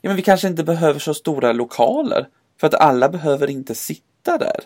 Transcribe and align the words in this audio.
ja, 0.00 0.10
men 0.10 0.16
vi 0.16 0.22
kanske 0.22 0.48
inte 0.48 0.64
behöver 0.64 0.98
så 0.98 1.14
stora 1.14 1.52
lokaler. 1.52 2.28
För 2.60 2.66
att 2.66 2.74
alla 2.74 3.08
behöver 3.08 3.50
inte 3.50 3.74
sitta 3.74 4.38
där. 4.38 4.60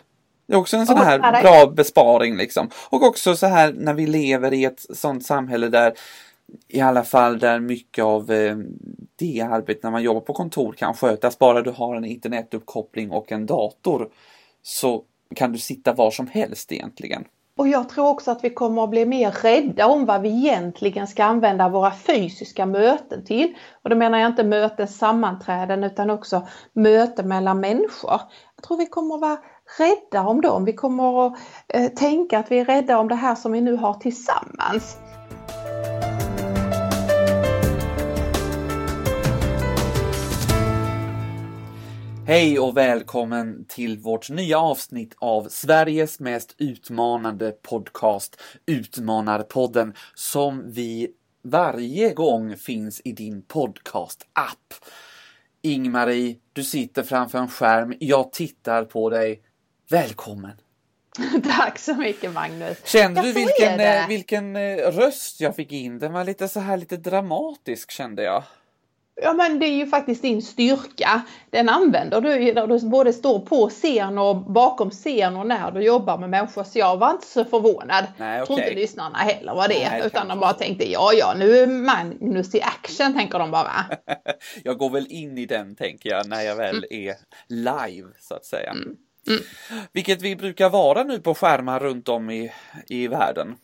Det 0.47 0.55
är 0.55 0.59
också 0.59 0.77
en 0.77 0.87
sån 0.87 0.99
här 0.99 1.43
bra 1.43 1.67
besparing 1.67 2.37
liksom. 2.37 2.71
Och 2.89 3.03
också 3.03 3.37
så 3.37 3.47
här 3.47 3.73
när 3.73 3.95
vi 3.95 4.07
lever 4.07 4.55
i 4.55 4.65
ett 4.65 4.87
sånt 4.97 5.27
samhälle 5.27 5.69
där 5.69 5.95
i 6.69 6.81
alla 6.81 7.05
fall 7.05 7.39
där 7.39 7.61
mycket 7.61 8.05
av 8.05 8.33
eh, 8.33 8.57
det 9.17 9.41
arbetet 9.41 9.83
när 9.83 9.91
man 9.91 10.03
jobbar 10.03 10.21
på 10.21 10.33
kontor 10.33 10.73
kan 10.73 10.95
skötas. 10.95 11.39
Bara 11.39 11.63
du 11.63 11.71
har 11.71 11.97
en 11.97 12.05
internetuppkoppling 12.05 13.11
och 13.11 13.33
en 13.33 13.47
dator 13.47 14.09
så 14.63 15.05
kan 15.35 15.53
du 15.53 15.59
sitta 15.59 15.93
var 15.93 16.11
som 16.11 16.27
helst 16.27 16.73
egentligen. 16.73 17.25
Och 17.57 17.69
jag 17.69 17.89
tror 17.89 18.09
också 18.09 18.31
att 18.31 18.45
vi 18.45 18.51
kommer 18.51 18.85
att 18.85 18.91
bli 18.91 19.07
mer 19.07 19.31
rädda 19.31 19.87
om 19.87 20.05
vad 20.05 20.21
vi 20.21 20.29
egentligen 20.29 21.07
ska 21.07 21.25
använda 21.25 21.69
våra 21.69 21.93
fysiska 21.93 22.67
möten 22.67 23.25
till. 23.25 23.55
Och 23.83 23.91
då 23.91 23.97
menar 23.97 24.19
jag 24.19 24.31
inte 24.31 24.45
möten, 24.45 24.89
sammanträden 24.89 25.85
utan 25.85 26.11
också 26.11 26.47
möten 26.73 27.29
mellan 27.29 27.61
människor. 27.61 28.21
Jag 28.57 28.65
tror 28.65 28.77
vi 28.77 28.87
kommer 28.87 29.15
att 29.15 29.21
vara 29.21 29.39
rädda 29.79 30.29
om 30.29 30.41
dem. 30.41 30.65
Vi 30.65 30.73
kommer 30.73 31.27
att 31.27 31.39
eh, 31.69 31.89
tänka 31.89 32.39
att 32.39 32.51
vi 32.51 32.59
är 32.59 32.65
rädda 32.65 32.99
om 32.99 33.09
det 33.09 33.15
här 33.15 33.35
som 33.35 33.53
vi 33.53 33.61
nu 33.61 33.77
har 33.77 33.95
tillsammans. 33.95 34.99
Hej 42.27 42.59
och 42.59 42.77
välkommen 42.77 43.65
till 43.69 43.99
vårt 43.99 44.31
nya 44.31 44.59
avsnitt 44.59 45.15
av 45.19 45.49
Sveriges 45.49 46.21
mest 46.21 46.55
utmanande 46.59 47.53
podcast, 47.53 48.41
Utmanarpodden, 48.67 49.95
som 50.15 50.73
vi 50.73 51.09
varje 51.43 52.15
gång 52.15 52.57
finns 52.57 53.01
i 53.05 53.13
din 53.13 53.43
podcast-app. 53.43 54.75
Ingmarie, 55.63 56.37
du 56.53 56.65
sitter 56.65 57.03
framför 57.03 57.39
en 57.39 57.49
skärm, 57.49 57.95
jag 58.01 58.33
tittar 58.33 58.85
på 58.85 59.11
dig. 59.11 59.43
Välkommen! 59.91 60.57
Tack 61.57 61.79
så 61.79 61.95
mycket 61.95 62.33
Magnus! 62.33 62.79
Kände 62.85 63.23
du 63.23 63.33
vilken, 63.33 63.81
eh, 63.81 64.09
vilken 64.09 64.57
eh, 64.57 64.77
röst 64.77 65.41
jag 65.41 65.57
fick 65.57 65.73
in? 65.73 65.99
Den 65.99 66.13
var 66.13 66.25
lite 66.25 66.49
så 66.49 66.61
här 66.61 66.77
lite 66.77 66.97
dramatisk 66.97 67.91
kände 67.91 68.23
jag. 68.23 68.43
Ja 69.23 69.33
men 69.33 69.59
det 69.59 69.67
är 69.67 69.77
ju 69.77 69.87
faktiskt 69.87 70.23
din 70.23 70.43
styrka. 70.43 71.23
Den 71.51 71.69
använder 71.69 72.21
du 72.21 72.53
när 72.53 72.67
du 72.67 72.81
både 72.81 73.13
står 73.13 73.39
på 73.39 73.69
scen 73.69 74.19
och 74.19 74.37
bakom 74.37 74.91
scen 74.91 75.37
och 75.37 75.47
när 75.47 75.71
du 75.71 75.83
jobbar 75.83 76.19
med 76.19 76.31
människor. 76.31 76.65
Så 76.65 76.79
jag 76.79 76.97
var 76.97 77.11
inte 77.11 77.27
så 77.27 77.45
förvånad. 77.45 78.05
Nej, 78.17 78.43
okay. 78.43 78.47
tror 78.47 78.61
inte 78.61 78.81
lyssnarna 78.81 79.19
heller 79.19 79.55
var 79.55 79.69
det. 79.69 79.89
Nej, 79.91 80.03
utan 80.07 80.29
de 80.29 80.41
bara 80.41 80.53
tänkte 80.53 80.91
ja 80.91 81.13
ja 81.13 81.35
nu 81.39 81.59
är 81.59 81.67
Magnus 81.67 82.55
i 82.55 82.63
action 82.63 83.15
tänker 83.15 83.39
de 83.39 83.51
bara. 83.51 83.85
jag 84.65 84.79
går 84.79 84.91
väl 84.91 85.07
in 85.09 85.39
i 85.39 85.47
den 85.47 85.77
tänker 85.77 86.11
jag 86.11 86.29
när 86.29 86.43
jag 86.43 86.57
väl 86.57 86.77
mm. 86.77 87.09
är 87.09 87.15
live 87.49 88.09
så 88.21 88.35
att 88.35 88.45
säga. 88.45 88.71
Mm. 88.71 88.97
Mm. 89.29 89.43
Vilket 89.93 90.23
vi 90.23 90.37
brukar 90.37 90.71
vara 90.71 91.05
nu 91.05 91.19
på 91.19 91.35
skärmar 91.35 91.81
runt 91.81 92.09
om 92.09 92.31
i, 92.31 92.53
i 92.89 93.09
världen. 93.09 93.57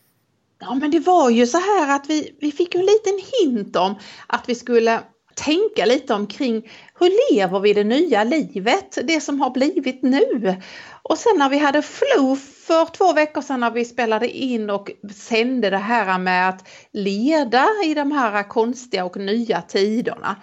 Ja 0.59 0.73
men 0.73 0.91
det 0.91 0.99
var 0.99 1.29
ju 1.29 1.47
så 1.47 1.57
här 1.57 1.95
att 1.95 2.09
vi, 2.09 2.37
vi 2.41 2.51
fick 2.51 2.75
en 2.75 2.81
liten 2.81 3.19
hint 3.41 3.75
om 3.75 3.95
att 4.27 4.49
vi 4.49 4.55
skulle 4.55 4.99
tänka 5.35 5.85
lite 5.85 6.13
omkring 6.13 6.71
hur 6.99 7.33
lever 7.33 7.59
vi 7.59 7.73
det 7.73 7.83
nya 7.83 8.23
livet, 8.23 8.97
det 9.03 9.21
som 9.21 9.41
har 9.41 9.49
blivit 9.49 10.01
nu. 10.01 10.55
Och 11.03 11.17
sen 11.17 11.37
när 11.37 11.49
vi 11.49 11.57
hade 11.57 11.81
flow 11.81 12.35
för 12.35 12.85
två 12.85 13.13
veckor 13.13 13.41
sedan 13.41 13.59
när 13.59 13.71
vi 13.71 13.85
spelade 13.85 14.29
in 14.29 14.69
och 14.69 14.91
sände 15.13 15.69
det 15.69 15.77
här 15.77 16.19
med 16.19 16.49
att 16.49 16.67
leda 16.91 17.67
i 17.85 17.93
de 17.93 18.11
här 18.11 18.43
konstiga 18.43 19.05
och 19.05 19.17
nya 19.17 19.61
tiderna 19.61 20.35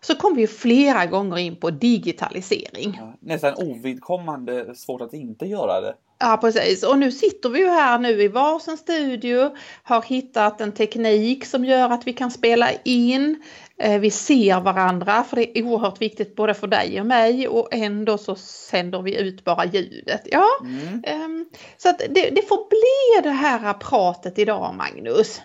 så 0.00 0.14
kom 0.14 0.34
vi 0.34 0.46
flera 0.46 1.06
gånger 1.06 1.38
in 1.38 1.56
på 1.56 1.70
digitalisering. 1.70 2.96
Ja, 2.98 3.14
nästan 3.20 3.54
ovidkommande 3.54 4.74
svårt 4.74 5.00
att 5.00 5.12
inte 5.12 5.46
göra 5.46 5.80
det. 5.80 5.94
Ja 6.18 6.38
precis 6.40 6.82
och 6.84 6.98
nu 6.98 7.12
sitter 7.12 7.48
vi 7.48 7.58
ju 7.58 7.68
här 7.68 7.98
nu 7.98 8.22
i 8.22 8.28
varsin 8.28 8.76
studio, 8.76 9.56
har 9.82 10.02
hittat 10.02 10.60
en 10.60 10.72
teknik 10.72 11.46
som 11.46 11.64
gör 11.64 11.90
att 11.90 12.06
vi 12.06 12.12
kan 12.12 12.30
spela 12.30 12.68
in. 12.84 13.42
Eh, 13.78 14.00
vi 14.00 14.10
ser 14.10 14.60
varandra 14.60 15.24
för 15.24 15.36
det 15.36 15.58
är 15.58 15.62
oerhört 15.62 16.02
viktigt 16.02 16.36
både 16.36 16.54
för 16.54 16.66
dig 16.66 17.00
och 17.00 17.06
mig 17.06 17.48
och 17.48 17.68
ändå 17.72 18.18
så 18.18 18.34
sänder 18.36 19.02
vi 19.02 19.16
ut 19.16 19.44
bara 19.44 19.64
ljudet. 19.64 20.22
Ja, 20.24 20.46
mm. 20.60 21.02
Ehm, 21.06 21.46
så 21.76 21.88
att 21.88 21.98
det, 21.98 22.30
det 22.30 22.48
får 22.48 22.68
bli 22.68 23.30
det 23.30 23.36
här 23.36 23.72
pratet 23.72 24.38
idag 24.38 24.74
Magnus. 24.74 25.42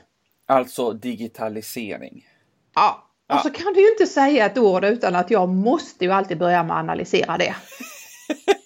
Alltså 0.48 0.92
digitalisering. 0.92 2.28
Ja, 2.76 3.08
och 3.34 3.40
så 3.40 3.50
kan 3.50 3.74
du 3.74 3.82
ju 3.82 3.92
inte 3.92 4.08
säga 4.08 4.46
ett 4.46 4.58
ord 4.58 4.84
utan 4.84 5.16
att 5.16 5.32
jag 5.32 5.50
måste 5.50 6.06
ju 6.06 6.12
alltid 6.12 6.38
börja 6.38 6.64
med 6.64 6.76
att 6.76 6.84
analysera 6.84 7.38
det. 7.38 7.56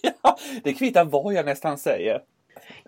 ja, 0.22 0.38
det 0.64 0.72
kvittar 0.72 1.04
vad 1.04 1.34
jag 1.34 1.46
nästan 1.46 1.78
säger. 1.78 2.20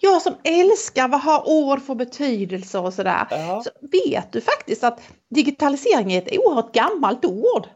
Jag 0.01 0.23
som 0.23 0.35
älskar 0.45 1.09
vad 1.09 1.21
har 1.21 1.49
ord 1.49 1.83
för 1.83 1.95
betydelse 1.95 2.79
och 2.79 2.95
sådär. 2.95 3.27
Ja. 3.31 3.63
Så 3.65 3.71
vet 3.81 4.33
du 4.33 4.41
faktiskt 4.41 4.85
att 4.85 5.01
digitalisering 5.29 6.13
är 6.13 6.19
ett 6.19 6.39
oerhört 6.39 6.75
gammalt 6.75 7.25
ord. 7.25 7.67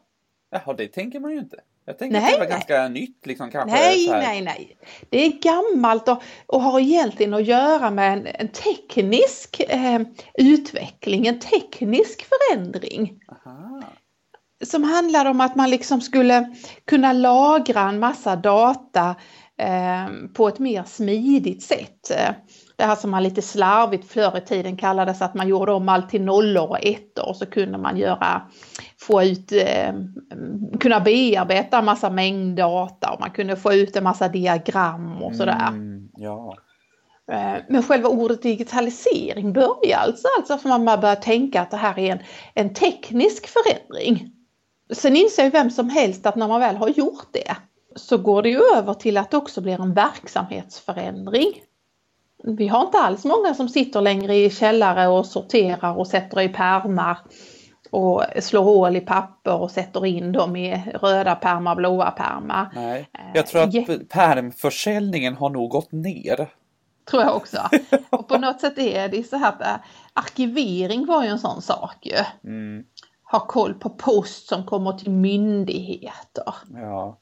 Jaha, 0.51 0.75
det 0.75 0.89
tänker 0.89 1.21
man 1.21 1.33
ju 1.33 1.39
inte. 1.39 1.57
Jag 1.85 1.99
tänker 1.99 2.21
nej, 2.21 2.25
att 2.25 2.33
det 2.33 2.39
var 2.39 2.47
nej. 2.47 2.51
ganska 2.51 2.89
nytt 2.89 3.27
liksom 3.27 3.51
kanske. 3.51 3.77
Nej, 3.77 4.09
nej, 4.09 4.43
nej. 4.43 4.77
Det 5.11 5.27
är 5.27 5.31
gammalt 5.31 6.09
och, 6.09 6.23
och 6.47 6.63
har 6.63 6.81
egentligen 6.81 7.35
att 7.35 7.47
göra 7.47 7.91
med 7.91 8.13
en, 8.13 8.27
en 8.27 8.49
teknisk 8.49 9.61
eh, 9.61 10.01
utveckling, 10.35 11.27
en 11.27 11.41
teknisk 11.41 12.27
förändring. 12.29 13.21
Aha. 13.29 13.83
Som 14.65 14.85
handlar 14.85 15.27
om 15.27 15.41
att 15.41 15.57
man 15.57 15.71
liksom 15.71 16.01
skulle 16.01 16.55
kunna 16.85 17.13
lagra 17.13 17.81
en 17.81 17.99
massa 17.99 18.37
data 18.37 19.15
på 20.35 20.49
ett 20.49 20.59
mer 20.59 20.83
smidigt 20.85 21.63
sätt. 21.63 22.11
Det 22.77 22.85
här 22.85 22.97
som 22.97 23.11
man 23.11 23.23
lite 23.23 23.43
slarvigt 23.43 24.13
förr 24.13 24.39
i 24.39 24.41
tiden 24.41 24.77
kallades 24.77 25.23
att 25.23 25.35
man 25.35 25.49
gjorde 25.49 25.73
om 25.73 25.89
allt 25.89 26.11
till 26.11 26.23
nollor 26.23 26.69
och 26.69 26.85
ettor 26.85 27.29
och 27.29 27.37
så 27.37 27.47
kunde 27.47 27.79
man 27.79 27.97
göra, 27.97 28.43
få 29.01 29.23
ut, 29.23 29.53
eh, 29.53 29.95
kunna 30.81 31.01
bearbeta 31.01 31.79
en 31.79 31.85
massa 31.85 32.11
mängddata 32.11 33.11
och 33.11 33.21
man 33.21 33.31
kunde 33.31 33.57
få 33.57 33.73
ut 33.73 33.97
en 33.97 34.05
massa 34.05 34.29
diagram 34.29 35.23
och 35.23 35.37
sådär. 35.37 35.69
Mm, 35.69 36.09
ja. 36.17 36.57
Eh, 37.33 37.63
men 37.69 37.83
själva 37.83 38.09
ordet 38.09 38.43
digitalisering 38.43 39.53
börjar 39.53 39.99
alltså, 39.99 40.29
alltså 40.39 40.59
för 40.59 40.79
man 40.79 41.01
börjar 41.01 41.17
tänka 41.17 41.61
att 41.61 41.71
det 41.71 41.77
här 41.77 41.99
är 41.99 42.13
en, 42.13 42.19
en 42.55 42.75
teknisk 42.75 43.47
förändring. 43.47 44.33
Sen 44.93 45.17
inser 45.17 45.45
ju 45.45 45.51
vem 45.51 45.71
som 45.71 45.91
helst 45.91 46.27
att 46.27 46.37
när 46.37 46.49
man 46.49 46.61
väl 46.61 46.77
har 46.77 46.89
gjort 46.89 47.29
det 47.33 47.57
så 47.97 48.19
går 48.19 48.43
det 48.43 48.49
ju 48.49 48.61
över 48.77 48.95
till 48.95 49.17
att 49.17 49.31
det 49.31 49.37
också 49.37 49.61
blir 49.61 49.81
en 49.81 49.95
verksamhetsförändring. 49.95 51.53
Vi 52.45 52.69
har 52.69 52.83
inte 52.83 52.99
alls 52.99 53.25
många 53.25 53.55
som 53.55 53.69
sitter 53.69 54.01
längre 54.01 54.37
i 54.37 54.51
källare 54.51 55.09
och 55.09 55.27
sorterar 55.27 55.99
och 55.99 56.07
sätter 56.07 56.41
i 56.41 56.49
pärmar 56.49 57.19
och 57.91 58.25
slår 58.41 58.63
hål 58.63 58.97
i 58.97 59.01
papper 59.01 59.55
och 59.55 59.71
sätter 59.71 60.07
in 60.07 60.33
dem 60.33 60.57
i 60.57 60.93
röda 61.03 61.35
pärmar, 61.35 61.75
blåa 61.75 62.11
pärmar. 62.11 62.71
Nej, 62.75 63.09
jag 63.35 63.47
tror 63.47 63.63
att 63.63 63.75
Jät 63.75 64.09
pärmförsäljningen 64.09 65.37
har 65.37 65.51
nog 65.51 65.71
gått 65.71 65.93
ner. 65.93 66.49
Tror 67.11 67.23
jag 67.23 67.37
också. 67.37 67.59
Och 68.11 68.29
på 68.29 68.39
något 68.39 68.61
sätt 68.61 68.79
är 68.79 69.09
det 69.09 69.29
så 69.29 69.37
här 69.37 69.49
att 69.49 69.63
äh, 69.63 69.75
arkivering 70.13 71.07
var 71.07 71.23
ju 71.23 71.29
en 71.29 71.39
sån 71.39 71.63
sak 71.63 71.97
ju. 72.01 72.49
Mm. 72.51 72.85
Ha 73.33 73.41
koll 73.41 73.75
på 73.75 73.91
post 73.91 74.49
som 74.49 74.67
kommer 74.67 74.93
till 74.93 75.11
myndigheter. 75.11 76.55
Ja. 76.75 77.19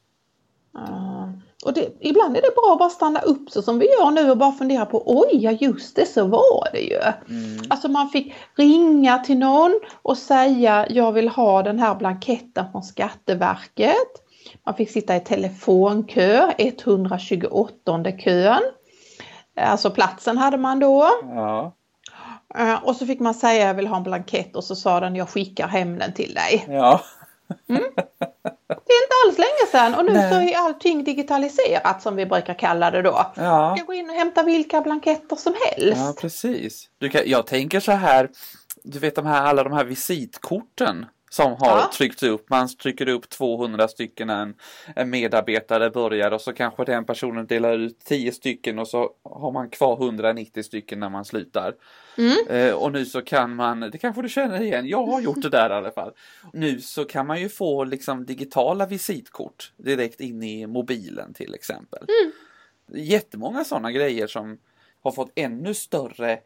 Uh, 0.79 1.29
och 1.65 1.73
det, 1.73 1.97
ibland 2.01 2.37
är 2.37 2.43
det 2.43 2.55
bra 2.55 2.73
att 2.73 2.79
bara 2.79 2.91
stanna 2.91 3.21
upp 3.21 3.51
så 3.51 3.63
som 3.63 3.79
vi 3.79 3.87
gör 3.87 4.11
nu 4.11 4.31
och 4.31 4.37
bara 4.37 4.53
fundera 4.53 4.87
på 4.87 5.03
oj, 5.07 5.29
ja 5.33 5.51
just 5.51 5.97
det, 5.97 6.07
så 6.07 6.27
var 6.27 6.69
det 6.73 6.81
ju. 6.81 7.01
Mm. 7.29 7.65
Alltså 7.71 7.89
man 7.89 8.09
fick 8.09 8.35
ringa 8.57 9.19
till 9.19 9.39
någon 9.39 9.81
och 10.03 10.19
säga 10.19 10.87
jag 10.91 11.13
vill 11.13 11.29
ha 11.29 11.63
den 11.63 11.79
här 11.79 11.95
blanketten 11.95 12.73
från 12.73 12.83
Skatteverket. 12.83 14.27
Man 14.67 14.75
fick 14.75 14.91
sitta 14.91 15.17
i 15.17 15.21
telefonkö, 15.21 16.53
128 16.59 18.13
kön. 18.19 18.63
Alltså 19.57 19.91
platsen 19.91 20.39
hade 20.39 20.57
man 20.57 20.79
då. 20.79 21.09
Ja. 21.23 21.73
Uh, 22.59 22.85
och 22.85 22.97
så 22.97 23.07
fick 23.07 23.21
man 23.21 23.35
säga 23.35 23.67
jag 23.67 23.75
vill 23.75 23.87
ha 23.87 23.97
en 23.97 24.03
blankett 24.03 24.57
och 24.57 24.65
så 24.65 24.77
sa 24.77 25.01
den 25.01 25.17
jag 25.17 25.29
skickar 25.29 25.69
hem 25.69 25.99
den 25.99 26.13
till 26.13 26.35
dig. 26.35 26.67
Ja. 26.69 27.01
Mm. 27.69 27.83
Det 28.91 28.95
är 28.95 29.03
inte 29.03 29.15
alls 29.27 29.39
länge 29.39 29.71
sedan 29.73 29.95
och 29.99 30.05
nu 30.05 30.13
Nej. 30.13 30.33
så 30.33 30.41
är 30.41 30.65
allting 30.65 31.05
digitaliserat 31.05 32.03
som 32.03 32.17
vi 32.17 32.27
brukar 32.27 32.55
kalla 32.55 32.91
det 32.91 33.03
då. 33.03 33.33
Ja. 33.37 33.73
Du 33.75 33.79
kan 33.79 33.87
gå 33.87 33.95
in 33.95 34.11
och 34.11 34.17
hämta 34.17 34.43
vilka 34.43 34.81
blanketter 34.81 35.37
som 35.37 35.55
helst. 35.65 36.01
Ja, 36.01 36.15
precis. 36.21 36.89
Du 36.99 37.09
kan, 37.09 37.23
jag 37.27 37.47
tänker 37.47 37.81
så 37.81 37.93
här, 37.93 38.31
du 38.85 38.99
vet 38.99 39.15
de 39.15 39.27
här, 39.27 39.43
alla 39.43 39.65
de 39.65 39.73
här 39.73 39.85
visitkorten 39.85 41.07
som 41.33 41.53
har 41.53 41.79
ja. 41.79 41.91
tryckts 41.95 42.23
upp. 42.23 42.51
Man 42.51 42.69
trycker 42.69 43.09
upp 43.09 43.29
200 43.29 43.89
stycken 43.89 44.27
när 44.27 44.43
en, 44.43 44.55
en 44.97 45.11
medarbetare 45.11 45.91
börjar 45.91 46.31
och 46.31 46.41
så 46.41 46.53
kanske 46.53 46.85
den 46.85 47.05
personen 47.05 47.47
delar 47.47 47.79
ut 47.79 47.99
10 48.05 48.33
stycken 48.33 48.79
och 48.79 48.89
så 48.89 49.11
har 49.23 49.53
man 49.53 49.71
kvar 49.71 50.05
190 50.05 50.63
stycken 50.63 51.01
när 51.01 51.09
man 51.09 51.25
slutar. 51.25 51.75
Mm. 52.19 52.37
Eh, 52.49 52.75
och 52.75 52.93
nu 52.93 53.05
så 53.05 53.23
kan 53.23 53.57
man, 53.57 53.81
det 53.81 53.99
kanske 53.99 54.23
du 54.23 54.29
känner 54.29 54.63
igen, 54.63 54.89
jag 54.89 55.07
har 55.07 55.21
gjort 55.21 55.43
det 55.43 55.49
där 55.49 55.71
i 55.71 55.73
alla 55.73 55.91
fall. 55.91 56.13
Nu 56.53 56.81
så 56.81 57.05
kan 57.05 57.27
man 57.27 57.41
ju 57.41 57.49
få 57.49 57.85
liksom 57.85 58.27
digitala 58.27 58.87
visitkort 58.87 59.73
direkt 59.77 60.21
in 60.21 60.43
i 60.43 60.67
mobilen 60.67 61.35
till 61.35 61.55
exempel. 61.55 62.07
Mm. 62.23 62.33
Jättemånga 63.05 63.65
sådana 63.65 63.93
grejer 63.93 64.27
som 64.27 64.59
har 65.03 65.13
fått 65.13 65.33
ännu 65.35 65.75
större 65.75 66.39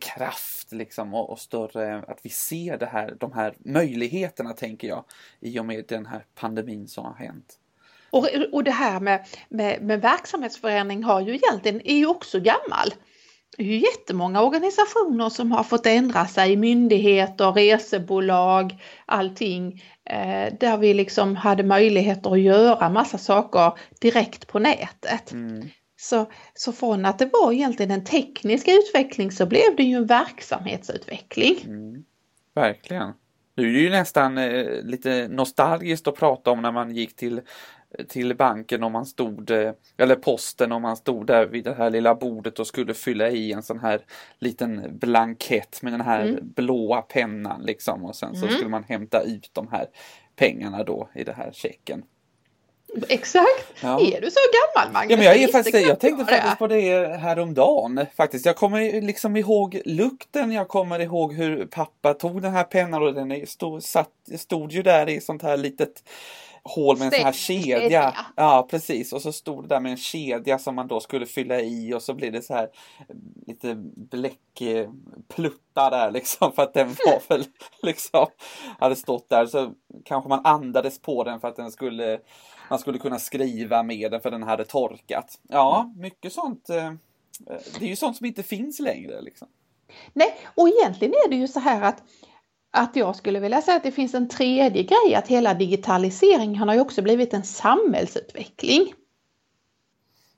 kraft 0.00 0.72
liksom 0.72 1.14
och, 1.14 1.30
och, 1.30 1.38
större 1.38 1.98
att 2.08 2.18
vi 2.22 2.30
ser 2.30 2.78
det 2.78 2.86
här, 2.86 3.16
de 3.20 3.32
här 3.32 3.54
möjligheterna 3.58 4.52
tänker 4.52 4.88
jag 4.88 5.04
i 5.40 5.58
och 5.58 5.66
med 5.66 5.84
den 5.88 6.06
här 6.06 6.24
pandemin 6.34 6.88
som 6.88 7.04
har 7.04 7.14
hänt. 7.14 7.58
Och, 8.10 8.28
och 8.52 8.64
det 8.64 8.70
här 8.70 9.00
med, 9.00 9.26
med, 9.48 9.82
med 9.82 10.00
verksamhetsförändring 10.00 11.04
har 11.04 11.20
ju 11.20 11.34
egentligen, 11.34 11.80
är 11.84 11.96
ju 11.96 12.06
också 12.06 12.40
gammal. 12.40 12.94
Det 13.56 13.62
är 13.62 13.66
ju 13.66 13.78
jättemånga 13.78 14.42
organisationer 14.42 15.30
som 15.30 15.52
har 15.52 15.64
fått 15.64 15.86
ändra 15.86 16.26
sig, 16.26 16.56
myndigheter, 16.56 17.52
resebolag, 17.52 18.82
allting. 19.06 19.82
Eh, 20.10 20.54
där 20.60 20.76
vi 20.76 20.94
liksom 20.94 21.36
hade 21.36 21.62
möjligheter 21.62 22.32
att 22.32 22.40
göra 22.40 22.88
massa 22.88 23.18
saker 23.18 23.72
direkt 24.00 24.46
på 24.46 24.58
nätet. 24.58 25.32
Mm. 25.32 25.68
Så, 26.04 26.26
så 26.54 26.72
från 26.72 27.04
att 27.04 27.18
det 27.18 27.30
var 27.32 27.52
egentligen 27.52 27.90
en 27.90 28.04
teknisk 28.04 28.68
utveckling 28.68 29.32
så 29.32 29.46
blev 29.46 29.76
det 29.76 29.82
ju 29.82 29.96
en 29.96 30.06
verksamhetsutveckling. 30.06 31.56
Mm. 31.64 32.04
Verkligen. 32.54 33.12
Nu 33.56 33.68
är 33.68 33.72
det 33.72 33.78
ju 33.78 33.90
nästan 33.90 34.38
eh, 34.38 34.82
lite 34.82 35.28
nostalgiskt 35.28 36.08
att 36.08 36.16
prata 36.16 36.50
om 36.50 36.62
när 36.62 36.72
man 36.72 36.94
gick 36.94 37.16
till 37.16 37.40
till 38.08 38.36
banken 38.36 38.82
om 38.82 38.92
man 38.92 39.06
stod, 39.06 39.50
eh, 39.50 39.72
eller 39.96 40.14
posten 40.14 40.72
om 40.72 40.82
man 40.82 40.96
stod 40.96 41.26
där 41.26 41.46
vid 41.46 41.64
det 41.64 41.74
här 41.74 41.90
lilla 41.90 42.14
bordet 42.14 42.58
och 42.58 42.66
skulle 42.66 42.94
fylla 42.94 43.30
i 43.30 43.52
en 43.52 43.62
sån 43.62 43.78
här 43.78 44.04
liten 44.38 44.98
blankett 44.98 45.82
med 45.82 45.92
den 45.92 46.00
här 46.00 46.22
mm. 46.26 46.38
blåa 46.42 47.02
pennan 47.02 47.62
liksom 47.62 48.04
och 48.04 48.16
sen 48.16 48.34
så 48.34 48.42
mm. 48.42 48.54
skulle 48.54 48.70
man 48.70 48.84
hämta 48.84 49.22
ut 49.22 49.50
de 49.52 49.68
här 49.68 49.86
pengarna 50.36 50.84
då 50.84 51.08
i 51.14 51.24
den 51.24 51.34
här 51.34 51.52
checken. 51.52 52.02
Exakt! 53.08 53.66
Ja. 53.80 54.00
Är 54.00 54.20
du 54.20 54.30
så 54.30 54.40
gammal 54.52 54.92
Magnus? 54.92 55.10
Ja, 55.10 55.16
men 55.16 55.26
jag, 55.26 55.36
är 55.36 55.52
faktiskt, 55.52 55.86
jag 55.86 56.00
tänkte 56.00 56.24
faktiskt 56.24 56.58
på 56.58 56.66
det 56.66 57.16
häromdagen. 57.20 58.06
Faktiskt. 58.16 58.46
Jag 58.46 58.56
kommer 58.56 59.00
liksom 59.00 59.36
ihåg 59.36 59.80
lukten, 59.84 60.52
jag 60.52 60.68
kommer 60.68 61.00
ihåg 61.00 61.34
hur 61.34 61.66
pappa 61.66 62.14
tog 62.14 62.42
den 62.42 62.52
här 62.52 62.64
pennan 62.64 63.02
och 63.02 63.14
den 63.14 63.46
stod, 63.46 63.82
satt, 63.82 64.10
stod 64.36 64.72
ju 64.72 64.82
där 64.82 65.08
i 65.08 65.20
sånt 65.20 65.42
här 65.42 65.56
litet 65.56 66.02
hål 66.64 66.98
med 66.98 67.06
en 67.06 67.12
sån 67.12 67.24
här 67.24 67.32
kedja. 67.32 68.14
Ja, 68.36 68.66
precis. 68.70 69.12
Och 69.12 69.22
så 69.22 69.32
stod 69.32 69.64
det 69.64 69.68
där 69.68 69.80
med 69.80 69.92
en 69.92 69.96
kedja 69.96 70.58
som 70.58 70.74
man 70.74 70.88
då 70.88 71.00
skulle 71.00 71.26
fylla 71.26 71.60
i 71.60 71.94
och 71.94 72.02
så 72.02 72.14
blir 72.14 72.30
det 72.30 72.42
så 72.42 72.54
här 72.54 72.68
lite 73.46 73.74
bläckpluttar 73.96 75.90
där 75.90 76.10
liksom 76.10 76.52
för 76.56 76.62
att 76.62 76.74
den 76.74 76.88
var 76.88 77.28
väl 77.28 77.44
liksom 77.82 78.26
hade 78.78 78.96
stått 78.96 79.28
där 79.28 79.46
så 79.46 79.72
kanske 80.04 80.28
man 80.28 80.46
andades 80.46 80.98
på 80.98 81.24
den 81.24 81.40
för 81.40 81.48
att 81.48 81.56
den 81.56 81.72
skulle 81.72 82.20
man 82.70 82.78
skulle 82.78 82.98
kunna 82.98 83.18
skriva 83.18 83.82
med 83.82 84.10
den 84.10 84.20
för 84.20 84.30
den 84.30 84.42
hade 84.42 84.64
torkat. 84.64 85.38
Ja, 85.48 85.92
mycket 85.96 86.32
sånt. 86.32 86.70
Eh, 86.70 86.92
det 87.78 87.84
är 87.84 87.88
ju 87.88 87.96
sånt 87.96 88.16
som 88.16 88.26
inte 88.26 88.42
finns 88.42 88.80
längre 88.80 89.20
liksom. 89.20 89.48
Nej, 90.12 90.36
och 90.54 90.68
egentligen 90.68 91.14
är 91.14 91.28
det 91.28 91.36
ju 91.36 91.48
så 91.48 91.60
här 91.60 91.82
att 91.82 92.02
att 92.74 92.96
jag 92.96 93.16
skulle 93.16 93.40
vilja 93.40 93.62
säga 93.62 93.76
att 93.76 93.82
det 93.82 93.92
finns 93.92 94.14
en 94.14 94.28
tredje 94.28 94.82
grej, 94.82 95.14
att 95.14 95.28
hela 95.28 95.54
digitaliseringen 95.54 96.68
har 96.68 96.74
ju 96.74 96.80
också 96.80 97.02
blivit 97.02 97.34
en 97.34 97.44
samhällsutveckling. 97.44 98.94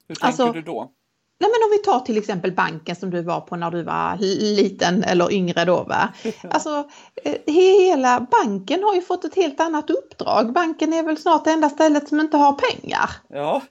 Hur 0.08 0.14
tänker 0.14 0.26
alltså, 0.26 0.52
du 0.52 0.62
då? 0.62 0.92
Nej 1.38 1.50
men 1.50 1.68
om 1.68 1.70
vi 1.70 1.78
tar 1.78 2.00
till 2.00 2.18
exempel 2.18 2.52
banken 2.52 2.96
som 2.96 3.10
du 3.10 3.22
var 3.22 3.40
på 3.40 3.56
när 3.56 3.70
du 3.70 3.82
var 3.82 4.16
liten 4.56 5.04
eller 5.04 5.32
yngre 5.32 5.64
då 5.64 5.82
va. 5.82 6.08
Alltså 6.50 6.88
eh, 7.24 7.54
hela 7.54 8.26
banken 8.30 8.82
har 8.82 8.94
ju 8.94 9.02
fått 9.02 9.24
ett 9.24 9.36
helt 9.36 9.60
annat 9.60 9.90
uppdrag. 9.90 10.52
Banken 10.52 10.92
är 10.92 11.02
väl 11.02 11.16
snart 11.16 11.44
det 11.44 11.50
enda 11.50 11.70
stället 11.70 12.08
som 12.08 12.20
inte 12.20 12.36
har 12.36 12.52
pengar. 12.52 13.10
Ja. 13.28 13.62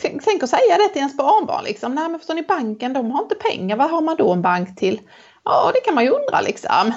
Tänk, 0.00 0.24
tänk 0.24 0.42
att 0.42 0.50
säga 0.50 0.78
det 0.78 0.88
till 0.88 0.98
ens 0.98 1.16
barnbarn 1.16 1.64
liksom. 1.64 1.94
Nej 1.94 2.08
men 2.08 2.18
förstår 2.18 2.34
ni 2.34 2.42
banken 2.42 2.92
de 2.92 3.10
har 3.10 3.22
inte 3.22 3.34
pengar. 3.34 3.76
Vad 3.76 3.90
har 3.90 4.00
man 4.00 4.16
då 4.16 4.32
en 4.32 4.42
bank 4.42 4.78
till? 4.78 5.00
Ja, 5.46 5.70
det 5.74 5.80
kan 5.80 5.94
man 5.94 6.04
ju 6.04 6.10
undra 6.10 6.40
liksom. 6.40 6.92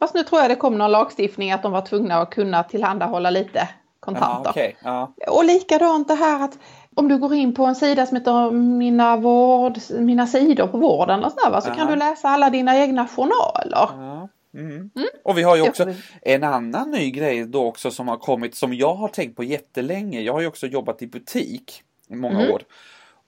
Fast 0.00 0.14
nu 0.14 0.22
tror 0.22 0.40
jag 0.40 0.50
det 0.50 0.56
kom 0.56 0.78
någon 0.78 0.90
lagstiftning 0.90 1.52
att 1.52 1.62
de 1.62 1.72
var 1.72 1.80
tvungna 1.80 2.16
att 2.16 2.30
kunna 2.30 2.62
tillhandahålla 2.62 3.30
lite 3.30 3.68
kontanter. 4.00 4.42
Ja, 4.44 4.50
okay. 4.50 4.72
ja. 4.82 5.32
Och 5.32 5.44
likadant 5.44 6.08
det 6.08 6.14
här 6.14 6.44
att 6.44 6.58
om 6.94 7.08
du 7.08 7.18
går 7.18 7.34
in 7.34 7.54
på 7.54 7.64
en 7.64 7.74
sida 7.74 8.06
som 8.06 8.16
heter 8.16 8.50
Mina, 8.50 9.16
vård, 9.16 9.78
mina 9.90 10.26
sidor 10.26 10.66
på 10.66 10.78
vården 10.78 11.24
och 11.24 11.32
sådär, 11.32 11.60
så 11.60 11.70
kan 11.70 11.86
du 11.86 11.96
läsa 11.96 12.28
alla 12.28 12.50
dina 12.50 12.78
egna 12.78 13.08
journaler. 13.08 13.88
Ja. 13.96 14.28
Mm. 14.54 14.70
Mm. 14.70 15.08
Och 15.24 15.38
vi 15.38 15.42
har 15.42 15.56
ju 15.56 15.62
också 15.62 15.86
en 16.22 16.44
annan 16.44 16.90
ny 16.90 17.10
grej 17.10 17.46
då 17.46 17.64
också 17.66 17.90
som 17.90 18.08
har 18.08 18.16
kommit 18.16 18.54
som 18.54 18.74
jag 18.74 18.94
har 18.94 19.08
tänkt 19.08 19.36
på 19.36 19.44
jättelänge. 19.44 20.20
Jag 20.20 20.32
har 20.32 20.40
ju 20.40 20.46
också 20.46 20.66
jobbat 20.66 21.02
i 21.02 21.06
butik 21.06 21.82
i 22.08 22.14
många 22.14 22.40
mm. 22.40 22.52
år. 22.52 22.62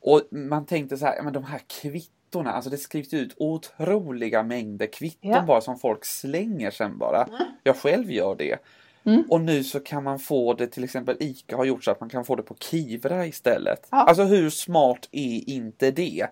Och 0.00 0.20
man 0.30 0.66
tänkte 0.66 0.96
så 0.96 1.06
här, 1.06 1.22
men 1.22 1.32
de 1.32 1.44
här 1.44 1.60
kvitt 1.82 2.10
kvittorna, 2.34 2.52
alltså 2.52 2.70
det 2.70 2.78
skrivs 2.78 3.14
ut 3.14 3.34
otroliga 3.38 4.42
mängder 4.42 4.86
kvitton 4.86 5.30
ja. 5.30 5.42
bara 5.42 5.60
som 5.60 5.78
folk 5.78 6.04
slänger 6.04 6.70
sen 6.70 6.98
bara. 6.98 7.24
Mm. 7.24 7.42
Jag 7.62 7.76
själv 7.76 8.10
gör 8.10 8.34
det. 8.36 8.58
Mm. 9.06 9.24
Och 9.28 9.40
nu 9.40 9.64
så 9.64 9.80
kan 9.80 10.04
man 10.04 10.18
få 10.18 10.54
det, 10.54 10.66
till 10.66 10.84
exempel 10.84 11.16
ICA 11.20 11.56
har 11.56 11.64
gjort 11.64 11.84
så 11.84 11.90
att 11.90 12.00
man 12.00 12.08
kan 12.08 12.24
få 12.24 12.36
det 12.36 12.42
på 12.42 12.54
Kivra 12.54 13.26
istället. 13.26 13.88
Ja. 13.90 14.04
Alltså 14.04 14.22
hur 14.24 14.50
smart 14.50 15.08
är 15.12 15.50
inte 15.50 15.90
det? 15.90 16.26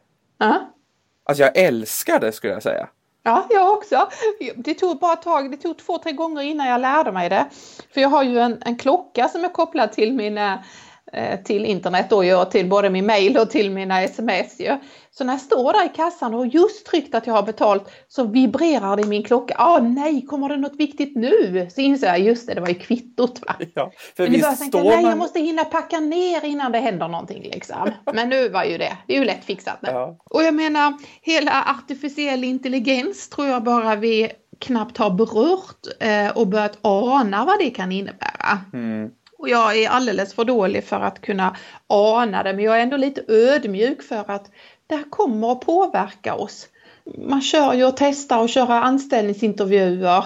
Uh 0.45 0.57
Alltså 1.25 1.43
jag 1.43 1.57
älskar 1.57 2.21
det 2.21 2.33
skulle 2.33 2.53
jag 2.53 2.63
säga. 2.63 2.89
Ja, 3.23 3.47
jag 3.51 3.73
också. 3.73 4.09
Det 4.57 4.75
tog 4.75 4.99
bara 4.99 5.13
ett 5.13 5.23
tag, 5.23 5.51
det 5.51 5.57
tog 5.57 5.79
två, 5.79 5.99
tre 5.99 6.13
gånger 6.13 6.43
innan 6.43 6.67
jag 6.67 6.81
lärde 6.81 7.13
mig 7.13 7.29
det. 7.29 7.47
För 7.95 8.01
jag 8.01 8.09
har 8.09 8.23
ju 8.23 8.39
en, 8.39 8.63
en 8.63 8.77
klocka 8.77 9.29
som 9.29 9.45
är 9.45 9.49
kopplad 9.49 9.93
till 9.93 10.13
mina 10.13 10.55
Eh, 10.55 10.61
till 11.45 11.65
internet 11.65 12.07
då, 12.11 12.45
till 12.45 12.69
både 12.69 12.91
min 12.91 13.07
mail 13.07 13.39
och 13.39 13.51
till 13.51 13.71
mina 13.71 14.03
sms. 14.03 14.61
Ju. 14.61 14.79
Så 15.11 15.25
när 15.25 15.33
jag 15.33 15.41
står 15.41 15.73
där 15.73 15.87
i 15.87 15.89
kassan 15.89 16.35
och 16.35 16.47
just 16.47 16.87
tryckt 16.87 17.15
att 17.15 17.27
jag 17.27 17.35
har 17.35 17.43
betalt 17.43 17.91
så 18.09 18.25
vibrerar 18.25 18.97
det 18.97 19.03
i 19.03 19.07
min 19.07 19.23
klocka. 19.23 19.55
Ah, 19.59 19.79
nej, 19.79 20.27
kommer 20.27 20.49
det 20.49 20.57
något 20.57 20.77
viktigt 20.77 21.17
nu? 21.17 21.67
Så 21.71 21.81
inser 21.81 22.07
jag, 22.07 22.21
just 22.21 22.47
det, 22.47 22.55
det 22.55 22.61
var 22.61 22.69
ju 22.69 22.75
kvittot 22.75 23.41
va. 23.47 23.55
Ja, 23.75 23.93
för 24.17 24.23
Men 24.23 24.33
visst 24.33 24.59
tänka, 24.59 24.79
nej, 24.79 25.03
man... 25.03 25.05
jag 25.05 25.19
måste 25.19 25.41
hinna 25.41 25.65
packa 25.65 26.01
ner 26.01 26.45
innan 26.45 26.73
det 26.73 26.79
händer 26.79 27.09
någonting 27.09 27.43
liksom. 27.43 27.91
Men 28.13 28.29
nu 28.29 28.49
var 28.49 28.65
ju 28.65 28.79
det, 28.79 28.99
det 29.07 29.15
är 29.15 29.19
ju 29.19 29.25
lätt 29.25 29.45
fixat 29.45 29.83
nu. 29.83 29.89
Ja. 29.89 30.17
Och 30.25 30.43
jag 30.43 30.55
menar, 30.55 30.95
hela 31.23 31.65
artificiell 31.65 32.45
intelligens 32.45 33.29
tror 33.29 33.47
jag 33.47 33.63
bara 33.63 33.97
vi 33.97 34.33
knappt 34.59 34.99
har 34.99 35.11
berört 35.11 35.87
eh, 36.01 36.37
och 36.37 36.47
börjat 36.47 36.79
ana 36.83 37.45
vad 37.45 37.59
det 37.59 37.71
kan 37.71 37.93
innebära. 37.93 38.59
Mm. 38.73 39.11
Och 39.43 39.49
jag 39.49 39.77
är 39.79 39.89
alldeles 39.89 40.35
för 40.35 40.45
dålig 40.45 40.85
för 40.85 41.01
att 41.01 41.21
kunna 41.21 41.57
ana 41.87 42.43
det 42.43 42.53
men 42.53 42.65
jag 42.65 42.77
är 42.77 42.83
ändå 42.83 42.97
lite 42.97 43.25
ödmjuk 43.29 44.03
för 44.03 44.31
att 44.31 44.51
det 44.87 44.95
här 44.95 45.11
kommer 45.11 45.53
att 45.53 45.61
påverka 45.61 46.35
oss. 46.35 46.69
Man 47.19 47.43
kör 47.43 47.75
ju 47.75 47.85
och 47.85 47.97
testar 47.97 48.39
och 48.39 48.49
kör 48.49 48.71
anställningsintervjuer 48.71 50.25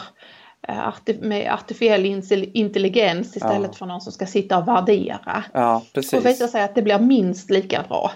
eh, 0.69 0.95
med 1.21 1.53
artificiell 1.53 2.07
intelligens 2.55 3.37
istället 3.37 3.71
ja. 3.73 3.79
för 3.79 3.87
någon 3.87 4.01
som 4.01 4.13
ska 4.13 4.27
sitta 4.27 4.59
och 4.59 4.69
värdera. 4.69 5.45
Ja, 5.53 5.83
precis. 5.93 6.13
Och 6.13 6.27
visar 6.27 6.47
sig 6.47 6.63
att 6.63 6.75
det 6.75 6.83
blir 6.83 6.99
minst 6.99 7.51
lika 7.51 7.85
bra. 7.89 8.13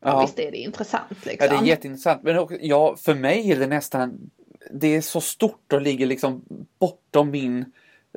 Ja, 0.00 0.08
ja. 0.08 0.20
Visst 0.20 0.38
är 0.38 0.50
det 0.50 0.58
intressant. 0.58 1.26
Liksom. 1.26 1.48
Ja, 1.50 1.60
det 1.60 1.66
är 1.66 1.68
jätteintressant. 1.68 2.22
Men 2.22 2.38
också, 2.38 2.56
ja, 2.60 2.96
för 2.96 3.14
mig 3.14 3.52
är 3.52 3.56
det 3.56 3.66
nästan, 3.66 4.30
det 4.70 4.96
är 4.96 5.00
så 5.00 5.20
stort 5.20 5.72
och 5.72 5.82
ligger 5.82 6.06
liksom 6.06 6.42
bortom 6.78 7.30
min 7.30 7.64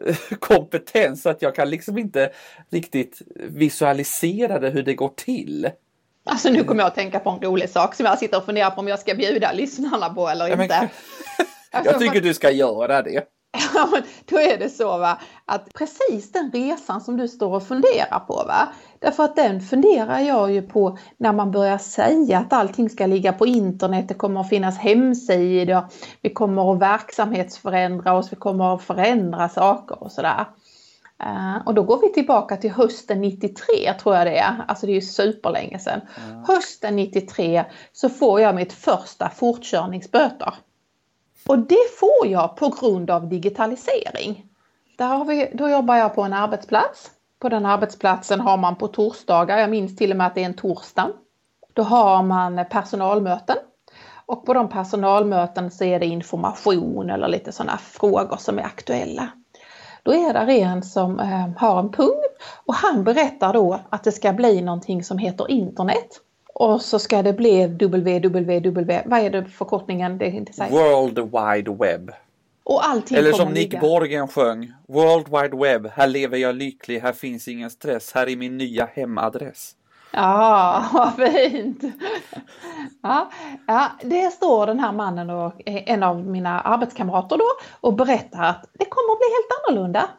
kompetens 0.40 1.22
så 1.22 1.30
att 1.30 1.42
jag 1.42 1.56
kan 1.56 1.70
liksom 1.70 1.98
inte 1.98 2.32
riktigt 2.70 3.22
visualisera 3.36 4.60
det 4.60 4.70
hur 4.70 4.84
det 4.84 4.94
går 4.94 5.12
till. 5.16 5.70
Alltså 6.24 6.50
nu 6.50 6.64
kommer 6.64 6.82
jag 6.82 6.88
att 6.88 6.96
tänka 6.96 7.20
på 7.20 7.30
en 7.30 7.42
rolig 7.42 7.70
sak 7.70 7.96
som 7.96 8.06
jag 8.06 8.20
sitter 8.20 8.38
och 8.38 8.46
funderar 8.46 8.70
på 8.70 8.82
om 8.82 8.88
jag 8.88 9.00
ska 9.00 9.16
bjuda 9.16 9.52
lyssnarna 9.54 10.10
på 10.10 10.30
eller 10.30 10.62
inte. 10.62 10.64
Ja, 10.74 10.88
men, 11.72 11.84
jag 11.86 12.00
tycker 12.00 12.22
du 12.22 12.34
ska 12.34 12.52
göra 12.52 13.02
det. 13.02 13.24
Ja, 13.74 13.90
men 13.92 14.04
då 14.26 14.40
är 14.40 14.58
det 14.58 14.70
så 14.70 14.98
va, 14.98 15.20
att 15.46 15.74
precis 15.74 16.32
den 16.32 16.52
resan 16.52 17.02
som 17.02 17.18
du 17.18 17.28
står 17.28 17.56
och 17.56 17.64
funderar 17.64 18.20
på 18.20 18.34
va, 18.34 18.68
därför 19.00 19.24
att 19.24 19.36
den 19.36 19.62
funderar 19.62 20.20
jag 20.20 20.52
ju 20.52 20.62
på 20.62 20.98
när 21.18 21.34
man 21.34 21.52
börjar 21.52 21.78
säga 21.78 22.40
att 22.40 22.54
allting 22.54 22.90
ska 22.90 23.06
ligga 23.06 23.34
på 23.34 23.46
internet, 23.46 24.08
det 24.08 24.14
kommer 24.14 24.42
att 24.42 24.50
finnas 24.50 24.78
hemsidor, 24.78 25.88
vi 26.22 26.30
kommer 26.30 26.74
att 26.74 26.82
verksamhetsförändra 26.82 28.14
oss, 28.14 28.32
vi 28.32 28.36
kommer 28.36 28.76
att 28.76 28.84
förändra 28.84 29.50
saker 29.50 30.04
och 30.04 30.12
sådär. 30.12 30.46
Uh, 31.24 31.68
och 31.68 31.74
då 31.74 31.84
går 31.84 32.02
vi 32.02 32.14
tillbaka 32.14 32.58
till 32.58 32.72
hösten 32.72 33.22
93 33.22 33.94
tror 34.02 34.16
jag 34.16 34.28
det 34.28 34.38
är, 34.38 34.66
alltså 34.68 34.86
det 34.86 34.92
är 34.92 34.96
ju 34.96 35.02
superlänge 35.02 35.80
sedan. 35.80 36.02
Mm. 36.30 36.44
Hösten 36.48 36.96
93 36.96 37.66
så 37.94 38.10
får 38.10 38.42
jag 38.42 38.56
mitt 38.56 38.74
första 38.74 39.30
fortkörningsböter. 39.30 40.54
Och 41.50 41.60
det 41.60 41.92
får 42.00 42.28
jag 42.28 42.56
på 42.56 42.70
grund 42.70 43.10
av 43.12 43.30
digitalisering. 43.30 44.46
Där 44.98 45.08
har 45.08 45.26
vi, 45.26 45.52
då 45.54 45.70
jobbar 45.70 45.96
jag 45.96 46.16
på 46.16 46.22
en 46.22 46.34
arbetsplats. 46.34 47.12
På 47.40 47.50
den 47.50 47.66
arbetsplatsen 47.66 48.40
har 48.40 48.58
man 48.58 48.76
på 48.76 48.88
torsdagar, 48.88 49.58
jag 49.58 49.70
minns 49.70 49.96
till 49.96 50.12
och 50.12 50.18
med 50.18 50.28
att 50.28 50.36
det 50.36 50.42
är 50.42 50.46
en 50.46 50.54
torsdag, 50.54 51.10
då 51.74 51.84
har 51.84 52.24
man 52.24 52.66
personalmöten. 52.70 53.56
Och 54.26 54.46
på 54.46 54.54
de 54.54 54.70
personalmöten 54.70 55.72
så 55.72 55.84
är 55.84 56.00
det 56.00 56.06
information 56.06 57.10
eller 57.10 57.28
lite 57.28 57.52
sådana 57.52 57.78
frågor 57.78 58.38
som 58.38 58.60
är 58.60 58.64
aktuella. 58.64 59.30
Då 60.04 60.14
är 60.14 60.46
det 60.46 60.62
en 60.62 60.84
som 60.84 61.20
eh, 61.20 61.50
har 61.58 61.80
en 61.80 61.92
punkt 61.92 62.44
och 62.66 62.74
han 62.74 63.04
berättar 63.04 63.54
då 63.54 63.80
att 63.90 64.04
det 64.04 64.12
ska 64.12 64.34
bli 64.34 64.62
någonting 64.62 65.04
som 65.04 65.18
heter 65.18 65.52
internet. 65.52 66.22
Och 66.54 66.82
så 66.82 67.00
ska 67.00 67.22
det 67.22 67.34
bli 67.34 67.68
www, 67.68 69.02
vad 69.06 69.20
är 69.20 69.30
det 69.30 69.46
förkortningen? 69.46 70.18
Det 70.18 70.26
är 70.26 70.32
inte 70.32 70.68
World 70.70 71.20
Wide 71.20 71.72
Web. 71.72 72.12
Och 72.64 72.88
allting 72.88 73.18
Eller 73.18 73.32
som 73.32 73.48
Nick 73.48 73.56
ligga. 73.56 73.80
Borgen 73.80 74.28
sjöng. 74.28 74.74
World 74.88 75.28
Wide 75.28 75.58
Web, 75.58 75.92
här 75.94 76.08
lever 76.08 76.38
jag 76.38 76.56
lycklig, 76.56 77.00
här 77.00 77.14
finns 77.14 77.48
ingen 77.48 77.70
stress, 77.70 78.12
här 78.14 78.30
är 78.30 78.36
min 78.36 78.58
nya 78.58 78.86
hemadress. 78.86 79.76
Ja, 80.12 80.86
vad 80.94 81.14
fint! 81.16 81.84
Ja, 83.02 83.32
ja, 83.68 83.92
det 84.02 84.34
står 84.34 84.68
den 84.68 84.80
här 84.80 84.92
mannen 84.92 85.30
och 85.30 85.54
en 85.66 86.04
av 86.04 86.28
mina 86.28 86.62
arbetskamrater 86.62 87.38
då 87.38 87.46
och 87.82 87.94
berättar 87.94 88.44
att 88.44 88.66
det 88.74 88.86
kommer 88.86 89.14
att 89.14 89.20
bli 89.20 89.28
helt 89.28 89.68
annorlunda. 89.68 90.10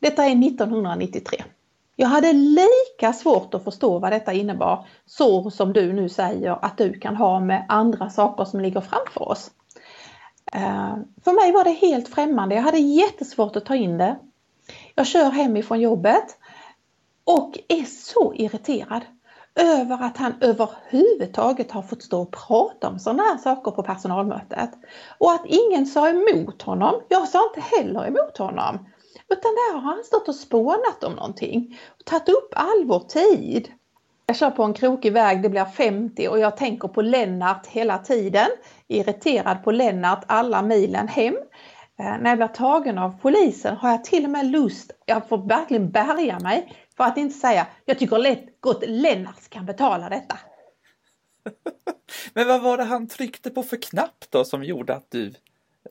Detta 0.00 0.24
är 0.24 0.46
1993. 0.46 1.42
Jag 2.00 2.08
hade 2.08 2.32
lika 2.32 3.12
svårt 3.12 3.54
att 3.54 3.64
förstå 3.64 3.98
vad 3.98 4.12
detta 4.12 4.32
innebar, 4.32 4.86
så 5.06 5.50
som 5.50 5.72
du 5.72 5.92
nu 5.92 6.08
säger 6.08 6.64
att 6.64 6.78
du 6.78 6.98
kan 6.98 7.16
ha 7.16 7.40
med 7.40 7.66
andra 7.68 8.10
saker 8.10 8.44
som 8.44 8.60
ligger 8.60 8.80
framför 8.80 9.28
oss. 9.28 9.50
Eh, 10.52 10.96
för 11.24 11.32
mig 11.32 11.52
var 11.52 11.64
det 11.64 11.70
helt 11.70 12.08
främmande, 12.08 12.54
jag 12.54 12.62
hade 12.62 12.78
jättesvårt 12.78 13.56
att 13.56 13.64
ta 13.64 13.74
in 13.74 13.98
det. 13.98 14.16
Jag 14.94 15.06
kör 15.06 15.30
hemifrån 15.30 15.80
jobbet 15.80 16.24
och 17.24 17.58
är 17.68 17.84
så 17.84 18.34
irriterad 18.34 19.02
över 19.54 20.04
att 20.04 20.16
han 20.16 20.34
överhuvudtaget 20.40 21.70
har 21.70 21.82
fått 21.82 22.02
stå 22.02 22.22
och 22.22 22.36
prata 22.48 22.88
om 22.88 22.98
sådana 22.98 23.22
här 23.22 23.36
saker 23.36 23.70
på 23.70 23.82
personalmötet. 23.82 24.70
Och 25.18 25.32
att 25.32 25.46
ingen 25.46 25.86
sa 25.86 26.08
emot 26.08 26.62
honom. 26.62 27.02
Jag 27.08 27.28
sa 27.28 27.38
inte 27.48 27.68
heller 27.76 28.06
emot 28.06 28.38
honom. 28.38 28.78
Utan 29.28 29.54
där 29.54 29.72
har 29.72 29.80
han 29.80 30.04
stått 30.04 30.28
och 30.28 30.34
spånat 30.34 31.04
om 31.04 31.12
någonting. 31.12 31.78
Och 31.98 32.04
tagit 32.04 32.28
upp 32.28 32.52
all 32.56 32.84
vår 32.84 33.00
tid. 33.00 33.72
Jag 34.26 34.36
kör 34.36 34.50
på 34.50 34.62
en 34.62 34.74
krokig 34.74 35.12
väg, 35.12 35.42
det 35.42 35.48
blir 35.48 35.64
50 35.64 36.28
och 36.28 36.38
jag 36.38 36.56
tänker 36.56 36.88
på 36.88 37.02
Lennart 37.02 37.66
hela 37.66 37.98
tiden. 37.98 38.48
Irriterad 38.88 39.64
på 39.64 39.70
Lennart 39.72 40.24
alla 40.26 40.62
milen 40.62 41.08
hem. 41.08 41.36
Eh, 41.98 42.18
när 42.20 42.30
jag 42.30 42.38
blir 42.38 42.48
tagen 42.48 42.98
av 42.98 43.20
polisen 43.22 43.76
har 43.76 43.90
jag 43.90 44.04
till 44.04 44.24
och 44.24 44.30
med 44.30 44.46
lust, 44.46 44.90
jag 45.06 45.28
får 45.28 45.48
verkligen 45.48 45.90
bärga 45.90 46.38
mig, 46.38 46.72
för 46.96 47.04
att 47.04 47.16
inte 47.16 47.38
säga, 47.38 47.66
jag 47.84 47.98
tycker 47.98 48.18
lätt 48.18 48.60
gott 48.60 48.84
Lennart 48.86 49.48
kan 49.48 49.66
betala 49.66 50.08
detta. 50.08 50.38
Men 52.34 52.48
vad 52.48 52.62
var 52.62 52.76
det 52.76 52.84
han 52.84 53.08
tryckte 53.08 53.50
på 53.50 53.62
för 53.62 53.76
knapp 53.76 54.24
då 54.30 54.44
som 54.44 54.64
gjorde 54.64 54.94
att 54.94 55.10
du 55.10 55.34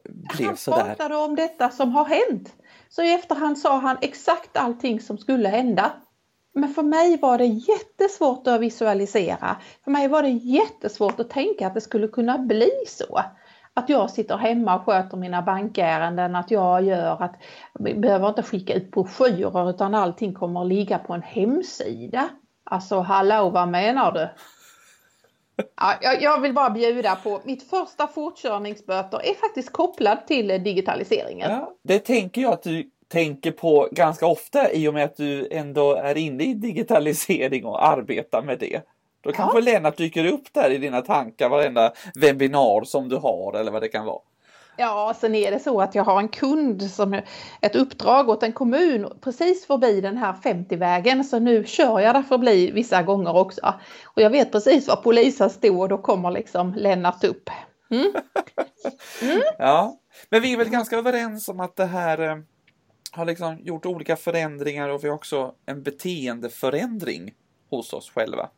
blev 0.03 0.47
han 0.47 0.57
sådär? 0.57 0.77
Han 0.77 0.87
pratade 0.87 1.15
om 1.15 1.35
detta 1.35 1.69
som 1.69 1.91
har 1.91 2.05
hänt. 2.05 2.53
Så 2.89 3.03
i 3.03 3.13
efterhand 3.13 3.57
sa 3.57 3.77
han 3.77 3.97
exakt 4.01 4.57
allting 4.57 4.99
som 4.99 5.17
skulle 5.17 5.49
hända. 5.49 5.91
Men 6.53 6.69
för 6.69 6.83
mig 6.83 7.17
var 7.21 7.37
det 7.37 7.45
jättesvårt 7.45 8.47
att 8.47 8.61
visualisera. 8.61 9.57
För 9.83 9.91
mig 9.91 10.07
var 10.07 10.21
det 10.21 10.29
jättesvårt 10.29 11.19
att 11.19 11.29
tänka 11.29 11.67
att 11.67 11.73
det 11.73 11.81
skulle 11.81 12.07
kunna 12.07 12.37
bli 12.37 12.71
så 12.87 13.19
att 13.73 13.89
jag 13.89 14.09
sitter 14.09 14.37
hemma 14.37 14.75
och 14.75 14.85
sköter 14.85 15.17
mina 15.17 15.41
bankärenden, 15.41 16.35
att 16.35 16.51
jag 16.51 16.83
gör 16.83 17.23
att 17.23 17.35
vi 17.79 17.95
behöver 17.95 18.29
inte 18.29 18.43
skicka 18.43 18.73
ut 18.73 18.91
broschyrer 18.91 19.69
utan 19.69 19.95
allting 19.95 20.33
kommer 20.33 20.61
att 20.61 20.67
ligga 20.67 20.97
på 20.97 21.13
en 21.13 21.21
hemsida. 21.21 22.29
Alltså 22.63 22.99
hallå, 22.99 23.49
vad 23.49 23.67
menar 23.67 24.11
du? 24.11 24.29
Ja, 25.75 26.13
jag 26.21 26.41
vill 26.41 26.53
bara 26.53 26.69
bjuda 26.69 27.15
på 27.15 27.41
mitt 27.43 27.69
första 27.69 28.07
fortkörningsböter 28.07 29.21
är 29.23 29.33
faktiskt 29.33 29.73
kopplad 29.73 30.27
till 30.27 30.47
digitaliseringen. 30.47 31.51
Ja, 31.51 31.73
det 31.83 31.99
tänker 31.99 32.41
jag 32.41 32.53
att 32.53 32.63
du 32.63 32.89
tänker 33.07 33.51
på 33.51 33.87
ganska 33.91 34.25
ofta 34.27 34.71
i 34.71 34.87
och 34.87 34.93
med 34.93 35.05
att 35.05 35.17
du 35.17 35.47
ändå 35.51 35.95
är 35.95 36.17
inne 36.17 36.43
i 36.43 36.53
digitalisering 36.53 37.65
och 37.65 37.87
arbetar 37.87 38.41
med 38.41 38.59
det. 38.59 38.81
Då 39.21 39.31
kanske 39.31 39.57
ja. 39.57 39.63
Lennart 39.63 39.97
dyker 39.97 40.25
upp 40.25 40.53
där 40.53 40.69
i 40.69 40.77
dina 40.77 41.01
tankar 41.01 41.49
varenda 41.49 41.93
webbinar 42.15 42.83
som 42.83 43.09
du 43.09 43.15
har 43.15 43.53
eller 43.53 43.71
vad 43.71 43.81
det 43.81 43.87
kan 43.87 44.05
vara. 44.05 44.21
Ja, 44.79 45.13
sen 45.19 45.35
är 45.35 45.51
det 45.51 45.59
så 45.59 45.81
att 45.81 45.95
jag 45.95 46.03
har 46.03 46.19
en 46.19 46.27
kund 46.27 46.91
som 46.91 47.21
ett 47.61 47.75
uppdrag 47.75 48.29
åt 48.29 48.43
en 48.43 48.53
kommun 48.53 49.19
precis 49.21 49.65
förbi 49.67 50.01
den 50.01 50.17
här 50.17 50.33
50-vägen 50.33 51.23
så 51.23 51.39
nu 51.39 51.63
kör 51.65 51.99
jag 51.99 52.15
där 52.15 52.21
förbi 52.21 52.71
vissa 52.71 53.03
gånger 53.03 53.35
också. 53.35 53.73
Och 54.03 54.21
jag 54.21 54.29
vet 54.29 54.51
precis 54.51 54.87
var 54.87 54.95
polisen 54.95 55.49
står 55.49 55.79
och 55.79 55.89
då 55.89 55.97
kommer 55.97 56.31
liksom 56.31 56.73
Lennart 56.73 57.23
upp. 57.23 57.49
Mm. 57.91 58.13
Mm. 59.21 59.41
ja, 59.57 59.99
men 60.29 60.41
vi 60.41 60.53
är 60.53 60.57
väl 60.57 60.69
ganska 60.69 60.97
överens 60.97 61.49
om 61.49 61.59
att 61.59 61.75
det 61.75 61.85
här 61.85 62.19
eh, 62.19 62.37
har 63.11 63.25
liksom 63.25 63.59
gjort 63.59 63.85
olika 63.85 64.15
förändringar 64.15 64.89
och 64.89 65.03
vi 65.03 65.07
har 65.07 65.15
också 65.15 65.53
en 65.65 65.83
beteendeförändring 65.83 67.33
hos 67.69 67.93
oss 67.93 68.11
själva. 68.11 68.49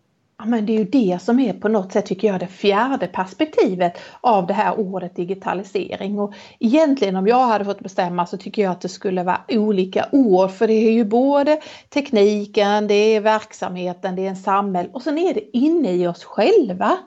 Ja, 0.41 0.47
men 0.47 0.65
det 0.65 0.73
är 0.73 0.77
ju 0.77 0.85
det 0.85 1.19
som 1.21 1.39
är 1.39 1.53
på 1.53 1.67
något 1.67 1.91
sätt 1.91 2.05
tycker 2.05 2.27
jag 2.27 2.39
det 2.39 2.47
fjärde 2.47 3.07
perspektivet 3.07 3.97
av 4.21 4.47
det 4.47 4.53
här 4.53 4.79
ordet 4.79 5.15
digitalisering. 5.15 6.19
Och 6.19 6.33
egentligen 6.59 7.15
om 7.15 7.27
jag 7.27 7.47
hade 7.47 7.65
fått 7.65 7.79
bestämma 7.79 8.25
så 8.25 8.37
tycker 8.37 8.61
jag 8.61 8.71
att 8.71 8.81
det 8.81 8.89
skulle 8.89 9.23
vara 9.23 9.41
olika 9.47 10.05
ord 10.11 10.51
för 10.51 10.67
det 10.67 10.73
är 10.73 10.91
ju 10.91 11.05
både 11.05 11.61
tekniken, 11.89 12.87
det 12.87 12.93
är 12.93 13.21
verksamheten, 13.21 14.15
det 14.15 14.25
är 14.25 14.29
en 14.29 14.35
samhälle 14.35 14.89
och 14.93 15.01
sen 15.01 15.17
är 15.17 15.33
det 15.33 15.57
inne 15.57 15.91
i 15.91 16.07
oss 16.07 16.23
själva. 16.23 16.97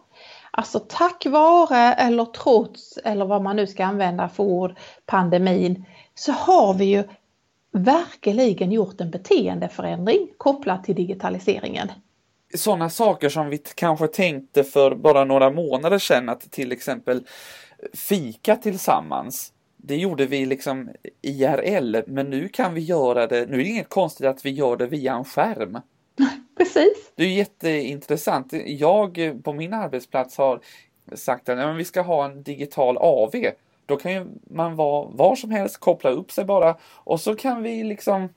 Alltså 0.50 0.80
tack 0.88 1.26
vare 1.26 1.94
eller 1.94 2.24
trots 2.24 2.98
eller 3.04 3.24
vad 3.24 3.42
man 3.42 3.56
nu 3.56 3.66
ska 3.66 3.84
använda 3.84 4.28
för 4.28 4.42
ord, 4.42 4.74
pandemin, 5.06 5.84
så 6.14 6.32
har 6.32 6.74
vi 6.74 6.84
ju 6.84 7.04
verkligen 7.72 8.72
gjort 8.72 9.00
en 9.00 9.10
beteendeförändring 9.10 10.28
kopplat 10.36 10.84
till 10.84 10.94
digitaliseringen 10.94 11.90
sådana 12.54 12.90
saker 12.90 13.28
som 13.28 13.48
vi 13.48 13.58
kanske 13.58 14.06
tänkte 14.06 14.64
för 14.64 14.94
bara 14.94 15.24
några 15.24 15.50
månader 15.50 15.98
sedan 15.98 16.28
att 16.28 16.50
till 16.50 16.72
exempel 16.72 17.26
fika 17.92 18.56
tillsammans. 18.56 19.52
Det 19.76 19.96
gjorde 19.96 20.26
vi 20.26 20.46
liksom 20.46 20.90
IRL, 21.22 21.96
men 22.06 22.30
nu 22.30 22.48
kan 22.48 22.74
vi 22.74 22.80
göra 22.80 23.26
det, 23.26 23.46
nu 23.46 23.60
är 23.60 23.64
det 23.64 23.70
inget 23.70 23.88
konstigt 23.88 24.26
att 24.26 24.46
vi 24.46 24.50
gör 24.50 24.76
det 24.76 24.86
via 24.86 25.14
en 25.14 25.24
skärm. 25.24 25.78
Precis. 26.58 27.12
Det 27.14 27.24
är 27.24 27.28
jätteintressant. 27.28 28.52
Jag 28.66 29.40
på 29.44 29.52
min 29.52 29.74
arbetsplats 29.74 30.38
har 30.38 30.60
sagt 31.14 31.48
att 31.48 31.58
ja, 31.58 31.72
vi 31.72 31.84
ska 31.84 32.00
ha 32.00 32.24
en 32.24 32.42
digital 32.42 32.96
AV. 32.96 33.32
Då 33.86 33.96
kan 33.96 34.12
ju 34.12 34.26
man 34.50 34.76
vara 34.76 35.08
var 35.10 35.36
som 35.36 35.50
helst, 35.50 35.78
koppla 35.78 36.10
upp 36.10 36.32
sig 36.32 36.44
bara 36.44 36.76
och 36.82 37.20
så 37.20 37.34
kan 37.34 37.62
vi 37.62 37.82
liksom 37.82 38.28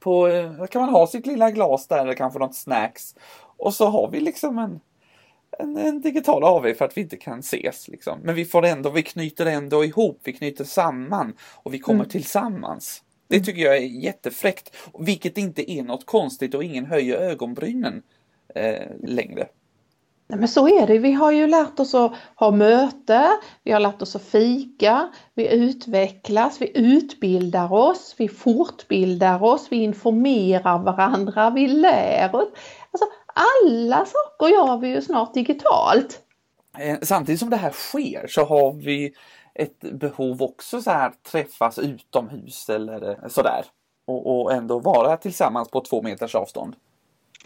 på, 0.00 0.28
då 0.58 0.66
kan 0.66 0.82
man 0.82 0.90
ha 0.90 1.06
sitt 1.06 1.26
lilla 1.26 1.50
glas 1.50 1.86
där 1.86 1.98
eller 1.98 2.14
kanske 2.14 2.38
något 2.38 2.54
snacks. 2.54 3.14
Och 3.56 3.74
så 3.74 3.86
har 3.86 4.10
vi 4.10 4.20
liksom 4.20 4.58
en, 4.58 4.80
en, 5.58 5.76
en, 5.76 6.00
digital 6.00 6.44
AV 6.44 6.74
för 6.74 6.84
att 6.84 6.96
vi 6.96 7.00
inte 7.00 7.16
kan 7.16 7.38
ses. 7.38 7.88
Liksom. 7.88 8.18
Men 8.22 8.34
vi 8.34 8.44
får 8.44 8.64
ändå, 8.64 8.90
vi 8.90 9.02
knyter 9.02 9.46
ändå 9.46 9.84
ihop, 9.84 10.20
vi 10.24 10.32
knyter 10.32 10.64
samman 10.64 11.36
och 11.54 11.74
vi 11.74 11.78
kommer 11.78 12.00
mm. 12.00 12.08
tillsammans. 12.08 13.02
Det 13.28 13.40
tycker 13.40 13.62
jag 13.62 13.76
är 13.76 13.80
jättefräckt, 13.80 14.76
vilket 14.98 15.38
inte 15.38 15.72
är 15.72 15.82
något 15.82 16.06
konstigt 16.06 16.54
och 16.54 16.64
ingen 16.64 16.86
höjer 16.86 17.16
ögonbrynen 17.16 18.02
eh, 18.54 18.88
längre. 19.02 19.48
Nej, 20.26 20.38
men 20.38 20.48
så 20.48 20.68
är 20.68 20.86
det. 20.86 20.98
Vi 20.98 21.12
har 21.12 21.32
ju 21.32 21.46
lärt 21.46 21.80
oss 21.80 21.94
att 21.94 22.12
ha 22.36 22.50
möte, 22.50 23.30
vi 23.62 23.72
har 23.72 23.80
lärt 23.80 24.02
oss 24.02 24.16
att 24.16 24.22
fika, 24.22 25.08
vi 25.34 25.54
utvecklas, 25.54 26.60
vi 26.60 26.78
utbildar 26.78 27.72
oss, 27.72 28.14
vi 28.18 28.28
fortbildar 28.28 29.42
oss, 29.42 29.66
vi 29.70 29.76
informerar 29.76 30.78
varandra, 30.78 31.50
vi 31.50 31.66
lär 31.66 32.34
oss. 32.34 32.48
Alltså, 32.90 33.06
alla 33.34 34.04
saker 34.04 34.54
gör 34.54 34.76
vi 34.76 34.88
ju 34.88 35.02
snart 35.02 35.34
digitalt. 35.34 36.20
Eh, 36.78 36.98
samtidigt 37.02 37.40
som 37.40 37.50
det 37.50 37.56
här 37.56 37.70
sker 37.70 38.26
så 38.28 38.44
har 38.44 38.72
vi 38.72 39.14
ett 39.54 39.80
behov 39.80 40.42
också 40.42 40.82
så 40.82 40.90
här 40.90 41.12
träffas 41.32 41.78
utomhus 41.78 42.68
eller 42.68 43.10
eh, 43.10 43.28
sådär. 43.28 43.64
Och, 44.06 44.40
och 44.40 44.52
ändå 44.52 44.78
vara 44.78 45.16
tillsammans 45.16 45.70
på 45.70 45.80
två 45.80 46.02
meters 46.02 46.34
avstånd. 46.34 46.76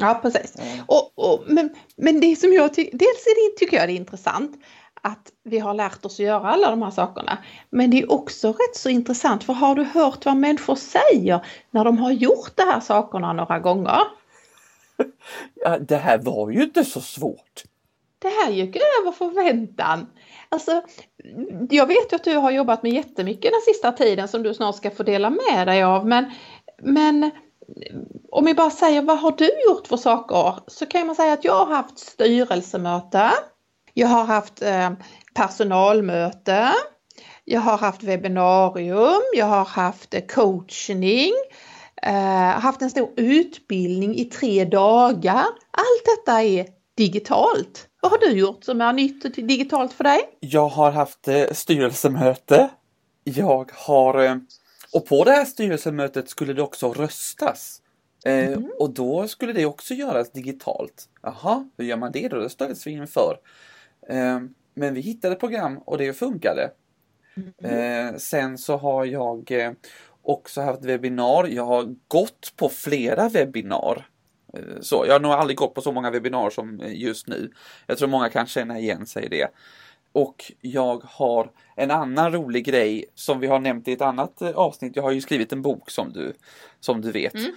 Ja, 0.00 0.18
precis. 0.22 0.54
Och, 0.86 1.12
och, 1.14 1.44
men, 1.46 1.70
men 1.96 2.20
det 2.20 2.36
som 2.36 2.52
jag 2.52 2.74
tycker, 2.74 2.98
dels 2.98 3.26
är 3.26 3.50
det, 3.50 3.58
tycker 3.58 3.76
jag 3.76 3.88
det 3.88 3.92
är 3.92 3.96
intressant 3.96 4.60
att 5.02 5.32
vi 5.44 5.58
har 5.58 5.74
lärt 5.74 6.04
oss 6.04 6.14
att 6.14 6.26
göra 6.26 6.48
alla 6.48 6.70
de 6.70 6.82
här 6.82 6.90
sakerna. 6.90 7.38
Men 7.70 7.90
det 7.90 7.98
är 7.98 8.12
också 8.12 8.48
rätt 8.48 8.76
så 8.76 8.88
intressant 8.88 9.44
för 9.44 9.52
har 9.52 9.74
du 9.74 9.84
hört 9.84 10.24
vad 10.24 10.36
människor 10.36 10.74
säger 10.74 11.46
när 11.70 11.84
de 11.84 11.98
har 11.98 12.12
gjort 12.12 12.52
de 12.54 12.62
här 12.62 12.80
sakerna 12.80 13.32
några 13.32 13.58
gånger? 13.58 13.98
Ja, 15.54 15.78
det 15.78 15.96
här 15.96 16.18
var 16.18 16.50
ju 16.50 16.62
inte 16.62 16.84
så 16.84 17.00
svårt. 17.00 17.64
Det 18.18 18.28
här 18.28 18.50
gick 18.50 18.76
över 18.76 19.12
förväntan. 19.12 20.06
Alltså, 20.48 20.82
jag 21.70 21.86
vet 21.86 22.12
ju 22.12 22.16
att 22.16 22.24
du 22.24 22.36
har 22.36 22.50
jobbat 22.50 22.82
med 22.82 22.92
jättemycket 22.92 23.50
den 23.52 23.74
sista 23.74 23.92
tiden 23.92 24.28
som 24.28 24.42
du 24.42 24.54
snart 24.54 24.76
ska 24.76 24.90
få 24.90 25.02
dela 25.02 25.30
med 25.30 25.66
dig 25.66 25.82
av. 25.82 26.06
Men, 26.06 26.30
men 26.82 27.30
om 28.30 28.44
vi 28.44 28.54
bara 28.54 28.70
säger 28.70 29.02
vad 29.02 29.18
har 29.18 29.32
du 29.32 29.50
gjort 29.66 29.86
för 29.86 29.96
saker? 29.96 30.54
Så 30.66 30.86
kan 30.86 31.06
man 31.06 31.16
säga 31.16 31.32
att 31.32 31.44
jag 31.44 31.64
har 31.64 31.74
haft 31.74 31.98
styrelsemöte. 31.98 33.30
Jag 33.94 34.08
har 34.08 34.24
haft 34.24 34.62
eh, 34.62 34.90
personalmöte. 35.34 36.72
Jag 37.44 37.60
har 37.60 37.78
haft 37.78 38.02
webbinarium. 38.02 39.22
Jag 39.34 39.46
har 39.46 39.64
haft 39.64 40.14
eh, 40.14 40.20
coachning. 40.20 41.32
Eh, 42.02 42.60
haft 42.60 42.82
en 42.82 42.90
stor 42.90 43.10
utbildning 43.16 44.16
i 44.16 44.24
tre 44.24 44.64
dagar. 44.64 45.46
Allt 45.70 46.04
detta 46.16 46.42
är 46.42 46.66
digitalt. 46.96 47.88
Vad 48.00 48.10
har 48.10 48.18
du 48.18 48.38
gjort 48.38 48.64
som 48.64 48.80
är 48.80 48.92
nytt 48.92 49.24
och 49.24 49.30
digitalt 49.30 49.92
för 49.92 50.04
dig? 50.04 50.20
Jag 50.40 50.68
har 50.68 50.90
haft 50.90 51.28
eh, 51.28 51.44
styrelsemöte. 51.52 52.70
Jag 53.24 53.70
har 53.74 54.24
eh, 54.24 54.36
och 54.92 55.06
på 55.06 55.24
det 55.24 55.30
här 55.30 55.44
styrelsemötet 55.44 56.30
skulle 56.30 56.52
det 56.52 56.62
också 56.62 56.92
röstas. 56.92 57.80
Eh, 58.24 58.46
mm. 58.46 58.70
Och 58.78 58.90
då 58.90 59.28
skulle 59.28 59.52
det 59.52 59.66
också 59.66 59.94
göras 59.94 60.32
digitalt. 60.32 61.08
Jaha, 61.22 61.68
hur 61.76 61.84
gör 61.84 61.96
man 61.96 62.12
det 62.12 62.28
då? 62.28 62.36
Det 62.36 62.50
ställdes 62.50 62.86
vi 62.86 62.90
inför. 62.90 63.38
Eh, 64.08 64.40
men 64.74 64.94
vi 64.94 65.00
hittade 65.00 65.34
program 65.34 65.78
och 65.78 65.98
det 65.98 66.12
funkade. 66.12 66.70
Mm. 67.36 68.08
Eh, 68.08 68.16
sen 68.16 68.58
så 68.58 68.76
har 68.76 69.04
jag 69.04 69.74
också 70.22 70.60
haft 70.60 70.84
webbinar. 70.84 71.46
Jag 71.46 71.66
har 71.66 71.94
gått 72.08 72.52
på 72.56 72.68
flera 72.68 73.28
webbinar. 73.28 74.08
Så, 74.80 75.04
jag 75.06 75.14
har 75.14 75.20
nog 75.20 75.32
aldrig 75.32 75.56
gått 75.56 75.74
på 75.74 75.80
så 75.80 75.92
många 75.92 76.10
webbinar 76.10 76.50
som 76.50 76.82
just 76.86 77.26
nu. 77.26 77.50
Jag 77.86 77.98
tror 77.98 78.08
många 78.08 78.28
kan 78.28 78.46
känna 78.46 78.78
igen 78.78 79.06
sig 79.06 79.24
i 79.24 79.28
det. 79.28 79.48
Och 80.12 80.52
jag 80.60 81.02
har 81.04 81.50
en 81.76 81.90
annan 81.90 82.32
rolig 82.32 82.64
grej 82.64 83.04
som 83.14 83.40
vi 83.40 83.46
har 83.46 83.58
nämnt 83.58 83.88
i 83.88 83.92
ett 83.92 84.00
annat 84.00 84.42
avsnitt. 84.42 84.96
Jag 84.96 85.02
har 85.02 85.10
ju 85.10 85.20
skrivit 85.20 85.52
en 85.52 85.62
bok 85.62 85.90
som 85.90 86.12
du, 86.12 86.32
som 86.80 87.00
du 87.00 87.12
vet. 87.12 87.34
Mm. 87.34 87.52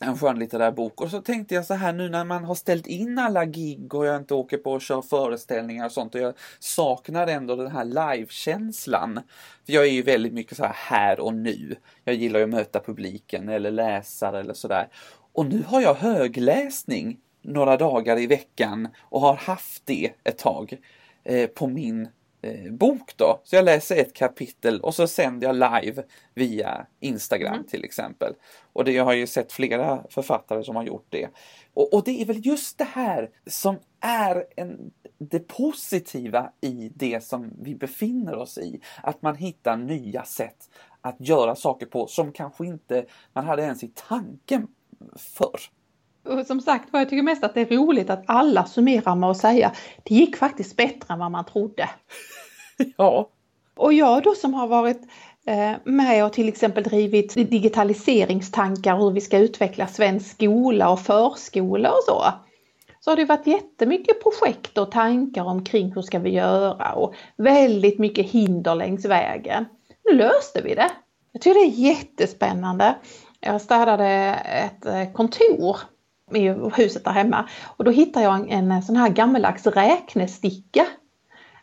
En 0.00 0.18
skönlitterär 0.18 0.72
bok. 0.72 1.00
Och 1.00 1.10
så 1.10 1.20
tänkte 1.20 1.54
jag 1.54 1.66
så 1.66 1.74
här 1.74 1.92
nu 1.92 2.08
när 2.08 2.24
man 2.24 2.44
har 2.44 2.54
ställt 2.54 2.86
in 2.86 3.18
alla 3.18 3.44
gig 3.44 3.94
och 3.94 4.06
jag 4.06 4.16
inte 4.16 4.34
åker 4.34 4.58
på 4.58 4.72
och 4.72 4.82
kör 4.82 5.02
föreställningar 5.02 5.86
och 5.86 5.92
sånt 5.92 6.14
och 6.14 6.20
jag 6.20 6.34
saknar 6.58 7.26
ändå 7.26 7.56
den 7.56 7.70
här 7.70 7.84
livekänslan. 7.84 9.20
För 9.66 9.72
jag 9.72 9.86
är 9.86 9.90
ju 9.90 10.02
väldigt 10.02 10.32
mycket 10.32 10.56
så 10.56 10.64
här 10.64 10.74
här 10.74 11.20
och 11.20 11.34
nu. 11.34 11.76
Jag 12.04 12.14
gillar 12.14 12.38
ju 12.38 12.44
att 12.44 12.50
möta 12.50 12.80
publiken 12.80 13.48
eller 13.48 13.70
läsare 13.70 14.40
eller 14.40 14.54
sådär. 14.54 14.88
Och 15.32 15.46
nu 15.46 15.62
har 15.66 15.80
jag 15.80 15.94
högläsning 15.94 17.18
några 17.42 17.76
dagar 17.76 18.18
i 18.18 18.26
veckan 18.26 18.88
och 19.00 19.20
har 19.20 19.34
haft 19.34 19.86
det 19.86 20.10
ett 20.24 20.38
tag. 20.38 20.78
Eh, 21.24 21.46
på 21.46 21.66
min 21.66 22.08
bok 22.70 23.16
då. 23.16 23.40
Så 23.44 23.56
jag 23.56 23.64
läser 23.64 23.96
ett 23.96 24.14
kapitel 24.14 24.80
och 24.80 24.94
så 24.94 25.06
sänder 25.06 25.46
jag 25.46 25.84
live 25.84 26.02
via 26.34 26.86
Instagram 27.00 27.54
mm. 27.54 27.66
till 27.66 27.84
exempel. 27.84 28.34
Och 28.72 28.84
det, 28.84 28.92
jag 28.92 29.04
har 29.04 29.12
ju 29.12 29.26
sett 29.26 29.52
flera 29.52 30.02
författare 30.10 30.64
som 30.64 30.76
har 30.76 30.84
gjort 30.84 31.06
det. 31.08 31.28
Och, 31.74 31.94
och 31.94 32.04
det 32.04 32.22
är 32.22 32.24
väl 32.24 32.46
just 32.46 32.78
det 32.78 32.84
här 32.84 33.30
som 33.46 33.78
är 34.00 34.44
en, 34.56 34.92
det 35.18 35.48
positiva 35.48 36.52
i 36.60 36.92
det 36.94 37.24
som 37.24 37.52
vi 37.60 37.74
befinner 37.74 38.34
oss 38.36 38.58
i. 38.58 38.80
Att 39.02 39.22
man 39.22 39.36
hittar 39.36 39.76
nya 39.76 40.24
sätt 40.24 40.70
att 41.00 41.16
göra 41.18 41.54
saker 41.54 41.86
på 41.86 42.06
som 42.06 42.32
kanske 42.32 42.66
inte 42.66 43.06
man 43.32 43.46
hade 43.46 43.62
ens 43.62 43.84
i 43.84 43.90
tanken 43.94 44.68
förr. 45.16 45.60
Och 46.26 46.46
som 46.46 46.60
sagt 46.60 46.88
jag 46.92 47.08
tycker 47.08 47.22
mest 47.22 47.44
att 47.44 47.54
det 47.54 47.60
är 47.60 47.76
roligt 47.76 48.10
att 48.10 48.24
alla 48.26 48.64
summerar 48.64 49.14
med 49.14 49.30
att 49.30 49.36
säga 49.36 49.72
det 50.02 50.14
gick 50.14 50.36
faktiskt 50.36 50.76
bättre 50.76 51.14
än 51.14 51.18
vad 51.18 51.30
man 51.30 51.44
trodde. 51.44 51.88
ja. 52.96 53.28
Och 53.76 53.92
jag 53.92 54.22
då 54.22 54.34
som 54.34 54.54
har 54.54 54.68
varit 54.68 55.00
eh, 55.46 55.72
med 55.84 56.24
och 56.24 56.32
till 56.32 56.48
exempel 56.48 56.84
drivit 56.84 57.34
digitaliseringstankar 57.34 58.96
hur 58.96 59.10
vi 59.10 59.20
ska 59.20 59.38
utveckla 59.38 59.86
svensk 59.86 60.34
skola 60.34 60.90
och 60.90 61.00
förskola 61.00 61.90
och 61.90 62.02
så. 62.06 62.24
Så 63.00 63.10
har 63.10 63.16
det 63.16 63.24
varit 63.24 63.46
jättemycket 63.46 64.22
projekt 64.22 64.78
och 64.78 64.90
tankar 64.90 65.44
omkring 65.44 65.92
hur 65.94 66.02
ska 66.02 66.18
vi 66.18 66.30
göra 66.30 66.92
och 66.92 67.14
väldigt 67.36 67.98
mycket 67.98 68.26
hinder 68.26 68.74
längs 68.74 69.04
vägen. 69.04 69.64
Nu 70.04 70.16
löste 70.16 70.62
vi 70.62 70.74
det. 70.74 70.90
Jag 71.32 71.42
tycker 71.42 71.54
det 71.54 71.66
är 71.66 71.88
jättespännande. 71.88 72.94
Jag 73.40 73.60
startade 73.60 74.06
ett 74.44 74.86
eh, 74.86 75.12
kontor 75.12 75.76
i 76.34 76.48
huset 76.76 77.04
där 77.04 77.10
hemma. 77.10 77.48
Och 77.76 77.84
då 77.84 77.90
hittade 77.90 78.24
jag 78.24 78.50
en, 78.50 78.72
en 78.72 78.82
sån 78.82 78.96
här 78.96 79.08
gammeldags 79.08 79.66
räknesticka. 79.66 80.86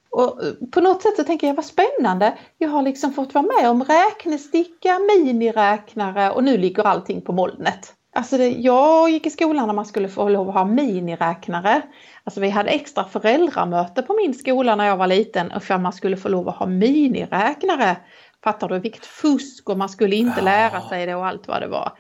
Och 0.10 0.40
på 0.72 0.82
något 0.82 1.02
sätt 1.02 1.16
så 1.16 1.24
tänker 1.24 1.48
jag 1.48 1.54
vad 1.54 1.66
spännande. 1.66 2.38
Jag 2.58 2.70
har 2.70 2.82
liksom 2.82 3.14
fått 3.14 3.34
vara 3.34 3.46
med 3.60 3.70
om 3.70 3.84
räknesticka, 3.84 5.00
miniräknare 5.00 6.32
och 6.32 6.44
nu 6.44 6.58
ligger 6.58 6.84
allting 6.84 7.22
på 7.22 7.34
molnet. 7.34 7.94
Alltså 8.16 8.38
det, 8.38 8.50
jag 8.50 9.10
gick 9.10 9.26
i 9.26 9.30
skolan 9.30 9.68
när 9.68 9.74
man 9.74 9.86
skulle 9.86 10.10
få 10.10 10.30
lov 10.30 10.50
att 10.50 10.56
ha 10.56 10.66
miniräknare. 10.66 11.82
Alltså 12.24 12.40
vi 12.40 12.50
hade 12.50 12.70
extra 12.70 13.04
föräldramöte 13.04 14.02
på 14.02 14.14
min 14.14 14.34
skola 14.34 14.76
när 14.76 14.86
jag 14.86 14.98
var 14.98 15.08
liten 15.08 15.52
och 15.52 15.64
för 15.64 15.78
man 15.78 15.94
skulle 15.94 16.18
få 16.18 16.30
lov 16.30 16.50
att 16.50 16.56
ha 16.56 16.66
miniräknare. 16.66 17.98
Fattar 18.44 18.70
du 18.70 18.80
vilket 18.80 19.06
fusk 19.06 19.70
och 19.70 19.78
man 19.78 19.90
skulle 19.90 20.16
inte 20.16 20.42
lära 20.42 20.82
sig 20.82 21.06
det 21.06 21.16
och 21.16 21.28
allt 21.28 21.48
vad 21.48 21.62
det 21.62 21.68
var. 21.68 21.92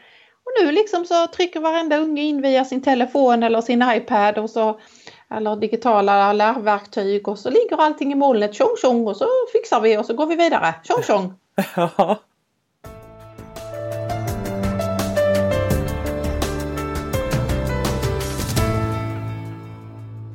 Och 0.45 0.63
nu 0.65 0.71
liksom 0.71 1.05
så 1.05 1.27
trycker 1.27 1.59
varenda 1.59 1.97
unge 1.97 2.21
in 2.21 2.41
via 2.41 2.65
sin 2.65 2.81
telefon 2.81 3.43
eller 3.43 3.61
sin 3.61 3.83
iPad 3.95 4.37
och 4.37 4.49
så 4.49 4.79
eller 5.29 5.55
digitala 5.55 6.33
lärverktyg 6.33 7.27
och 7.27 7.39
så 7.39 7.49
ligger 7.49 7.77
allting 7.81 8.11
i 8.11 8.15
molnet 8.15 8.53
tjong 8.53 8.75
tjong 8.81 9.07
och 9.07 9.17
så 9.17 9.27
fixar 9.53 9.81
vi 9.81 9.97
och 9.97 10.05
så 10.05 10.13
går 10.13 10.25
vi 10.25 10.35
vidare 10.35 10.75
tjong 10.83 11.03
tjong. 11.03 11.33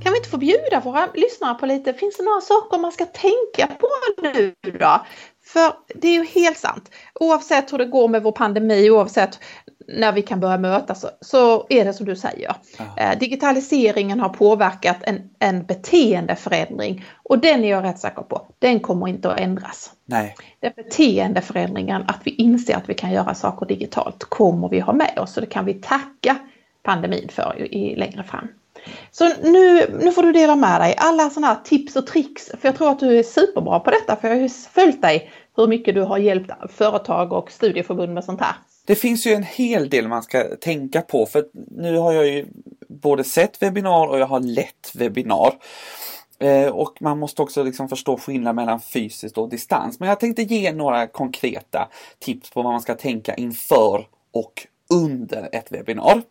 Kan 0.03 0.13
vi 0.13 0.19
inte 0.19 0.29
få 0.31 0.37
bjuda 0.37 0.81
våra 0.85 1.09
lyssnare 1.15 1.55
på 1.55 1.67
lite, 1.67 1.95
finns 1.95 2.17
det 2.17 2.23
några 2.23 2.41
saker 2.41 2.79
man 2.79 2.93
ska 2.93 3.05
tänka 3.05 3.67
på 3.67 3.89
nu 4.23 4.55
då? 4.63 5.01
För 5.53 5.73
det 5.95 6.09
är 6.09 6.13
ju 6.13 6.25
helt 6.25 6.59
sant. 6.59 6.91
Oavsett 7.15 7.73
hur 7.73 7.79
det 7.79 7.85
går 7.85 8.09
med 8.09 8.23
vår 8.23 8.33
pandemi, 8.33 8.91
oavsett 8.91 9.41
när 9.89 10.13
vi 10.13 10.23
kan 10.23 10.41
börja 10.41 10.59
mötas 10.59 11.07
så, 11.21 11.67
är 11.69 11.85
det 11.85 11.93
som 11.93 12.07
du 12.07 12.17
säger. 12.17 12.57
Eh, 12.97 13.19
digitaliseringen 13.19 14.21
har 14.21 14.29
påverkat 14.29 14.97
en, 15.03 15.31
en 15.39 15.67
beteendeförändring 15.67 17.05
och 17.23 17.39
den 17.39 17.65
är 17.65 17.71
jag 17.71 17.85
rätt 17.85 17.99
säker 17.99 18.23
på, 18.23 18.47
den 18.59 18.81
kommer 18.81 19.09
inte 19.09 19.33
att 19.33 19.41
ändras. 19.41 19.93
Nej. 20.05 20.35
Den 20.61 20.73
beteendeförändringen, 20.77 22.03
att 22.09 22.21
vi 22.25 22.31
inser 22.31 22.77
att 22.77 22.89
vi 22.89 22.95
kan 22.95 23.13
göra 23.13 23.35
saker 23.35 23.67
digitalt, 23.67 24.25
kommer 24.25 24.69
vi 24.69 24.81
ha 24.81 24.93
med 24.93 25.19
oss 25.19 25.37
och 25.37 25.41
det 25.41 25.51
kan 25.51 25.65
vi 25.65 25.75
tacka 25.75 26.37
pandemin 26.83 27.29
för 27.29 27.55
i, 27.59 27.93
i 27.93 27.97
längre 27.97 28.25
fram. 28.25 28.49
Så 29.11 29.29
nu, 29.43 29.97
nu 30.03 30.13
får 30.13 30.23
du 30.23 30.33
dela 30.33 30.57
med 30.57 30.81
dig 30.81 30.95
alla 30.99 31.31
sådana 31.31 31.47
här 31.47 31.61
tips 31.65 31.97
och 31.97 32.07
tricks. 32.07 32.51
För 32.61 32.69
jag 32.69 32.77
tror 32.77 32.91
att 32.91 33.01
du 33.01 33.19
är 33.19 33.23
superbra 33.23 33.81
på 33.81 33.91
detta. 33.91 34.17
För 34.17 34.29
jag 34.29 34.35
har 34.35 34.43
ju 34.43 34.49
följt 34.49 35.03
dig 35.03 35.31
hur 35.57 35.67
mycket 35.67 35.95
du 35.95 36.03
har 36.03 36.19
hjälpt 36.19 36.53
företag 36.73 37.33
och 37.33 37.51
studieförbund 37.51 38.15
med 38.15 38.25
sånt 38.25 38.41
här. 38.41 38.55
Det 38.87 38.95
finns 38.95 39.27
ju 39.27 39.33
en 39.33 39.43
hel 39.43 39.91
del 39.91 40.09
man 40.09 40.23
ska 40.23 40.45
tänka 40.61 41.01
på. 41.01 41.27
För 41.27 41.45
nu 41.71 41.97
har 41.97 42.13
jag 42.13 42.27
ju 42.27 42.47
både 42.89 43.25
sett 43.25 43.63
webbinar 43.63 44.07
och 44.07 44.19
jag 44.19 44.27
har 44.27 44.41
lett 44.41 44.93
webbinar. 44.95 45.53
Eh, 46.41 46.69
och 46.69 47.03
man 47.03 47.19
måste 47.19 47.43
också 47.43 47.63
liksom 47.63 47.89
förstå 47.89 48.17
skillnaden 48.17 48.57
mellan 48.57 48.81
fysiskt 48.81 49.39
och 49.39 49.49
distans. 49.49 50.01
Men 50.01 50.09
jag 50.09 50.21
tänkte 50.21 50.43
ge 50.43 50.73
några 50.73 51.07
konkreta 51.07 51.89
tips 52.19 52.51
på 52.51 52.63
vad 52.63 52.73
man 52.73 52.81
ska 52.81 52.95
tänka 52.95 53.35
inför 53.35 54.07
och 54.33 54.67
under 54.91 55.49
ett 55.53 55.73
webbinar. 55.73 56.23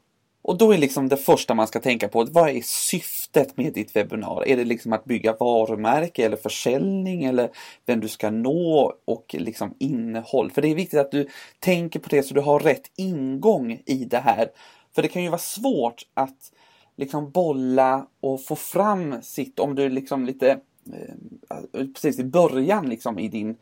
Och 0.48 0.58
då 0.58 0.72
är 0.72 0.78
liksom 0.78 1.10
det 1.10 1.18
första 1.18 1.54
man 1.54 1.68
ska 1.68 1.80
tänka 1.80 2.08
på, 2.08 2.26
vad 2.32 2.50
är 2.50 2.62
syftet 2.62 3.58
med 3.58 3.74
ditt 3.74 3.96
webbinar? 3.96 4.48
Är 4.48 4.58
det 4.58 4.64
liksom 4.64 4.94
att 4.94 5.06
bygga 5.06 5.36
varumärke 5.40 6.26
eller 6.26 6.38
försäljning 6.38 7.24
eller 7.24 7.50
vem 7.86 8.00
du 8.00 8.08
ska 8.08 8.30
nå 8.30 8.94
och 9.06 9.36
liksom 9.40 9.74
innehåll? 9.80 10.52
För 10.52 10.62
det 10.62 10.68
är 10.68 10.76
viktigt 10.76 11.00
att 11.00 11.12
du 11.12 11.28
tänker 11.60 12.00
på 12.00 12.10
det 12.10 12.24
så 12.24 12.34
du 12.34 12.42
har 12.42 12.60
rätt 12.60 12.92
ingång 12.96 13.82
i 13.86 14.06
det 14.06 14.18
här. 14.18 14.48
För 14.96 15.02
det 15.02 15.08
kan 15.08 15.24
ju 15.24 15.30
vara 15.30 15.40
svårt 15.40 16.06
att 16.14 16.52
liksom 16.98 17.32
bolla 17.32 18.08
och 18.20 18.46
få 18.46 18.56
fram 18.56 19.22
sitt, 19.22 19.60
om 19.60 19.76
du 19.76 19.84
är 19.84 19.90
liksom 19.90 20.26
lite 20.26 20.50
eh, 20.50 21.86
precis 21.94 22.20
i 22.20 22.24
början 22.24 22.90
liksom 22.90 23.20
i 23.20 23.28
din, 23.28 23.58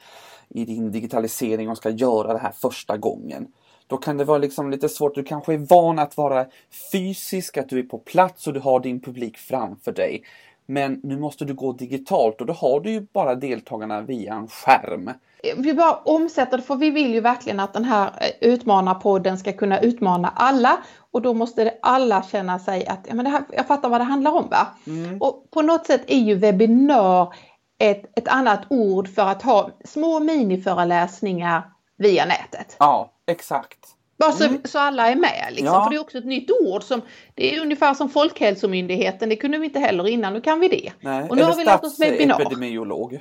i 0.49 0.65
din 0.65 0.91
digitalisering 0.91 1.69
och 1.69 1.77
ska 1.77 1.89
göra 1.89 2.33
det 2.33 2.39
här 2.39 2.53
första 2.61 2.97
gången. 2.97 3.47
Då 3.87 3.97
kan 3.97 4.17
det 4.17 4.23
vara 4.23 4.37
liksom 4.37 4.71
lite 4.71 4.89
svårt. 4.89 5.15
Du 5.15 5.23
kanske 5.23 5.53
är 5.53 5.57
van 5.57 5.99
att 5.99 6.17
vara 6.17 6.45
fysisk, 6.91 7.57
att 7.57 7.69
du 7.69 7.79
är 7.79 7.83
på 7.83 7.97
plats 7.97 8.47
och 8.47 8.53
du 8.53 8.59
har 8.59 8.79
din 8.79 8.99
publik 8.99 9.37
framför 9.37 9.91
dig. 9.91 10.23
Men 10.65 10.99
nu 11.03 11.19
måste 11.19 11.45
du 11.45 11.53
gå 11.53 11.73
digitalt 11.73 12.41
och 12.41 12.47
då 12.47 12.53
har 12.53 12.79
du 12.79 12.91
ju 12.91 13.07
bara 13.13 13.35
deltagarna 13.35 14.01
via 14.01 14.33
en 14.33 14.47
skärm. 14.47 15.11
Vi 15.57 15.73
bara 15.73 15.93
omsätter 15.93 16.57
det 16.57 16.63
för 16.63 16.75
vi 16.75 16.89
vill 16.89 17.13
ju 17.13 17.21
verkligen 17.21 17.59
att 17.59 17.73
den 17.73 17.85
här 17.85 18.07
eh, 18.07 18.49
utmanarpodden 18.49 19.37
ska 19.37 19.53
kunna 19.53 19.79
utmana 19.79 20.33
alla 20.35 20.77
och 21.11 21.21
då 21.21 21.33
måste 21.33 21.73
alla 21.81 22.23
känna 22.23 22.59
sig 22.59 22.87
att 22.87 23.05
ja, 23.07 23.15
men 23.15 23.25
det 23.25 23.31
här, 23.31 23.43
jag 23.51 23.67
fattar 23.67 23.89
vad 23.89 24.01
det 24.01 24.05
handlar 24.05 24.31
om. 24.31 24.49
Va? 24.49 24.67
Mm. 24.87 25.21
Och 25.21 25.47
på 25.51 25.61
något 25.61 25.85
sätt 25.85 26.01
är 26.07 26.19
ju 26.19 26.35
webbinar 26.35 27.33
ett, 27.79 28.19
ett 28.19 28.27
annat 28.27 28.61
ord 28.69 29.07
för 29.07 29.21
att 29.21 29.41
ha 29.41 29.69
små 29.83 30.19
miniföreläsningar 30.19 31.74
via 31.97 32.25
nätet. 32.25 32.75
Ja, 32.79 33.13
exakt. 33.27 33.95
Bara 34.17 34.31
så, 34.31 34.43
mm. 34.43 34.61
så 34.63 34.79
alla 34.79 35.07
är 35.07 35.15
med 35.15 35.47
liksom. 35.49 35.65
Ja. 35.65 35.83
För 35.83 35.89
det 35.89 35.95
är 35.95 36.01
också 36.01 36.17
ett 36.17 36.25
nytt 36.25 36.51
ord 36.51 36.83
som, 36.83 37.01
det 37.35 37.55
är 37.55 37.61
ungefär 37.61 37.93
som 37.93 38.09
Folkhälsomyndigheten, 38.09 39.29
det 39.29 39.35
kunde 39.35 39.57
vi 39.57 39.65
inte 39.65 39.79
heller 39.79 40.07
innan, 40.07 40.33
nu 40.33 40.41
kan 40.41 40.59
vi 40.59 40.67
det. 40.67 40.91
Nej, 40.99 41.29
och 41.29 41.35
nu 41.35 41.43
har 41.43 41.55
vi 41.55 41.63
lärt 41.63 41.83
oss 41.83 41.99
webbinar. 41.99 42.41
epidemiolog. 42.41 43.19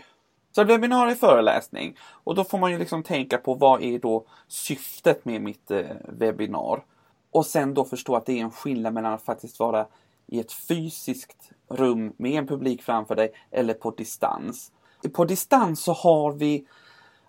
Så 0.54 0.64
webbinar 0.64 1.06
är 1.06 1.14
föreläsning 1.14 1.96
och 2.24 2.34
då 2.34 2.44
får 2.44 2.58
man 2.58 2.72
ju 2.72 2.78
liksom 2.78 3.02
tänka 3.02 3.38
på 3.38 3.54
vad 3.54 3.82
är 3.82 3.98
då 3.98 4.26
syftet 4.48 5.24
med 5.24 5.42
mitt 5.42 5.70
eh, 5.70 5.80
webbinar. 6.08 6.84
Och 7.32 7.46
sen 7.46 7.74
då 7.74 7.84
förstå 7.84 8.16
att 8.16 8.26
det 8.26 8.32
är 8.32 8.42
en 8.42 8.50
skillnad 8.50 8.94
mellan 8.94 9.12
att 9.12 9.22
faktiskt 9.22 9.58
vara 9.58 9.86
i 10.26 10.40
ett 10.40 10.52
fysiskt 10.52 11.50
rum 11.70 12.12
med 12.16 12.32
en 12.32 12.46
publik 12.46 12.82
framför 12.82 13.16
dig 13.16 13.32
eller 13.50 13.74
på 13.74 13.90
distans. 13.90 14.72
På 15.12 15.24
distans 15.24 15.82
så 15.84 15.92
har 15.92 16.32
vi 16.32 16.66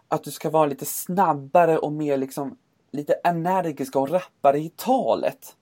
att 0.08 0.24
du 0.24 0.32
ska 0.32 0.50
vara 0.50 0.66
lite 0.66 0.86
snabbare 0.86 1.78
och 1.78 1.92
mer 1.92 2.18
liksom 2.18 2.58
lite 2.92 3.14
energisk 3.14 3.96
och 3.96 4.10
rappare 4.10 4.60
i 4.60 4.70
talet. 4.76 5.56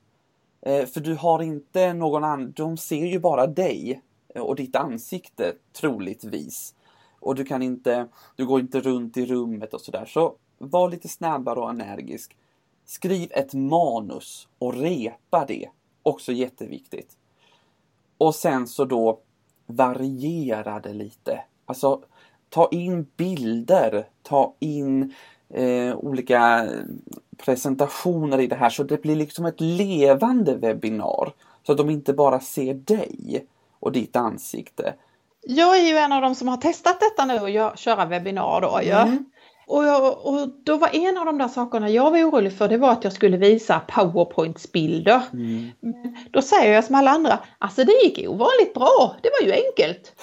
Eh, 0.62 0.86
för 0.86 1.00
du 1.00 1.16
har 1.16 1.42
inte 1.42 1.94
någon 1.94 2.24
annan, 2.24 2.52
de 2.52 2.78
ser 2.78 3.06
ju 3.06 3.20
bara 3.20 3.48
dig 3.48 4.02
eh, 4.36 4.42
och 4.42 4.56
ditt 4.56 4.76
ansikte 4.76 5.54
troligtvis. 5.74 6.76
Och 7.20 7.36
du 7.36 7.44
kan 7.44 7.62
inte, 7.62 8.08
du 8.36 8.46
går 8.46 8.60
inte 8.60 8.80
runt 8.80 9.18
i 9.18 9.26
rummet 9.26 9.74
och 9.74 9.82
sådär. 9.82 10.06
Så 10.06 10.36
var 10.58 10.90
lite 10.90 11.08
snabbare 11.08 11.60
och 11.60 11.70
energisk. 11.70 12.38
Skriv 12.86 13.32
ett 13.32 13.54
manus 13.54 14.48
och 14.60 14.74
repa 14.74 15.46
det. 15.46 15.70
Också 16.04 16.32
jätteviktigt. 16.32 17.18
Och 18.18 18.36
sen 18.36 18.68
så 18.68 18.86
då 18.86 19.20
variera 19.66 20.80
det 20.80 20.94
lite. 20.94 21.44
Alltså 21.66 22.04
ta 22.50 22.70
in 22.72 23.08
bilder, 23.18 24.08
ta 24.24 24.54
in 24.60 25.14
eh, 25.54 25.96
olika 25.96 26.68
presentationer 27.38 28.42
i 28.42 28.48
det 28.48 28.56
här 28.56 28.70
så 28.70 28.84
det 28.84 29.02
blir 29.02 29.16
liksom 29.16 29.46
ett 29.46 29.62
levande 29.62 30.56
webbinar. 30.56 31.34
Så 31.64 31.72
att 31.72 31.78
de 31.78 31.90
inte 31.90 32.14
bara 32.14 32.40
ser 32.40 32.74
dig 32.74 33.46
och 33.80 33.92
ditt 33.92 34.16
ansikte. 34.16 34.94
Jag 35.42 35.80
är 35.80 35.84
ju 35.84 35.98
en 35.98 36.12
av 36.12 36.22
dem 36.22 36.36
som 36.36 36.48
har 36.48 36.58
testat 36.58 37.00
detta 37.00 37.26
nu 37.26 37.40
och 37.40 37.78
köra 37.78 38.06
webbinar 38.06 38.62
då 38.62 38.80
ju. 38.84 38.92
Mm. 38.92 39.26
Och, 39.68 39.84
jag, 39.84 40.26
och 40.26 40.50
då 40.64 40.78
var 40.78 40.90
en 40.94 41.18
av 41.18 41.26
de 41.26 41.38
där 41.38 41.48
sakerna 41.48 41.90
jag 41.90 42.12
var 42.12 42.24
orolig 42.24 42.58
för 42.58 42.70
det 42.70 42.78
var 42.78 42.92
att 42.92 43.04
jag 43.04 43.14
skulle 43.14 43.38
visa 43.38 43.80
powerpointsbilder. 43.80 45.22
Mm. 45.34 45.72
Då 46.32 46.42
säger 46.42 46.74
jag 46.74 46.84
som 46.84 46.96
alla 46.96 47.12
andra, 47.12 47.40
alltså 47.58 47.84
det 47.84 48.04
gick 48.04 48.30
ovanligt 48.30 48.74
bra, 48.74 49.16
det 49.22 49.30
var 49.40 49.48
ju 49.48 49.54
enkelt. 49.54 50.14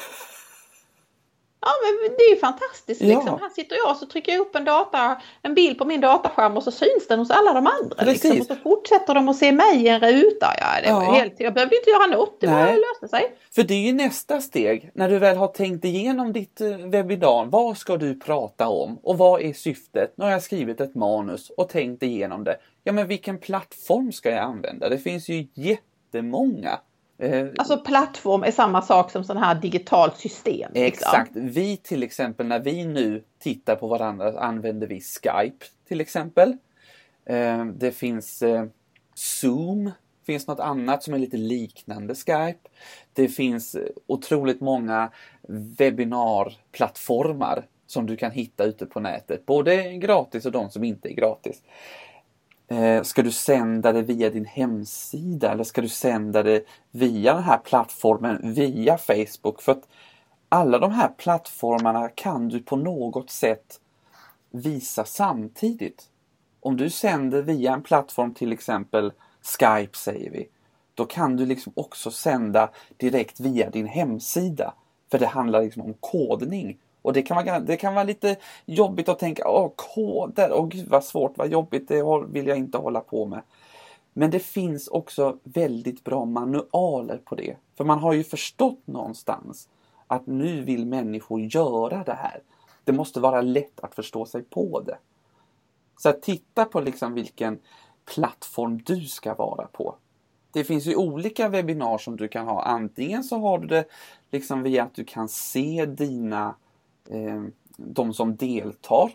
Ja 1.60 1.68
men 1.82 2.16
det 2.16 2.22
är 2.22 2.30
ju 2.30 2.36
fantastiskt 2.36 3.00
liksom. 3.00 3.26
Ja. 3.26 3.38
Här 3.40 3.48
sitter 3.48 3.76
jag 3.76 3.90
och 3.90 3.96
så 3.96 4.06
trycker 4.06 4.32
jag 4.32 4.40
upp 4.40 4.56
en, 4.56 4.64
data, 4.64 5.20
en 5.42 5.54
bild 5.54 5.78
på 5.78 5.84
min 5.84 6.00
dataskärm 6.00 6.56
och 6.56 6.62
så 6.62 6.70
syns 6.70 7.08
den 7.08 7.18
hos 7.18 7.30
alla 7.30 7.52
de 7.52 7.66
andra. 7.66 8.04
Liksom. 8.04 8.40
Och 8.40 8.46
så 8.46 8.54
fortsätter 8.54 9.14
de 9.14 9.28
att 9.28 9.36
se 9.36 9.52
mig 9.52 9.76
i 9.76 9.88
en 9.88 10.00
ruta. 10.00 10.46
Ja, 10.58 10.66
det 10.84 10.92
var 10.92 11.02
ja. 11.02 11.12
helt, 11.12 11.40
jag 11.40 11.54
behövde 11.54 11.76
inte 11.76 11.90
göra 11.90 12.06
något, 12.06 12.40
det 12.40 12.46
bara 12.46 12.72
löste 12.72 13.08
sig. 13.08 13.36
För 13.54 13.62
det 13.62 13.74
är 13.74 13.86
ju 13.86 13.92
nästa 13.92 14.40
steg, 14.40 14.90
när 14.94 15.08
du 15.08 15.18
väl 15.18 15.36
har 15.36 15.48
tänkt 15.48 15.84
igenom 15.84 16.32
ditt 16.32 16.60
eh, 16.60 16.76
webbinar. 16.76 17.44
Vad 17.44 17.76
ska 17.76 17.96
du 17.96 18.20
prata 18.20 18.68
om 18.68 18.98
och 19.02 19.18
vad 19.18 19.42
är 19.42 19.52
syftet? 19.52 20.12
Nu 20.16 20.24
har 20.24 20.32
jag 20.32 20.42
skrivit 20.42 20.80
ett 20.80 20.94
manus 20.94 21.50
och 21.50 21.68
tänkt 21.68 22.02
igenom 22.02 22.44
det. 22.44 22.56
Ja 22.84 22.92
men 22.92 23.08
vilken 23.08 23.38
plattform 23.38 24.12
ska 24.12 24.30
jag 24.30 24.44
använda? 24.44 24.88
Det 24.88 24.98
finns 24.98 25.28
ju 25.28 25.48
jättemånga. 25.54 26.78
Eh, 27.20 27.46
alltså 27.58 27.78
plattform 27.78 28.42
är 28.42 28.50
samma 28.50 28.82
sak 28.82 29.10
som 29.10 29.24
sån 29.24 29.36
här 29.36 29.54
digitalt 29.54 30.16
system. 30.16 30.72
Liksom. 30.72 30.84
Exakt. 30.84 31.30
Vi 31.34 31.76
till 31.76 32.02
exempel 32.02 32.46
när 32.46 32.60
vi 32.60 32.84
nu 32.84 33.24
tittar 33.38 33.76
på 33.76 33.86
varandra 33.86 34.40
använder 34.40 34.86
vi 34.86 35.00
Skype 35.00 35.64
till 35.88 36.00
exempel. 36.00 36.56
Eh, 37.24 37.64
det 37.64 37.92
finns 37.92 38.42
eh, 38.42 38.64
Zoom. 39.14 39.90
finns 40.26 40.46
något 40.46 40.60
annat 40.60 41.02
som 41.02 41.14
är 41.14 41.18
lite 41.18 41.36
liknande 41.36 42.14
Skype. 42.14 42.68
Det 43.12 43.28
finns 43.28 43.76
otroligt 44.06 44.60
många 44.60 45.10
webbinarplattformar 45.78 47.66
som 47.86 48.06
du 48.06 48.16
kan 48.16 48.30
hitta 48.30 48.64
ute 48.64 48.86
på 48.86 49.00
nätet. 49.00 49.46
Både 49.46 49.92
gratis 49.92 50.46
och 50.46 50.52
de 50.52 50.70
som 50.70 50.84
inte 50.84 51.08
är 51.08 51.14
gratis. 51.14 51.62
Eh, 52.72 53.02
ska 53.02 53.22
du 53.22 53.32
sända 53.32 53.92
det 53.92 54.02
via 54.02 54.30
din 54.30 54.44
hemsida 54.44 55.52
eller 55.52 55.64
ska 55.64 55.80
du 55.80 55.88
sända 55.88 56.42
det 56.42 56.64
via 56.90 57.34
den 57.34 57.42
här 57.42 57.58
plattformen, 57.58 58.54
via 58.54 58.98
Facebook? 58.98 59.62
För 59.62 59.72
att 59.72 59.88
alla 60.48 60.78
de 60.78 60.92
här 60.92 61.08
plattformarna 61.08 62.08
kan 62.08 62.48
du 62.48 62.60
på 62.60 62.76
något 62.76 63.30
sätt 63.30 63.80
visa 64.50 65.04
samtidigt. 65.04 66.04
Om 66.60 66.76
du 66.76 66.90
sänder 66.90 67.42
via 67.42 67.72
en 67.72 67.82
plattform, 67.82 68.34
till 68.34 68.52
exempel 68.52 69.12
Skype 69.42 69.96
säger 69.96 70.30
vi, 70.30 70.48
då 70.94 71.04
kan 71.04 71.36
du 71.36 71.46
liksom 71.46 71.72
också 71.76 72.10
sända 72.10 72.70
direkt 72.96 73.40
via 73.40 73.70
din 73.70 73.86
hemsida. 73.86 74.74
För 75.10 75.18
det 75.18 75.26
handlar 75.26 75.62
liksom 75.62 75.82
om 75.82 75.94
kodning 76.00 76.78
och 77.02 77.12
det 77.12 77.22
kan, 77.22 77.36
vara, 77.36 77.60
det 77.60 77.76
kan 77.76 77.94
vara 77.94 78.04
lite 78.04 78.36
jobbigt 78.66 79.08
att 79.08 79.18
tänka, 79.18 79.48
åh 79.48 79.70
koder, 79.76 80.52
åh 80.52 80.68
gud 80.68 80.88
vad 80.88 81.04
svårt, 81.04 81.38
vad 81.38 81.48
jobbigt, 81.48 81.88
det 81.88 82.02
vill 82.28 82.46
jag 82.46 82.58
inte 82.58 82.78
hålla 82.78 83.00
på 83.00 83.26
med. 83.26 83.42
Men 84.12 84.30
det 84.30 84.40
finns 84.40 84.88
också 84.88 85.38
väldigt 85.42 86.04
bra 86.04 86.24
manualer 86.24 87.20
på 87.24 87.34
det. 87.34 87.56
För 87.76 87.84
man 87.84 87.98
har 87.98 88.12
ju 88.12 88.24
förstått 88.24 88.86
någonstans 88.86 89.68
att 90.06 90.26
nu 90.26 90.62
vill 90.62 90.86
människor 90.86 91.40
göra 91.40 92.04
det 92.04 92.12
här. 92.12 92.42
Det 92.84 92.92
måste 92.92 93.20
vara 93.20 93.40
lätt 93.40 93.80
att 93.80 93.94
förstå 93.94 94.26
sig 94.26 94.42
på 94.42 94.80
det. 94.80 94.98
Så 95.96 96.08
att 96.08 96.22
titta 96.22 96.64
på 96.64 96.80
liksom 96.80 97.14
vilken 97.14 97.58
plattform 98.14 98.82
du 98.82 99.00
ska 99.00 99.34
vara 99.34 99.66
på. 99.66 99.94
Det 100.52 100.64
finns 100.64 100.86
ju 100.86 100.96
olika 100.96 101.48
webbinar 101.48 101.98
som 101.98 102.16
du 102.16 102.28
kan 102.28 102.46
ha. 102.46 102.62
Antingen 102.62 103.24
så 103.24 103.38
har 103.38 103.58
du 103.58 103.66
det 103.66 103.84
liksom 104.30 104.62
via 104.62 104.82
att 104.82 104.94
du 104.94 105.04
kan 105.04 105.28
se 105.28 105.86
dina 105.86 106.54
eh, 107.08 107.42
de 107.76 108.14
som 108.14 108.36
deltar. 108.36 109.10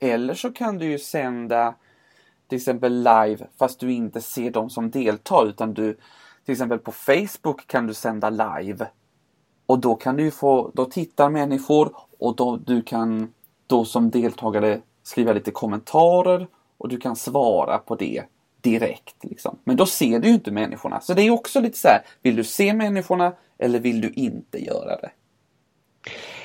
Eller 0.00 0.34
så 0.34 0.52
kan 0.52 0.78
du 0.78 0.86
ju 0.86 0.98
sända 0.98 1.74
till 2.48 2.56
exempel 2.56 2.98
live 2.98 3.46
fast 3.58 3.80
du 3.80 3.92
inte 3.92 4.20
ser 4.20 4.50
de 4.50 4.70
som 4.70 4.90
deltar 4.90 5.48
utan 5.48 5.74
du 5.74 5.98
till 6.44 6.52
exempel 6.52 6.78
på 6.78 6.92
Facebook 6.92 7.66
kan 7.66 7.86
du 7.86 7.94
sända 7.94 8.30
live. 8.30 8.86
Och 9.66 9.78
då 9.78 9.94
kan 9.94 10.16
du 10.16 10.30
få, 10.30 10.70
då 10.74 10.84
tittar 10.84 11.30
människor 11.30 11.96
och 12.18 12.36
då 12.36 12.56
du 12.56 12.82
kan 12.82 13.32
då 13.66 13.84
som 13.84 14.10
deltagare 14.10 14.80
skriva 15.02 15.32
lite 15.32 15.50
kommentarer 15.50 16.46
och 16.78 16.88
du 16.88 16.96
kan 16.96 17.16
svara 17.16 17.78
på 17.78 17.94
det 17.94 18.22
direkt. 18.60 19.24
Liksom. 19.24 19.58
Men 19.64 19.76
då 19.76 19.86
ser 19.86 20.18
du 20.18 20.28
ju 20.28 20.34
inte 20.34 20.50
människorna. 20.50 21.00
Så 21.00 21.14
det 21.14 21.22
är 21.22 21.30
också 21.30 21.60
lite 21.60 21.78
så 21.78 21.88
här, 21.88 22.02
vill 22.22 22.36
du 22.36 22.44
se 22.44 22.74
människorna 22.74 23.32
eller 23.58 23.78
vill 23.78 24.00
du 24.00 24.10
inte 24.10 24.64
göra 24.64 24.96
det? 25.00 25.10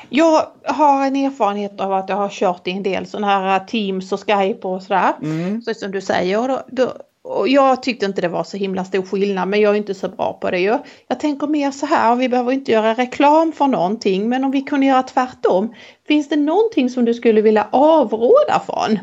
Jag 0.10 0.48
har 0.64 1.06
en 1.06 1.16
erfarenhet 1.16 1.82
av 1.82 1.94
att 1.94 2.10
jag 2.10 2.16
har 2.16 2.30
kört 2.30 2.68
i 2.68 2.72
en 2.72 2.84
del 2.84 3.06
sådana 3.06 3.28
här 3.28 3.60
Teams 3.60 4.12
och 4.12 4.20
Skype 4.20 4.68
och 4.68 4.84
sådär. 4.84 5.14
Mm. 5.22 5.62
Så 5.62 5.74
som 5.74 5.92
du 5.92 6.02
säger. 6.02 6.40
Och, 6.40 6.48
då, 6.48 6.62
då, 6.68 6.94
och 7.24 7.48
jag 7.48 7.84
tyckte 7.84 8.06
inte 8.06 8.22
det 8.22 8.28
var 8.28 8.44
så 8.44 8.58
himla 8.58 8.86
stor 8.86 9.02
skillnad 9.02 9.48
men 9.48 9.62
jag 9.62 9.74
är 9.74 9.78
inte 9.78 9.94
så 9.94 10.10
bra 10.10 10.34
på 10.34 10.52
det. 10.52 10.60
Jag, 10.60 10.80
jag 11.08 11.20
tänker 11.20 11.48
mer 11.48 11.72
så 11.72 11.86
här, 11.86 12.16
vi 12.16 12.30
behöver 12.30 12.52
inte 12.52 12.72
göra 12.72 12.94
reklam 12.94 13.52
för 13.52 13.68
någonting 13.68 14.30
men 14.30 14.44
om 14.44 14.52
vi 14.52 14.62
kunde 14.62 14.86
göra 14.86 15.04
tvärtom. 15.04 15.74
Finns 16.08 16.30
det 16.30 16.36
någonting 16.36 16.90
som 16.90 17.06
du 17.06 17.14
skulle 17.14 17.42
vilja 17.42 17.68
avråda 17.72 18.62
från? 18.66 19.00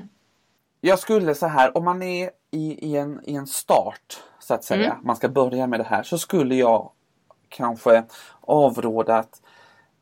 Jag 0.81 0.99
skulle 0.99 1.35
så 1.35 1.47
här, 1.47 1.77
om 1.77 1.85
man 1.85 2.03
är 2.03 2.31
i, 2.51 2.89
i, 2.91 2.97
en, 2.97 3.21
i 3.25 3.35
en 3.35 3.47
start 3.47 4.19
så 4.39 4.55
att 4.55 4.65
säga, 4.65 4.91
mm. 4.93 4.97
man 5.03 5.17
ska 5.17 5.29
börja 5.29 5.67
med 5.67 5.81
det 5.81 5.87
här, 5.91 6.03
så 6.03 6.19
skulle 6.19 6.55
jag 6.55 6.91
kanske 7.49 8.03
avråda 8.41 9.17
att 9.17 9.43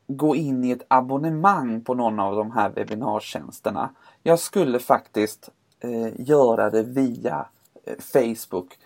gå 0.09 0.35
in 0.35 0.63
i 0.63 0.71
ett 0.71 0.85
abonnemang 0.87 1.81
på 1.81 1.93
någon 1.93 2.19
av 2.19 2.35
de 2.35 2.51
här 2.51 2.69
webbinartjänsterna. 2.69 3.89
Jag 4.23 4.39
skulle 4.39 4.79
faktiskt 4.79 5.49
eh, 5.79 6.21
göra 6.21 6.69
det 6.69 6.83
via 6.83 7.45
eh, 7.83 7.93
Facebook 7.99 8.77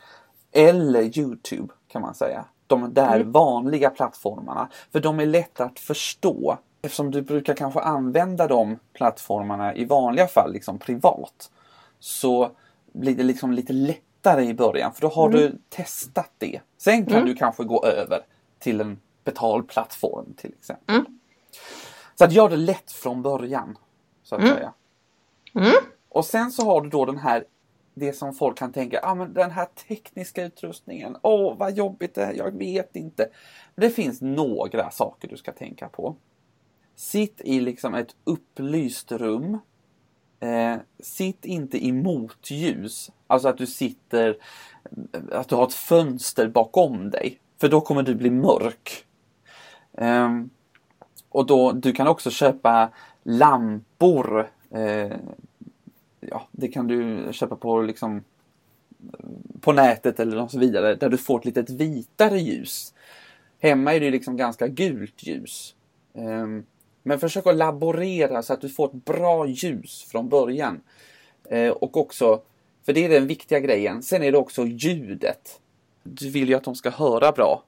eller 0.51 1.17
Youtube 1.19 1.73
kan 1.87 2.01
man 2.01 2.13
säga. 2.13 2.45
De 2.67 2.93
där 2.93 3.15
mm. 3.15 3.31
vanliga 3.31 3.89
plattformarna. 3.89 4.69
För 4.91 4.99
de 4.99 5.19
är 5.19 5.25
lätta 5.25 5.65
att 5.65 5.79
förstå. 5.79 6.57
Eftersom 6.81 7.11
du 7.11 7.21
brukar 7.21 7.53
kanske 7.53 7.79
använda 7.79 8.47
de 8.47 8.79
plattformarna 8.93 9.75
i 9.75 9.85
vanliga 9.85 10.27
fall 10.27 10.53
liksom 10.53 10.79
privat. 10.79 11.51
Så 11.99 12.51
blir 12.93 13.15
det 13.15 13.23
liksom 13.23 13.51
lite 13.51 13.73
lättare 13.73 14.45
i 14.45 14.53
början 14.53 14.93
för 14.93 15.01
då 15.01 15.07
har 15.07 15.27
mm. 15.27 15.39
du 15.39 15.57
testat 15.69 16.31
det. 16.37 16.59
Sen 16.77 17.05
kan 17.05 17.15
mm. 17.15 17.25
du 17.25 17.35
kanske 17.35 17.63
gå 17.63 17.85
över 17.85 18.19
till 18.59 18.81
en 18.81 18.99
betalplattform 19.23 20.33
till 20.37 20.53
exempel. 20.59 20.95
Mm. 20.95 21.19
Så 22.15 22.23
att 22.23 22.31
gör 22.31 22.49
det 22.49 22.57
lätt 22.57 22.91
från 22.91 23.21
början. 23.21 23.77
Så 24.23 24.35
att 24.35 24.41
mm. 24.41 24.55
säga. 24.55 24.73
Mm. 25.55 25.83
Och 26.09 26.25
sen 26.25 26.51
så 26.51 26.65
har 26.65 26.81
du 26.81 26.89
då 26.89 27.05
den 27.05 27.17
här 27.17 27.43
det 27.93 28.13
som 28.13 28.33
folk 28.33 28.57
kan 28.57 28.71
tänka, 28.71 28.99
ah, 29.03 29.15
men 29.15 29.33
den 29.33 29.51
här 29.51 29.67
tekniska 29.87 30.43
utrustningen, 30.43 31.17
åh 31.21 31.57
vad 31.57 31.77
jobbigt 31.77 32.15
det 32.15 32.23
är, 32.23 32.33
jag 32.33 32.57
vet 32.57 32.95
inte. 32.95 33.29
Det 33.75 33.89
finns 33.89 34.21
några 34.21 34.91
saker 34.91 35.27
du 35.27 35.37
ska 35.37 35.51
tänka 35.51 35.89
på. 35.89 36.15
Sitt 36.95 37.41
i 37.41 37.59
liksom 37.59 37.95
ett 37.95 38.15
upplyst 38.23 39.11
rum. 39.11 39.57
Eh, 40.39 40.75
sitt 40.99 41.45
inte 41.45 41.85
i 41.85 41.91
motljus. 41.91 43.11
Alltså 43.27 43.47
att 43.47 43.57
du 43.57 43.67
sitter, 43.67 44.37
att 45.31 45.49
du 45.49 45.55
har 45.55 45.67
ett 45.67 45.73
fönster 45.73 46.47
bakom 46.47 47.09
dig. 47.09 47.39
För 47.61 47.69
då 47.69 47.81
kommer 47.81 48.03
du 48.03 48.15
bli 48.15 48.29
mörk. 48.29 49.05
Um, 49.97 50.49
och 51.29 51.45
då, 51.45 51.71
du 51.71 51.93
kan 51.93 52.07
också 52.07 52.29
köpa 52.29 52.89
lampor. 53.23 54.51
Uh, 54.75 55.13
ja, 56.19 56.47
det 56.51 56.67
kan 56.67 56.87
du 56.87 57.27
köpa 57.31 57.55
på 57.55 57.81
liksom 57.81 58.23
på 59.61 59.71
nätet 59.71 60.19
eller 60.19 60.37
något 60.37 60.51
så 60.51 60.59
vidare 60.59 60.95
där 60.95 61.09
du 61.09 61.17
får 61.17 61.39
ett 61.39 61.45
litet 61.45 61.69
vitare 61.69 62.39
ljus. 62.39 62.93
Hemma 63.59 63.93
är 63.93 63.99
det 63.99 64.11
liksom 64.11 64.37
ganska 64.37 64.67
gult 64.67 65.23
ljus. 65.23 65.75
Um, 66.13 66.65
men 67.03 67.19
försök 67.19 67.47
att 67.47 67.55
laborera 67.55 68.43
så 68.43 68.53
att 68.53 68.61
du 68.61 68.69
får 68.69 68.85
ett 68.85 69.05
bra 69.05 69.47
ljus 69.47 70.03
från 70.11 70.29
början. 70.29 70.81
Uh, 71.51 71.69
och 71.69 71.97
också, 71.97 72.41
för 72.85 72.93
det 72.93 73.05
är 73.05 73.09
den 73.09 73.27
viktiga 73.27 73.59
grejen, 73.59 74.03
sen 74.03 74.23
är 74.23 74.31
det 74.31 74.37
också 74.37 74.65
ljudet. 74.65 75.59
Du 76.03 76.29
vill 76.29 76.49
ju 76.49 76.55
att 76.55 76.63
de 76.63 76.75
ska 76.75 76.89
höra 76.89 77.31
bra. 77.31 77.63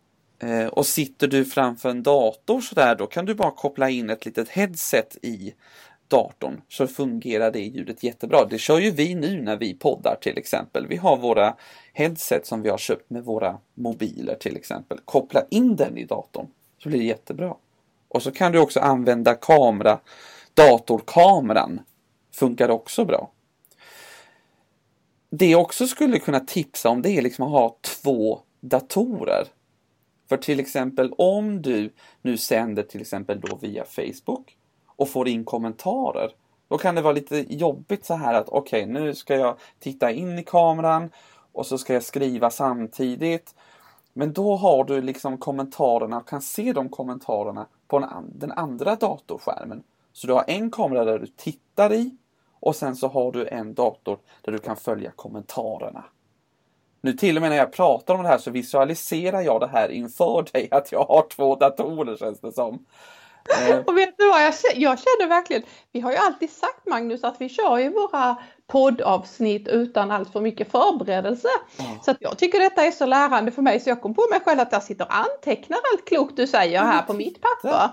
Eh, 0.45 0.67
och 0.67 0.86
sitter 0.86 1.27
du 1.27 1.45
framför 1.45 1.89
en 1.89 2.03
dator 2.03 2.62
sådär, 2.62 2.95
då 2.95 3.08
kan 3.08 3.25
du 3.25 3.36
bara 3.36 3.51
koppla 3.51 3.89
in 3.89 4.10
ett 4.10 4.25
litet 4.25 4.49
headset 4.49 5.17
i 5.21 5.53
datorn 6.08 6.62
så 6.69 6.88
fungerar 6.88 7.51
det 7.51 7.60
ljudet 7.60 8.03
jättebra. 8.03 8.45
Det 8.49 8.58
kör 8.58 8.79
ju 8.79 8.91
vi 8.91 9.15
nu 9.15 9.41
när 9.41 9.58
vi 9.58 9.73
poddar 9.73 10.17
till 10.21 10.38
exempel. 10.38 10.88
Vi 10.88 10.95
har 10.95 11.17
våra 11.17 11.55
headset 11.93 12.45
som 12.45 12.62
vi 12.62 12.69
har 12.69 12.77
köpt 12.77 13.10
med 13.10 13.23
våra 13.23 13.58
mobiler 13.73 14.36
till 14.36 14.58
exempel. 14.58 14.99
Koppla 15.05 15.41
in 15.49 15.75
den 15.75 15.97
i 15.97 16.05
datorn 16.05 16.47
så 16.84 16.89
blir 16.89 16.99
det 16.99 17.05
jättebra. 17.05 17.55
Och 18.08 18.21
så 18.21 18.31
kan 18.31 18.51
du 18.51 18.60
också 18.60 18.79
använda 18.79 19.34
kamera, 19.34 19.99
datorkameran. 20.53 21.81
Funkar 22.34 22.69
också 22.69 23.05
bra. 23.05 23.31
Det 25.29 25.49
jag 25.49 25.62
också 25.62 25.88
skulle 25.88 26.19
kunna 26.19 26.39
tipsa 26.39 26.89
om 26.89 27.01
det 27.01 27.10
är 27.10 27.21
liksom 27.21 27.45
att 27.45 27.51
ha 27.51 27.77
två 27.81 28.39
datorer. 28.60 29.47
För 30.29 30.38
till 30.38 30.59
exempel 30.59 31.13
om 31.17 31.61
du 31.61 31.93
nu 32.21 32.38
sänder 32.38 32.83
till 32.83 33.01
exempel 33.01 33.39
då 33.39 33.55
via 33.55 33.85
Facebook 33.85 34.57
och 34.95 35.09
får 35.09 35.27
in 35.27 35.45
kommentarer. 35.45 36.31
Då 36.67 36.77
kan 36.77 36.95
det 36.95 37.01
vara 37.01 37.13
lite 37.13 37.45
jobbigt 37.49 38.05
så 38.05 38.13
här 38.13 38.33
att 38.33 38.49
okej, 38.49 38.83
okay, 38.83 38.93
nu 38.93 39.15
ska 39.15 39.35
jag 39.35 39.57
titta 39.79 40.11
in 40.11 40.39
i 40.39 40.43
kameran 40.43 41.09
och 41.51 41.65
så 41.65 41.77
ska 41.77 41.93
jag 41.93 42.03
skriva 42.03 42.49
samtidigt. 42.49 43.55
Men 44.13 44.33
då 44.33 44.55
har 44.55 44.83
du 44.83 45.01
liksom 45.01 45.38
kommentarerna 45.38 46.17
och 46.17 46.27
kan 46.27 46.41
se 46.41 46.73
de 46.73 46.89
kommentarerna 46.89 47.67
på 47.88 48.09
den 48.33 48.51
andra 48.51 48.95
datorskärmen. 48.95 49.83
Så 50.13 50.27
du 50.27 50.33
har 50.33 50.43
en 50.47 50.71
kamera 50.71 51.05
där 51.05 51.19
du 51.19 51.27
tittar 51.27 51.93
i 51.93 52.17
och 52.59 52.75
sen 52.75 52.95
så 52.95 53.07
har 53.07 53.31
du 53.31 53.47
en 53.47 53.73
dator 53.73 54.19
där 54.41 54.51
du 54.51 54.57
kan 54.57 54.75
följa 54.75 55.11
kommentarerna. 55.11 56.03
Nu 57.06 57.13
till 57.13 57.36
och 57.36 57.41
med 57.41 57.52
när 57.52 57.58
jag 57.58 57.72
pratar 57.72 58.13
om 58.13 58.24
det 58.24 58.30
här 58.30 58.38
så 58.38 58.52
visualiserar 58.52 59.41
jag 59.41 59.62
det 59.62 59.68
här 59.68 59.89
inför 59.89 60.46
dig 60.54 60.68
att 60.72 60.91
jag 60.91 61.04
har 61.04 61.28
två 61.30 61.56
datorer 61.56 62.18
känns 62.18 62.39
det 62.39 62.52
som. 62.52 62.86
Eh. 63.70 63.78
Och 63.78 63.98
vet 63.98 64.18
du 64.18 64.28
vad, 64.28 64.44
jag, 64.44 64.54
jag 64.76 65.00
känner 65.00 65.28
verkligen, 65.28 65.63
vi 65.91 66.00
har 66.00 66.12
ju 66.12 66.18
alltid 66.18 66.50
sagt 66.50 66.88
Magnus 66.88 67.24
att 67.24 67.36
vi 67.39 67.50
kör 67.50 67.78
ju 67.78 67.89
våra 67.89 68.36
poddavsnitt 68.68 69.68
utan 69.68 70.12
allt 70.12 70.32
för 70.32 70.41
mycket 70.41 70.72
förberedelse. 70.72 71.48
Mm. 71.80 71.91
Så 72.02 72.15
jag 72.20 72.38
tycker 72.38 72.60
detta 72.60 72.86
är 72.86 72.91
så 72.91 73.06
lärande 73.06 73.52
för 73.52 73.62
mig 73.62 73.80
så 73.80 73.89
jag 73.89 74.02
kom 74.02 74.13
på 74.13 74.28
mig 74.32 74.39
själv 74.46 74.60
att 74.60 74.72
jag 74.72 74.84
sitter 74.84 75.06
och 75.06 75.15
antecknar 75.15 75.78
allt 75.94 76.06
klokt 76.06 76.38
du 76.38 76.48
säger 76.48 76.80
här 76.80 77.02
på 77.02 77.13
mitt 77.13 77.41
papper. 77.41 77.89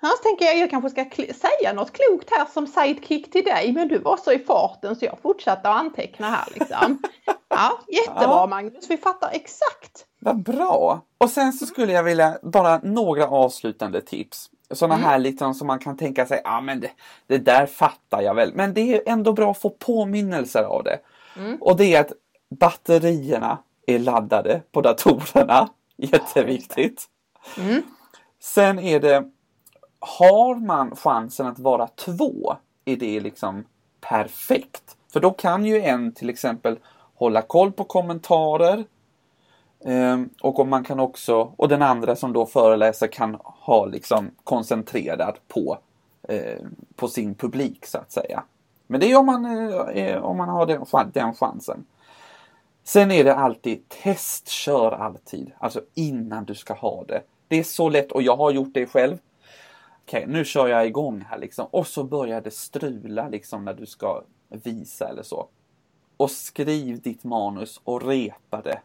Annars 0.00 0.20
tänker 0.20 0.44
jag 0.44 0.58
jag 0.58 0.70
kanske 0.70 0.90
ska 0.90 1.04
säga 1.16 1.72
något 1.72 1.92
klokt 1.92 2.30
här 2.30 2.44
som 2.44 2.66
sidekick 2.66 3.32
till 3.32 3.44
dig 3.44 3.72
men 3.72 3.88
du 3.88 3.98
var 3.98 4.16
så 4.16 4.32
i 4.32 4.38
farten 4.38 4.96
så 4.96 5.04
jag 5.04 5.18
fortsatte 5.22 5.68
att 5.70 5.76
anteckna 5.76 6.30
här 6.30 6.48
liksom. 6.54 7.02
Ja, 7.48 7.78
jättebra 7.88 8.22
ja. 8.22 8.46
Magnus, 8.46 8.90
vi 8.90 8.96
fattar 8.96 9.30
exakt. 9.32 10.06
Vad 10.18 10.42
bra! 10.42 11.00
Och 11.18 11.30
sen 11.30 11.52
så 11.52 11.66
skulle 11.66 11.92
jag 11.92 12.02
vilja 12.02 12.38
bara 12.42 12.80
några 12.82 13.26
avslutande 13.28 14.00
tips. 14.00 14.50
Sådana 14.70 14.94
mm. 14.94 15.06
här 15.06 15.18
liksom 15.18 15.54
som 15.54 15.66
man 15.66 15.78
kan 15.78 15.96
tänka 15.96 16.26
sig, 16.26 16.40
ja 16.44 16.58
ah, 16.58 16.60
men 16.60 16.80
det, 16.80 16.90
det, 17.26 17.38
där 17.38 17.66
fattar 17.66 18.22
jag 18.22 18.34
väl. 18.34 18.54
Men 18.54 18.74
det 18.74 18.94
är 18.94 19.02
ändå 19.06 19.32
bra 19.32 19.50
att 19.50 19.58
få 19.58 19.70
påminnelser 19.70 20.62
av 20.62 20.84
det. 20.84 20.98
Mm. 21.36 21.56
Och 21.60 21.76
det 21.76 21.94
är 21.94 22.00
att 22.00 22.12
batterierna 22.50 23.58
är 23.86 23.98
laddade 23.98 24.62
på 24.72 24.80
datorerna. 24.80 25.68
Jätteviktigt. 25.96 27.04
Mm. 27.58 27.82
Sen 28.40 28.78
är 28.78 29.00
det, 29.00 29.24
har 30.00 30.54
man 30.54 30.96
chansen 30.96 31.46
att 31.46 31.58
vara 31.58 31.88
två, 31.88 32.56
är 32.84 32.96
det 32.96 33.20
liksom 33.20 33.64
perfekt. 34.00 34.96
För 35.12 35.20
då 35.20 35.30
kan 35.30 35.64
ju 35.64 35.80
en 35.80 36.12
till 36.12 36.30
exempel 36.30 36.78
hålla 37.14 37.42
koll 37.42 37.72
på 37.72 37.84
kommentarer, 37.84 38.84
ehm, 39.84 40.28
och 40.42 40.58
om 40.58 40.70
man 40.70 40.84
kan 40.84 41.00
också, 41.00 41.52
och 41.56 41.68
den 41.68 41.82
andra 41.82 42.16
som 42.16 42.32
då 42.32 42.46
föreläser 42.46 43.06
kan 43.06 43.38
ha 43.42 43.86
liksom 43.86 44.30
koncentrerad 44.44 45.38
på, 45.48 45.78
eh, 46.28 46.62
på 46.96 47.08
sin 47.08 47.34
publik 47.34 47.86
så 47.86 47.98
att 47.98 48.12
säga. 48.12 48.42
Men 48.86 49.00
det 49.00 49.12
är 49.12 49.18
om 49.18 49.26
man, 49.26 49.44
eh, 49.88 50.24
om 50.24 50.36
man 50.36 50.48
har 50.48 50.66
den, 50.66 50.84
den 51.12 51.34
chansen. 51.34 51.84
Sen 52.84 53.10
är 53.10 53.24
det 53.24 53.34
alltid 53.34 53.88
testkör 53.88 54.92
alltid, 54.92 55.52
alltså 55.58 55.80
innan 55.94 56.44
du 56.44 56.54
ska 56.54 56.74
ha 56.74 57.04
det. 57.08 57.22
Det 57.48 57.58
är 57.58 57.62
så 57.62 57.88
lätt 57.88 58.12
och 58.12 58.22
jag 58.22 58.36
har 58.36 58.50
gjort 58.50 58.74
det 58.74 58.86
själv. 58.86 59.18
Okej, 60.08 60.24
nu 60.28 60.44
kör 60.44 60.68
jag 60.68 60.86
igång 60.86 61.24
här 61.30 61.38
liksom 61.38 61.66
och 61.70 61.86
så 61.86 62.04
börjar 62.04 62.40
det 62.40 62.50
strula 62.50 63.28
liksom 63.28 63.64
när 63.64 63.74
du 63.74 63.86
ska 63.86 64.22
visa 64.48 65.08
eller 65.08 65.22
så. 65.22 65.48
Och 66.16 66.30
skriv 66.30 67.00
ditt 67.00 67.24
manus 67.24 67.80
och 67.84 68.02
repa 68.02 68.62
det 68.62 68.80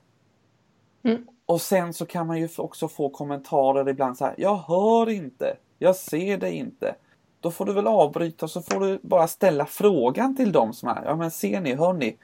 Mm. 1.04 1.28
Och 1.46 1.62
sen 1.62 1.94
så 1.94 2.06
kan 2.06 2.28
man 2.28 2.40
ju 2.40 2.50
också 2.58 2.88
få 2.88 3.10
kommentarer 3.10 3.90
ibland 3.90 4.18
så 4.18 4.26
här. 4.26 4.36
Jag 4.38 4.56
hör 4.56 5.10
inte. 5.10 5.58
Jag 5.80 5.96
ser 5.96 6.38
det 6.38 6.52
inte. 6.52 6.96
Då 7.40 7.52
får 7.52 7.66
du 7.66 7.74
väl 7.74 7.88
avbryta 7.88 8.48
så 8.48 8.62
får 8.62 8.80
du 8.80 9.00
bara 9.02 9.28
ställa 9.28 9.66
frågan 9.66 10.36
till 10.36 10.52
dem 10.52 10.74
som 10.74 10.90
är. 10.90 11.04
Ja 11.06 11.16
men 11.16 11.32
ser 11.32 11.62
ni, 11.62 11.76
hör 11.76 11.94
ni? 11.94 12.18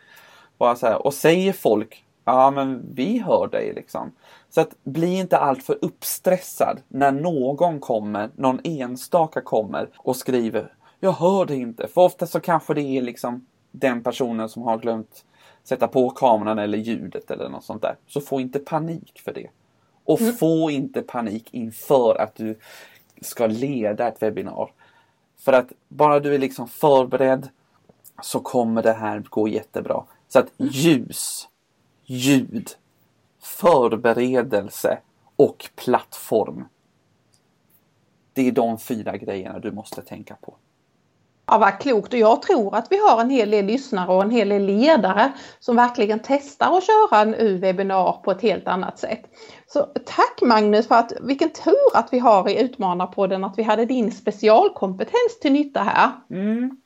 Bara 0.58 0.76
så 0.76 0.86
här. 0.86 1.06
Och 1.06 1.14
säger 1.14 1.54
folk. 1.54 2.06
Ja 2.26 2.52
men 2.52 2.86
vi 2.94 3.20
hör 3.20 3.48
dig 3.48 3.74
liksom. 3.76 4.12
Så 4.50 4.62
att 4.62 4.84
bli 4.84 5.14
inte 5.14 5.38
alltför 5.38 5.78
uppstressad 5.82 6.82
när 6.88 7.12
någon 7.12 7.80
kommer, 7.80 8.30
någon 8.36 8.60
enstaka 8.64 9.42
kommer 9.42 9.90
och 9.98 10.16
skriver 10.16 10.74
Jag 11.00 11.12
hör 11.12 11.46
det 11.46 11.56
inte. 11.56 11.88
För 11.88 12.02
ofta 12.02 12.28
så 12.28 12.40
kanske 12.40 12.74
det 12.74 12.82
är 12.82 13.02
liksom 13.02 13.46
den 13.72 14.04
personen 14.04 14.50
som 14.50 14.64
har 14.64 14.78
glömt 14.78 15.26
sätta 15.64 15.88
på 15.88 16.10
kameran 16.10 16.60
eller 16.60 16.78
ljudet 16.78 17.32
eller 17.32 17.50
något 17.50 17.64
sånt 17.64 17.82
där. 17.82 17.96
Så 18.08 18.22
få 18.22 18.40
inte 18.40 18.60
panik 18.60 19.22
för 19.26 19.34
det. 19.34 19.50
Och 20.04 20.22
mm. 20.22 20.34
få 20.34 20.72
inte 20.72 21.02
panik 21.02 21.48
inför 21.52 22.22
att 22.22 22.36
du 22.36 22.60
ska 23.22 23.48
leda 23.48 24.08
ett 24.08 24.22
webbinar. 24.22 24.72
För 25.38 25.54
att 25.54 25.72
bara 25.88 26.20
du 26.20 26.36
är 26.36 26.40
liksom 26.40 26.68
förberedd 26.68 27.50
så 28.22 28.40
kommer 28.40 28.84
det 28.84 28.94
här 28.94 29.20
gå 29.20 29.48
jättebra. 29.48 30.04
Så 30.28 30.40
att 30.40 30.60
mm. 30.60 30.72
ljus, 30.74 31.48
ljud, 32.06 32.70
förberedelse 33.42 35.00
och 35.36 35.70
plattform. 35.76 36.66
Det 38.34 38.48
är 38.48 38.52
de 38.52 38.80
fyra 38.80 39.18
grejerna 39.18 39.60
du 39.60 39.72
måste 39.72 40.02
tänka 40.02 40.36
på. 40.36 40.56
Ja, 41.52 41.58
vad 41.58 41.80
klokt 41.80 42.14
och 42.14 42.20
jag 42.20 42.42
tror 42.42 42.76
att 42.76 42.88
vi 42.90 42.98
har 42.98 43.22
en 43.22 43.30
hel 43.30 43.50
del 43.50 43.66
lyssnare 43.66 44.12
och 44.12 44.24
en 44.24 44.32
hel 44.32 44.50
del 44.50 44.66
ledare 44.66 45.32
som 45.60 45.76
verkligen 45.76 46.20
testar 46.24 46.78
att 46.78 46.84
köra 46.84 47.22
en 47.22 47.36
U-webinar 47.36 48.22
på 48.24 48.32
ett 48.32 48.42
helt 48.42 48.68
annat 48.68 49.00
sätt. 49.00 49.22
Så 49.68 49.80
tack 50.06 50.42
Magnus 50.42 50.88
för 50.88 50.96
att 50.96 51.14
vilken 51.22 51.50
tur 51.50 51.90
att 51.94 52.14
vi 52.14 52.20
har 52.20 52.50
i 52.50 52.62
Utmanarpodden 52.62 53.44
att 53.44 53.58
vi 53.58 53.64
hade 53.64 53.86
din 53.86 54.12
specialkompetens 54.12 55.40
till 55.42 55.52
nytta 55.52 55.84
här. 55.84 56.12
Mm. 56.30 56.82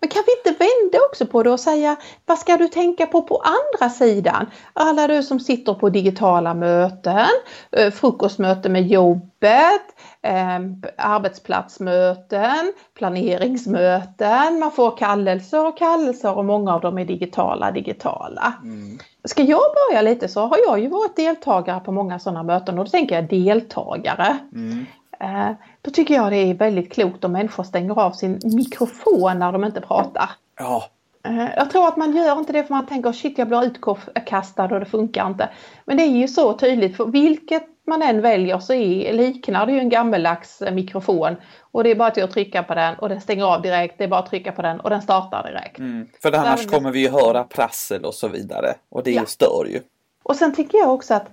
Men 0.00 0.10
kan 0.10 0.22
vi 0.26 0.32
inte 0.32 0.64
vända 0.64 1.06
också 1.10 1.26
på 1.26 1.42
det 1.42 1.50
och 1.50 1.60
säga 1.60 1.96
vad 2.26 2.38
ska 2.38 2.56
du 2.56 2.68
tänka 2.68 3.06
på 3.06 3.22
på 3.22 3.42
andra 3.44 3.94
sidan? 3.94 4.46
Alla 4.72 5.06
du 5.06 5.22
som 5.22 5.40
sitter 5.40 5.74
på 5.74 5.88
digitala 5.88 6.54
möten, 6.54 7.26
eh, 7.72 7.90
frukostmöten 7.90 8.72
med 8.72 8.86
jobbet, 8.86 9.82
eh, 10.22 10.58
arbetsplatsmöten, 10.96 12.72
planeringsmöten, 12.94 14.58
man 14.58 14.72
får 14.72 14.96
kallelser 14.96 15.66
och 15.66 15.78
kallelser 15.78 16.36
och 16.36 16.44
många 16.44 16.74
av 16.74 16.80
dem 16.80 16.98
är 16.98 17.04
digitala, 17.04 17.70
digitala. 17.70 18.52
Mm. 18.62 18.98
Ska 19.24 19.42
jag 19.42 19.60
börja 19.90 20.02
lite 20.02 20.28
så 20.28 20.40
har 20.40 20.58
jag 20.66 20.80
ju 20.80 20.88
varit 20.88 21.16
deltagare 21.16 21.80
på 21.80 21.92
många 21.92 22.18
sådana 22.18 22.42
möten 22.42 22.78
och 22.78 22.84
då 22.84 22.90
tänker 22.90 23.14
jag 23.14 23.28
deltagare. 23.28 24.38
Mm. 24.52 24.86
Eh, 25.20 25.50
då 25.82 25.90
tycker 25.90 26.14
jag 26.14 26.32
det 26.32 26.36
är 26.36 26.54
väldigt 26.54 26.92
klokt 26.92 27.24
om 27.24 27.32
människor 27.32 27.64
stänger 27.64 27.98
av 27.98 28.12
sin 28.12 28.40
mikrofon 28.44 29.38
när 29.38 29.52
de 29.52 29.64
inte 29.64 29.80
pratar. 29.80 30.30
Ja. 30.58 30.84
Eh, 31.24 31.48
jag 31.56 31.70
tror 31.70 31.88
att 31.88 31.96
man 31.96 32.16
gör 32.16 32.38
inte 32.38 32.52
det 32.52 32.64
för 32.64 32.74
man 32.74 32.86
tänker 32.86 33.12
shit 33.12 33.38
jag 33.38 33.48
blir 33.48 33.64
utkastad 33.64 34.64
och 34.64 34.80
det 34.80 34.86
funkar 34.86 35.26
inte. 35.26 35.48
Men 35.84 35.96
det 35.96 36.02
är 36.02 36.16
ju 36.16 36.28
så 36.28 36.52
tydligt 36.52 36.96
för 36.96 37.06
vilket 37.06 37.66
man 37.86 38.02
än 38.02 38.20
väljer 38.20 38.58
så 38.58 38.72
är, 38.72 39.12
liknar 39.12 39.66
det 39.66 39.72
ju 39.72 39.78
en 39.78 39.88
gammeldags 39.88 40.62
mikrofon. 40.72 41.36
Och 41.60 41.84
det 41.84 41.90
är 41.90 41.94
bara 41.94 42.10
till 42.10 42.24
att 42.24 42.30
trycka 42.30 42.62
på 42.62 42.74
den 42.74 42.94
och 42.94 43.08
den 43.08 43.20
stänger 43.20 43.44
av 43.44 43.62
direkt. 43.62 43.94
Det 43.98 44.04
är 44.04 44.08
bara 44.08 44.20
att 44.20 44.30
trycka 44.30 44.52
på 44.52 44.62
den 44.62 44.80
och 44.80 44.90
den 44.90 45.02
startar 45.02 45.42
direkt. 45.42 45.78
Mm, 45.78 46.08
för 46.22 46.32
annars 46.32 46.66
kommer 46.66 46.90
vi 46.90 47.00
ju 47.00 47.08
höra 47.08 47.44
prassel 47.44 48.04
och 48.04 48.14
så 48.14 48.28
vidare. 48.28 48.74
Och 48.88 49.02
det 49.02 49.12
ja. 49.12 49.24
stör 49.26 49.66
ju. 49.70 49.80
Och 50.22 50.36
sen 50.36 50.54
tycker 50.54 50.78
jag 50.78 50.94
också 50.94 51.14
att, 51.14 51.26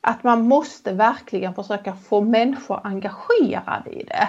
att 0.00 0.24
man 0.24 0.48
måste 0.48 0.92
verkligen 0.92 1.54
försöka 1.54 1.94
få 1.94 2.20
människor 2.20 2.80
engagerade 2.84 3.90
i 3.90 4.04
det. 4.04 4.28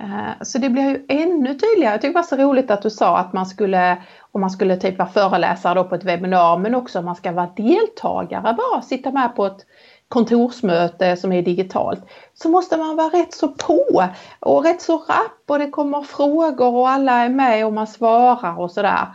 Eh, 0.00 0.42
så 0.42 0.58
det 0.58 0.70
blir 0.70 0.88
ju 0.88 1.04
ännu 1.08 1.54
tydligare. 1.54 1.94
Jag 1.94 2.00
tycker 2.00 2.14
det 2.14 2.20
var 2.20 2.22
så 2.22 2.36
roligt 2.36 2.70
att 2.70 2.82
du 2.82 2.90
sa 2.90 3.18
att 3.18 3.32
man 3.32 3.46
skulle, 3.46 4.02
om 4.32 4.40
man 4.40 4.50
skulle 4.50 4.76
typ 4.76 4.98
vara 4.98 5.08
föreläsare 5.08 5.74
då 5.74 5.84
på 5.84 5.94
ett 5.94 6.04
webbinar, 6.04 6.58
men 6.58 6.74
också 6.74 6.98
om 6.98 7.04
man 7.04 7.16
ska 7.16 7.32
vara 7.32 7.50
deltagare 7.56 8.54
bara, 8.54 8.82
sitta 8.82 9.10
med 9.10 9.36
på 9.36 9.46
ett 9.46 9.66
kontorsmöte 10.08 11.16
som 11.16 11.32
är 11.32 11.42
digitalt, 11.42 12.00
så 12.34 12.48
måste 12.48 12.76
man 12.76 12.96
vara 12.96 13.08
rätt 13.08 13.34
så 13.34 13.48
på 13.48 14.08
och 14.40 14.64
rätt 14.64 14.82
så 14.82 14.96
rapp 14.96 15.42
och 15.46 15.58
det 15.58 15.70
kommer 15.70 16.02
frågor 16.02 16.74
och 16.74 16.88
alla 16.88 17.12
är 17.12 17.28
med 17.28 17.66
och 17.66 17.72
man 17.72 17.86
svarar 17.86 18.60
och 18.60 18.70
sådär. 18.70 19.06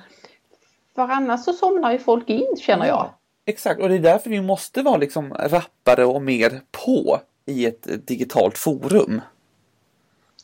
För 0.95 1.01
annars 1.01 1.43
så 1.43 1.53
somnar 1.53 1.91
ju 1.91 1.99
folk 1.99 2.29
in 2.29 2.55
känner 2.57 2.85
jag. 2.85 3.09
Exakt, 3.45 3.81
och 3.81 3.89
det 3.89 3.95
är 3.95 3.99
därför 3.99 4.29
vi 4.29 4.41
måste 4.41 4.81
vara 4.81 4.97
liksom 4.97 5.33
rappare 5.33 6.05
och 6.05 6.21
mer 6.21 6.61
på 6.71 7.19
i 7.45 7.65
ett 7.65 8.07
digitalt 8.07 8.57
forum. 8.57 9.21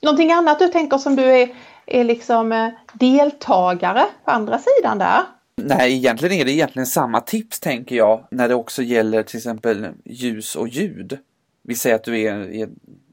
Någonting 0.02 0.32
annat 0.32 0.60
du 0.60 0.68
tänker 0.68 0.98
som 0.98 1.16
du 1.16 1.24
är, 1.24 1.56
är 1.86 2.04
liksom 2.04 2.52
eh, 2.52 2.70
deltagare 2.94 4.06
på 4.26 4.32
andra 4.32 4.60
sidan 4.60 4.98
där? 4.98 5.22
Nej, 5.56 5.94
egentligen 5.94 6.40
är 6.40 6.46
det 6.46 6.52
egentligen 6.52 6.86
samma 6.86 7.22
tips 7.22 7.60
tänker 7.60 7.96
jag 7.96 8.28
när 8.32 8.48
det 8.48 8.56
också 8.56 8.82
gäller 8.82 9.24
till 9.24 9.38
exempel 9.38 9.88
ljus 10.06 10.56
och 10.56 10.68
ljud. 10.68 11.18
Vi 11.64 11.76
säger 11.76 11.96
att 11.96 12.04
du 12.04 12.22
är 12.22 12.70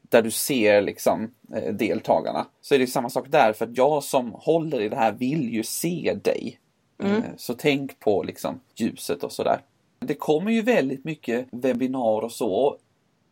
där 0.09 0.21
du 0.21 0.31
ser 0.31 0.81
liksom 0.81 1.31
eh, 1.55 1.73
deltagarna. 1.73 2.47
Så 2.61 2.75
är 2.75 2.79
det 2.79 2.87
samma 2.87 3.09
sak 3.09 3.25
där 3.29 3.53
för 3.53 3.65
att 3.65 3.77
jag 3.77 4.03
som 4.03 4.31
håller 4.33 4.81
i 4.81 4.89
det 4.89 4.95
här 4.95 5.11
vill 5.11 5.53
ju 5.53 5.63
se 5.63 6.17
dig. 6.23 6.59
Mm. 7.03 7.15
Eh, 7.15 7.23
så 7.37 7.53
tänk 7.53 7.99
på 7.99 8.23
liksom 8.23 8.59
ljuset 8.75 9.23
och 9.23 9.31
sådär. 9.31 9.61
Det 9.99 10.15
kommer 10.15 10.51
ju 10.51 10.61
väldigt 10.61 11.03
mycket 11.03 11.47
webbinar 11.51 12.21
och 12.21 12.31
så. 12.31 12.77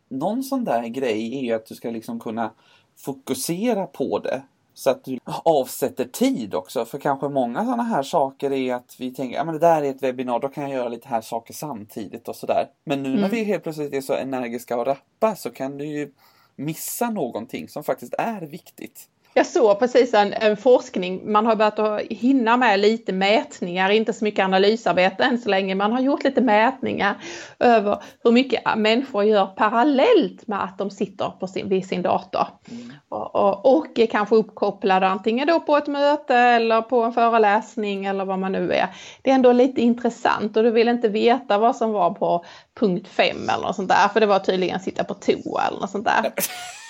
Någon 0.08 0.42
sån 0.42 0.64
där 0.64 0.86
grej 0.86 1.48
är 1.48 1.54
att 1.54 1.66
du 1.66 1.74
ska 1.74 1.90
liksom 1.90 2.20
kunna 2.20 2.50
fokusera 2.96 3.86
på 3.86 4.18
det. 4.18 4.42
Så 4.74 4.90
att 4.90 5.04
du 5.04 5.18
avsätter 5.26 6.04
tid 6.04 6.54
också. 6.54 6.84
För 6.84 6.98
kanske 6.98 7.28
många 7.28 7.64
sådana 7.64 7.82
här 7.82 8.02
saker 8.02 8.52
är 8.52 8.74
att 8.74 8.96
vi 8.98 9.14
tänker, 9.14 9.36
ja 9.36 9.44
men 9.44 9.54
det 9.54 9.60
där 9.60 9.82
är 9.82 9.90
ett 9.90 10.02
webbinar, 10.02 10.40
då 10.40 10.48
kan 10.48 10.64
jag 10.64 10.72
göra 10.72 10.88
lite 10.88 11.08
här 11.08 11.20
saker 11.20 11.54
samtidigt 11.54 12.28
och 12.28 12.36
sådär. 12.36 12.68
Men 12.84 13.02
nu 13.02 13.08
mm. 13.08 13.20
när 13.20 13.28
vi 13.28 13.44
helt 13.44 13.62
plötsligt 13.62 13.94
är 13.94 14.00
så 14.00 14.12
energiska 14.12 14.76
och 14.76 14.86
rappa 14.86 15.36
så 15.36 15.50
kan 15.50 15.78
du 15.78 15.86
ju 15.86 16.12
missa 16.56 17.10
någonting 17.10 17.68
som 17.68 17.84
faktiskt 17.84 18.14
är 18.18 18.40
viktigt. 18.40 19.08
Jag 19.36 19.46
såg 19.46 19.78
precis 19.78 20.14
en, 20.14 20.32
en, 20.32 20.56
forskning, 20.56 21.32
man 21.32 21.46
har 21.46 21.56
börjat 21.56 22.02
hinna 22.10 22.56
med 22.56 22.80
lite 22.80 23.12
mätningar, 23.12 23.90
inte 23.90 24.12
så 24.12 24.24
mycket 24.24 24.44
analysarbete 24.44 25.24
än 25.24 25.38
så 25.38 25.48
länge, 25.48 25.74
man 25.74 25.92
har 25.92 26.00
gjort 26.00 26.24
lite 26.24 26.40
mätningar 26.40 27.14
över 27.58 28.02
hur 28.24 28.30
mycket 28.30 28.76
människor 28.76 29.24
gör 29.24 29.46
parallellt 29.46 30.46
med 30.46 30.64
att 30.64 30.78
de 30.78 30.90
sitter 30.90 31.32
på 31.40 31.46
sin, 31.46 31.68
vid 31.68 31.86
sin 31.88 32.02
dator. 32.02 32.46
Mm. 32.70 32.92
Och, 33.08 33.34
och, 33.34 33.76
och 33.76 33.98
är 33.98 34.06
kanske 34.06 34.34
uppkopplade 34.34 35.08
antingen 35.08 35.46
då 35.46 35.60
på 35.60 35.76
ett 35.76 35.86
möte 35.86 36.36
eller 36.36 36.82
på 36.82 37.02
en 37.02 37.12
föreläsning 37.12 38.06
eller 38.06 38.24
vad 38.24 38.38
man 38.38 38.52
nu 38.52 38.72
är. 38.72 38.88
Det 39.22 39.30
är 39.30 39.34
ändå 39.34 39.52
lite 39.52 39.80
intressant 39.80 40.56
och 40.56 40.62
du 40.62 40.70
vill 40.70 40.88
inte 40.88 41.08
veta 41.08 41.58
vad 41.58 41.76
som 41.76 41.92
var 41.92 42.10
på 42.10 42.44
punkt 42.74 43.08
5 43.08 43.36
eller 43.48 43.66
något 43.66 43.76
sånt 43.76 43.88
där, 43.88 44.08
för 44.08 44.20
det 44.20 44.26
var 44.26 44.38
tydligen 44.38 44.80
sitta 44.80 45.04
på 45.04 45.14
toa 45.14 45.62
eller 45.68 45.80
något 45.80 45.90
sånt 45.90 46.04
där. 46.04 46.32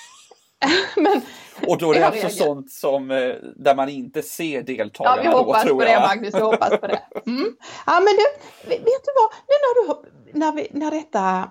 Men, 0.95 1.21
och 1.67 1.77
då 1.77 1.93
är 1.93 1.99
det 1.99 2.07
alltså 2.07 2.29
sånt 2.29 2.71
som 2.71 3.11
eh, 3.11 3.17
där 3.55 3.75
man 3.75 3.89
inte 3.89 4.21
ser 4.21 4.61
deltagarna. 4.61 5.17
Ja, 5.17 5.31
vi 5.31 5.37
hoppas 5.37 5.65
då, 5.65 5.75
på 5.75 5.85
det 5.85 5.99
Magnus, 5.99 6.35
vi 6.35 6.39
hoppas 6.39 6.69
på 6.69 6.87
det. 6.87 7.01
Mm. 7.25 7.55
Ja, 7.85 7.99
men 7.99 8.13
du, 8.15 8.69
vet 8.69 8.85
du 8.85 9.11
vad, 9.15 9.31
nu 9.47 9.55
när, 9.63 9.87
du, 9.87 10.09
när, 10.39 10.51
vi, 10.51 10.67
när 10.71 10.91
detta 10.91 11.49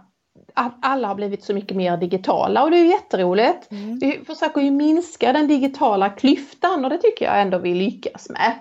alla 0.83 1.09
har 1.09 1.15
blivit 1.15 1.45
så 1.45 1.55
mycket 1.55 1.77
mer 1.77 1.97
digitala 1.97 2.63
och 2.63 2.71
det 2.71 2.77
är 2.77 2.85
ju 2.85 2.91
jätteroligt. 2.91 3.71
Mm. 3.71 3.99
Vi 3.99 4.21
försöker 4.27 4.61
ju 4.61 4.71
minska 4.71 5.33
den 5.33 5.49
digitala 5.49 6.09
klyftan 6.09 6.85
och 6.85 6.91
det 6.91 6.99
tycker 6.99 7.25
jag 7.25 7.41
ändå 7.41 7.59
vi 7.59 7.75
lyckas 7.75 8.29
med. 8.31 8.59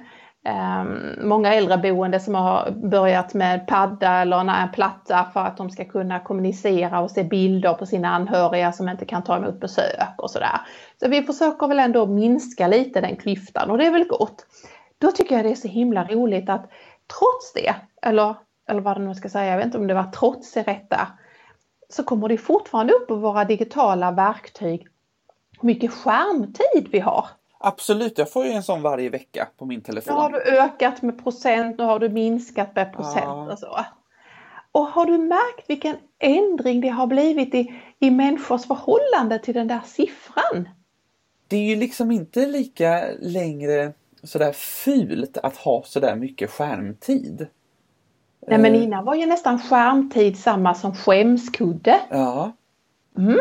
Um, 0.50 1.28
många 1.28 1.54
äldreboende 1.54 2.20
som 2.20 2.36
har 2.36 2.72
börjat 2.72 3.34
med 3.34 3.68
padda 3.68 4.12
eller 4.12 4.40
en 4.40 4.72
platta 4.72 5.30
för 5.34 5.40
att 5.40 5.58
de 5.58 5.70
ska 5.70 5.86
kunna 5.86 6.20
kommunicera 6.20 7.00
och 7.00 7.12
se 7.12 7.24
bilder 7.24 7.74
på 7.74 7.86
sina 7.86 8.10
anhöriga 8.10 8.72
som 8.72 8.90
inte 8.90 9.06
kan 9.06 9.24
ta 9.24 9.38
emot 9.38 9.60
besök 9.60 10.14
och 10.18 10.32
sådär. 10.32 10.62
Så 11.00 11.10
vi 11.10 11.24
försöker 11.24 11.68
väl 11.68 11.80
ändå 11.80 12.06
minska 12.06 12.68
lite 12.68 13.02
den 13.02 13.16
klyftan 13.16 13.72
och 13.72 13.78
det 13.78 13.86
är 13.86 13.92
väl 13.92 14.08
gott. 14.08 14.46
Då 14.98 15.12
tycker 15.12 15.36
jag 15.36 15.46
det 15.46 15.52
är 15.52 15.56
så 15.56 15.68
himla 15.68 16.04
roligt 16.04 16.50
att 16.50 16.70
trots 17.20 17.54
det, 17.54 17.76
eller, 18.02 18.36
eller 18.70 18.82
vad 18.82 18.98
det 18.98 19.04
nu 19.04 19.16
ska 19.16 19.30
säga, 19.30 19.52
jag 19.52 19.58
vet 19.58 19.66
inte 19.66 19.78
om 19.78 19.88
det 19.88 19.94
var 19.94 20.12
trots 20.12 20.54
det 20.54 20.64
rätta, 20.64 21.08
så 21.90 22.04
kommer 22.04 22.30
det 22.30 22.38
fortfarande 22.38 22.94
upp 22.94 23.08
på 23.08 23.16
våra 23.16 23.46
digitala 23.46 24.12
verktyg 24.12 24.88
hur 25.62 25.68
mycket 25.68 25.94
skärmtid 25.94 26.88
vi 26.92 27.00
har. 27.00 27.26
Absolut, 27.68 28.18
jag 28.18 28.32
får 28.32 28.46
ju 28.46 28.52
en 28.52 28.64
sån 28.64 28.82
varje 28.82 29.10
vecka 29.10 29.48
på 29.58 29.66
min 29.66 29.82
telefon. 29.82 30.14
Nu 30.14 30.22
har 30.22 30.30
du 30.30 30.42
ökat 30.42 31.02
med 31.02 31.24
procent, 31.24 31.78
nu 31.78 31.84
har 31.84 32.00
du 32.00 32.10
minskat 32.10 32.76
med 32.76 32.94
procent 32.94 33.26
ja. 33.26 33.52
och 33.52 33.60
så. 33.60 33.86
Och 34.72 34.88
har 34.88 35.06
du 35.06 35.18
märkt 35.18 35.70
vilken 35.70 35.96
ändring 36.20 36.82
det 36.82 36.90
har 36.90 37.08
blivit 37.08 37.56
i, 37.56 37.74
i 38.00 38.12
människors 38.12 38.66
förhållande 38.66 39.40
till 39.40 39.54
den 39.54 39.68
där 39.68 39.80
siffran? 39.86 40.70
Det 41.48 41.56
är 41.58 41.62
ju 41.62 41.76
liksom 41.76 42.12
inte 42.12 42.46
lika 42.46 43.06
längre 43.20 43.94
sådär 44.24 44.52
fult 44.52 45.38
att 45.38 45.58
ha 45.58 45.84
sådär 45.86 46.16
mycket 46.16 46.50
skärmtid. 46.50 47.48
Nej 48.48 48.58
men 48.60 48.76
eh. 48.76 48.84
innan 48.84 49.06
var 49.06 49.16
ju 49.16 49.26
nästan 49.26 49.60
skärmtid 49.60 50.40
samma 50.40 50.74
som 50.74 50.96
skämskudde. 50.96 52.00
Ja. 52.10 52.52
Mm. 53.18 53.40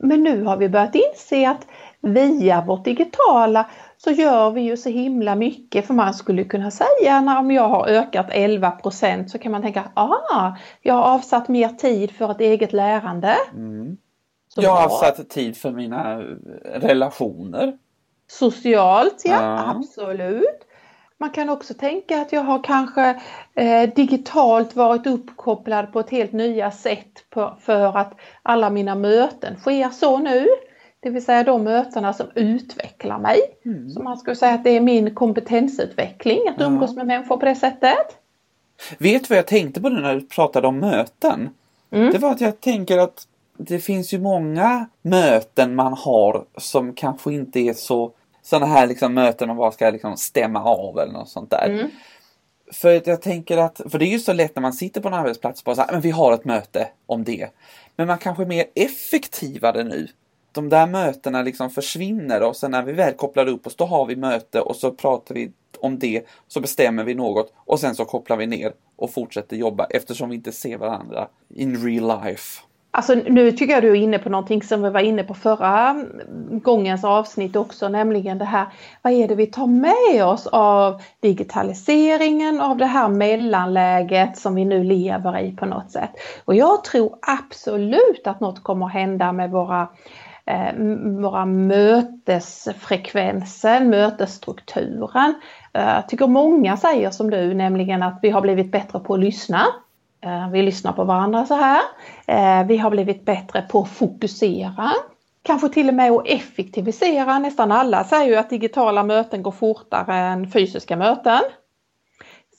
Men 0.00 0.22
nu 0.22 0.42
har 0.42 0.56
vi 0.56 0.68
börjat 0.68 0.94
inse 0.94 1.50
att 1.50 1.66
via 2.04 2.64
vårt 2.64 2.84
digitala 2.84 3.66
så 3.96 4.10
gör 4.10 4.50
vi 4.50 4.60
ju 4.60 4.76
så 4.76 4.88
himla 4.88 5.34
mycket 5.34 5.86
för 5.86 5.94
man 5.94 6.14
skulle 6.14 6.44
kunna 6.44 6.70
säga 6.70 7.20
när 7.20 7.38
om 7.38 7.50
jag 7.50 7.68
har 7.68 7.86
ökat 7.86 8.30
11% 8.30 9.26
så 9.26 9.38
kan 9.38 9.52
man 9.52 9.62
tänka 9.62 9.84
ah, 9.94 10.52
jag 10.82 10.94
har 10.94 11.02
avsatt 11.02 11.48
mer 11.48 11.68
tid 11.68 12.10
för 12.10 12.30
ett 12.30 12.40
eget 12.40 12.72
lärande. 12.72 13.36
Mm. 13.52 13.96
Jag 14.56 14.70
har 14.70 14.84
avsatt 14.84 15.30
tid 15.30 15.56
för 15.56 15.70
mina 15.70 16.18
relationer. 16.64 17.78
Socialt, 18.26 19.22
ja, 19.24 19.42
ja. 19.42 19.74
absolut. 19.76 20.60
Man 21.18 21.30
kan 21.30 21.48
också 21.48 21.74
tänka 21.74 22.20
att 22.22 22.32
jag 22.32 22.40
har 22.40 22.64
kanske 22.64 23.20
eh, 23.54 23.94
digitalt 23.94 24.76
varit 24.76 25.06
uppkopplad 25.06 25.92
på 25.92 26.00
ett 26.00 26.10
helt 26.10 26.32
nya 26.32 26.70
sätt 26.70 27.30
på, 27.30 27.56
för 27.60 27.96
att 27.96 28.12
alla 28.42 28.70
mina 28.70 28.94
möten 28.94 29.56
sker 29.56 29.88
så 29.88 30.18
nu. 30.18 30.46
Det 31.04 31.10
vill 31.10 31.24
säga 31.24 31.42
de 31.42 31.64
mötena 31.64 32.12
som 32.12 32.26
utvecklar 32.34 33.18
mig. 33.18 33.40
Mm. 33.64 33.90
Så 33.90 34.02
man 34.02 34.18
skulle 34.18 34.36
säga 34.36 34.54
att 34.54 34.64
det 34.64 34.70
är 34.70 34.80
min 34.80 35.14
kompetensutveckling 35.14 36.48
att 36.48 36.60
umgås 36.60 36.90
ja. 36.90 36.96
med 36.96 37.06
människor 37.06 37.36
på 37.36 37.46
det 37.46 37.54
sättet. 37.54 38.18
Vet 38.98 39.22
du 39.22 39.28
vad 39.28 39.38
jag 39.38 39.46
tänkte 39.46 39.80
på 39.80 39.88
när 39.88 40.14
du 40.14 40.26
pratade 40.26 40.66
om 40.66 40.78
möten? 40.78 41.50
Mm. 41.90 42.12
Det 42.12 42.18
var 42.18 42.30
att 42.30 42.40
jag 42.40 42.60
tänker 42.60 42.98
att 42.98 43.26
det 43.56 43.78
finns 43.78 44.14
ju 44.14 44.18
många 44.18 44.88
möten 45.02 45.74
man 45.74 45.92
har 45.92 46.44
som 46.56 46.92
kanske 46.94 47.32
inte 47.32 47.60
är 47.60 47.72
så 47.72 48.12
sådana 48.42 48.66
här 48.66 48.86
liksom 48.86 49.14
möten 49.14 49.48
man 49.48 49.56
bara 49.56 49.72
ska 49.72 49.90
liksom 49.90 50.16
stämma 50.16 50.64
av 50.64 50.98
eller 50.98 51.12
något 51.12 51.28
sånt 51.28 51.50
där. 51.50 51.68
Mm. 51.68 51.90
För 52.72 53.08
jag 53.08 53.22
tänker 53.22 53.58
att, 53.58 53.80
för 53.90 53.98
det 53.98 54.04
är 54.04 54.12
ju 54.12 54.18
så 54.18 54.32
lätt 54.32 54.56
när 54.56 54.62
man 54.62 54.72
sitter 54.72 55.00
på 55.00 55.08
en 55.08 55.14
arbetsplats 55.14 55.60
och 55.60 55.64
bara 55.64 55.76
så 55.76 55.82
här, 55.82 55.92
men 55.92 56.00
vi 56.00 56.10
har 56.10 56.32
ett 56.32 56.44
möte 56.44 56.88
om 57.06 57.24
det. 57.24 57.48
Men 57.96 58.06
man 58.06 58.18
kanske 58.18 58.42
är 58.42 58.46
mer 58.46 58.64
effektivare 58.74 59.84
nu 59.84 60.08
de 60.54 60.68
där 60.68 60.86
mötena 60.86 61.42
liksom 61.42 61.70
försvinner 61.70 62.42
och 62.42 62.56
sen 62.56 62.70
när 62.70 62.82
vi 62.82 62.92
väl 62.92 63.14
kopplar 63.14 63.48
upp 63.48 63.66
oss 63.66 63.76
då 63.76 63.84
har 63.84 64.06
vi 64.06 64.16
möte 64.16 64.60
och 64.60 64.76
så 64.76 64.90
pratar 64.90 65.34
vi 65.34 65.52
om 65.80 65.98
det, 65.98 66.22
så 66.48 66.60
bestämmer 66.60 67.04
vi 67.04 67.14
något 67.14 67.52
och 67.56 67.80
sen 67.80 67.94
så 67.94 68.04
kopplar 68.04 68.36
vi 68.36 68.46
ner 68.46 68.72
och 68.96 69.10
fortsätter 69.10 69.56
jobba 69.56 69.86
eftersom 69.90 70.28
vi 70.28 70.36
inte 70.36 70.52
ser 70.52 70.78
varandra 70.78 71.28
in 71.54 71.84
real 71.84 72.24
life. 72.24 72.62
Alltså 72.96 73.14
nu 73.14 73.52
tycker 73.52 73.74
jag 73.74 73.82
du 73.82 73.90
är 73.90 73.94
inne 73.94 74.18
på 74.18 74.28
någonting 74.28 74.62
som 74.62 74.82
vi 74.82 74.90
var 74.90 75.00
inne 75.00 75.24
på 75.24 75.34
förra 75.34 75.90
mm, 75.90 76.60
gångens 76.60 77.04
avsnitt 77.04 77.56
också, 77.56 77.88
nämligen 77.88 78.38
det 78.38 78.44
här, 78.44 78.66
vad 79.02 79.12
är 79.12 79.28
det 79.28 79.34
vi 79.34 79.46
tar 79.46 79.66
med 79.66 80.26
oss 80.26 80.46
av 80.46 81.02
digitaliseringen, 81.20 82.60
av 82.60 82.76
det 82.76 82.86
här 82.86 83.08
mellanläget 83.08 84.38
som 84.38 84.54
vi 84.54 84.64
nu 84.64 84.84
lever 84.84 85.38
i 85.38 85.56
på 85.56 85.66
något 85.66 85.90
sätt. 85.90 86.10
Och 86.44 86.54
jag 86.54 86.84
tror 86.84 87.18
absolut 87.20 88.26
att 88.26 88.40
något 88.40 88.62
kommer 88.62 88.86
hända 88.86 89.32
med 89.32 89.50
våra 89.50 89.88
Eh, 90.46 90.74
våra 91.22 91.44
mötesfrekvenser, 91.44 93.84
mötesstrukturen. 93.84 95.34
Eh, 95.72 95.94
jag 95.94 96.08
tycker 96.08 96.26
många 96.26 96.76
säger 96.76 97.10
som 97.10 97.30
du, 97.30 97.54
nämligen 97.54 98.02
att 98.02 98.18
vi 98.22 98.30
har 98.30 98.40
blivit 98.40 98.72
bättre 98.72 98.98
på 98.98 99.14
att 99.14 99.20
lyssna. 99.20 99.66
Eh, 100.20 100.50
vi 100.50 100.62
lyssnar 100.62 100.92
på 100.92 101.04
varandra 101.04 101.46
så 101.46 101.54
här. 101.54 101.80
Eh, 102.26 102.66
vi 102.66 102.76
har 102.76 102.90
blivit 102.90 103.24
bättre 103.24 103.62
på 103.62 103.80
att 103.80 103.88
fokusera. 103.88 104.90
Kanske 105.42 105.68
till 105.68 105.88
och 105.88 105.94
med 105.94 106.12
att 106.12 106.26
effektivisera. 106.26 107.38
Nästan 107.38 107.72
alla 107.72 108.04
säger 108.04 108.30
ju 108.30 108.36
att 108.36 108.50
digitala 108.50 109.02
möten 109.02 109.42
går 109.42 109.52
fortare 109.52 110.14
än 110.14 110.50
fysiska 110.50 110.96
möten. 110.96 111.40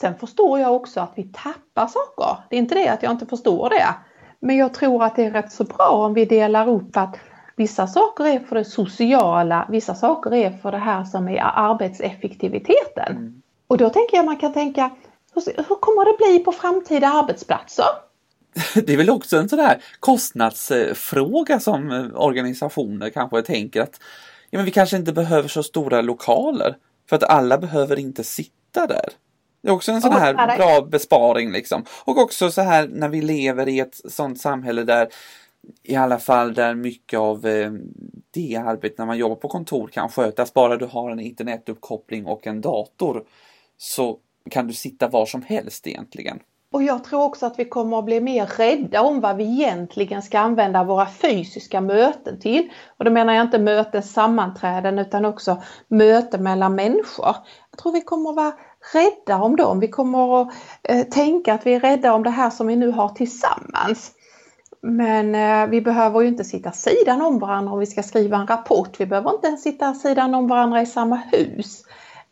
Sen 0.02 0.16
förstår 0.16 0.60
jag 0.60 0.76
också 0.76 1.00
att 1.00 1.14
vi 1.16 1.24
tappar 1.24 1.88
saker. 1.88 2.38
Det 2.50 2.56
är 2.56 2.60
inte 2.60 2.76
det 2.76 2.88
att 2.88 3.04
jag 3.04 3.12
inte 3.12 3.26
förstår 3.26 3.70
det. 3.70 3.86
Men 4.40 4.58
jag 4.58 4.74
tror 4.74 5.04
att 5.04 5.16
det 5.16 5.24
är 5.24 5.32
rätt 5.32 5.52
så 5.52 5.64
bra 5.64 5.90
om 5.90 6.14
vi 6.14 6.26
delar 6.26 6.70
upp 6.70 6.98
att 6.98 7.18
vissa 7.56 7.88
saker 7.88 8.26
är 8.26 8.40
för 8.40 8.56
det 8.56 8.66
sociala, 8.66 9.68
vissa 9.70 9.96
saker 9.96 10.34
är 10.34 10.52
för 10.52 10.72
det 10.72 10.78
här 10.78 11.04
som 11.04 11.28
är 11.28 11.42
arbetseffektiviteten. 11.42 13.12
Mm. 13.12 13.42
Och 13.68 13.78
då 13.78 13.90
tänker 13.90 14.18
jag 14.18 14.26
man 14.26 14.38
kan 14.38 14.54
tänka, 14.54 14.92
hur 15.36 15.80
kommer 15.80 16.06
det 16.06 16.18
bli 16.18 16.40
på 16.40 16.52
framtida 16.52 17.08
arbetsplatser? 17.08 17.86
Det 18.86 18.94
är 18.94 18.98
väl 18.98 19.10
också 19.10 19.38
en 19.38 19.50
sån 19.50 19.60
där 19.60 19.84
kostnadsfråga 20.00 21.60
som 21.60 22.12
organisationer 22.16 23.10
kanske 23.10 23.42
tänker 23.42 23.82
att 23.82 24.00
ja, 24.50 24.60
men 24.60 24.66
vi 24.66 24.72
kanske 24.72 24.98
inte 24.98 25.14
behöver 25.14 25.48
så 25.48 25.64
stora 25.64 26.02
lokaler 26.02 26.76
för 27.10 27.16
att 27.16 27.24
alla 27.24 27.58
behöver 27.58 28.00
inte 28.00 28.24
sitta 28.24 28.88
där. 28.88 29.10
Det 29.62 29.70
är 29.70 29.74
också 29.74 29.92
en 29.92 30.02
sån 30.02 30.12
här 30.12 30.58
bra 30.58 30.82
besparing 30.82 31.52
liksom. 31.52 31.86
Och 32.04 32.18
också 32.18 32.52
så 32.52 32.62
här 32.62 32.88
när 32.88 33.10
vi 33.10 33.22
lever 33.22 33.70
i 33.70 33.80
ett 33.80 34.02
sånt 34.10 34.42
samhälle 34.42 34.84
där 34.84 35.08
i 35.84 35.96
alla 35.96 36.20
fall 36.20 36.54
där 36.54 36.76
mycket 36.76 37.20
av 37.20 37.46
eh, 37.46 37.72
det 38.32 38.56
arbetet 38.56 38.98
när 38.98 39.06
man 39.06 39.18
jobbar 39.18 39.36
på 39.36 39.48
kontor 39.48 39.88
kan 39.88 40.10
skötas. 40.10 40.54
Bara 40.54 40.78
du 40.78 40.86
har 40.86 41.12
en 41.12 41.20
internetuppkoppling 41.20 42.26
och 42.26 42.48
en 42.48 42.62
dator 42.62 43.24
så 43.78 44.18
kan 44.50 44.68
du 44.68 44.74
sitta 44.74 45.08
var 45.08 45.26
som 45.26 45.42
helst 45.42 45.88
egentligen. 45.88 46.40
Och 46.76 46.84
jag 46.84 47.04
tror 47.04 47.24
också 47.24 47.46
att 47.46 47.60
vi 47.60 47.66
kommer 47.66 48.00
att 48.00 48.06
bli 48.06 48.22
mer 48.22 48.46
rädda 48.46 49.02
om 49.02 49.22
vad 49.22 49.38
vi 49.38 49.44
egentligen 49.44 50.22
ska 50.22 50.40
använda 50.40 50.84
våra 50.84 51.06
fysiska 51.06 51.82
möten 51.82 52.40
till. 52.40 52.70
Och 52.98 53.06
då 53.06 53.12
menar 53.12 53.34
jag 53.34 53.42
inte 53.42 53.60
möten, 53.60 54.04
sammanträden 54.04 55.00
utan 55.00 55.26
också 55.26 55.62
möten 55.88 56.44
mellan 56.44 56.76
människor. 56.76 57.36
Jag 57.72 57.80
tror 57.80 57.92
vi 57.92 58.02
kommer 58.02 58.30
att 58.30 58.36
vara 58.36 58.54
rädda 58.94 59.44
om 59.44 59.56
dem. 59.56 59.80
Vi 59.80 59.88
kommer 59.88 60.42
att 60.42 60.54
eh, 60.84 61.04
tänka 61.04 61.54
att 61.54 61.66
vi 61.66 61.74
är 61.74 61.80
rädda 61.80 62.14
om 62.14 62.24
det 62.24 62.30
här 62.30 62.50
som 62.50 62.68
vi 62.68 62.76
nu 62.76 62.92
har 62.92 63.10
tillsammans. 63.10 64.12
Men 64.88 65.36
eh, 65.36 65.70
vi 65.70 65.82
behöver 65.82 66.22
ju 66.22 66.28
inte 66.28 66.44
sitta 66.44 66.72
sidan 66.72 67.22
om 67.22 67.40
varandra 67.40 67.74
om 67.74 67.80
vi 67.80 67.86
ska 67.86 68.04
skriva 68.04 68.38
en 68.38 68.48
rapport. 68.48 69.00
Vi 69.00 69.06
behöver 69.06 69.34
inte 69.34 69.48
ens 69.48 69.64
sitta 69.64 69.94
sidan 69.94 70.36
om 70.36 70.48
varandra 70.48 70.82
i 70.82 70.86
samma 70.86 71.16
hus. 71.16 71.84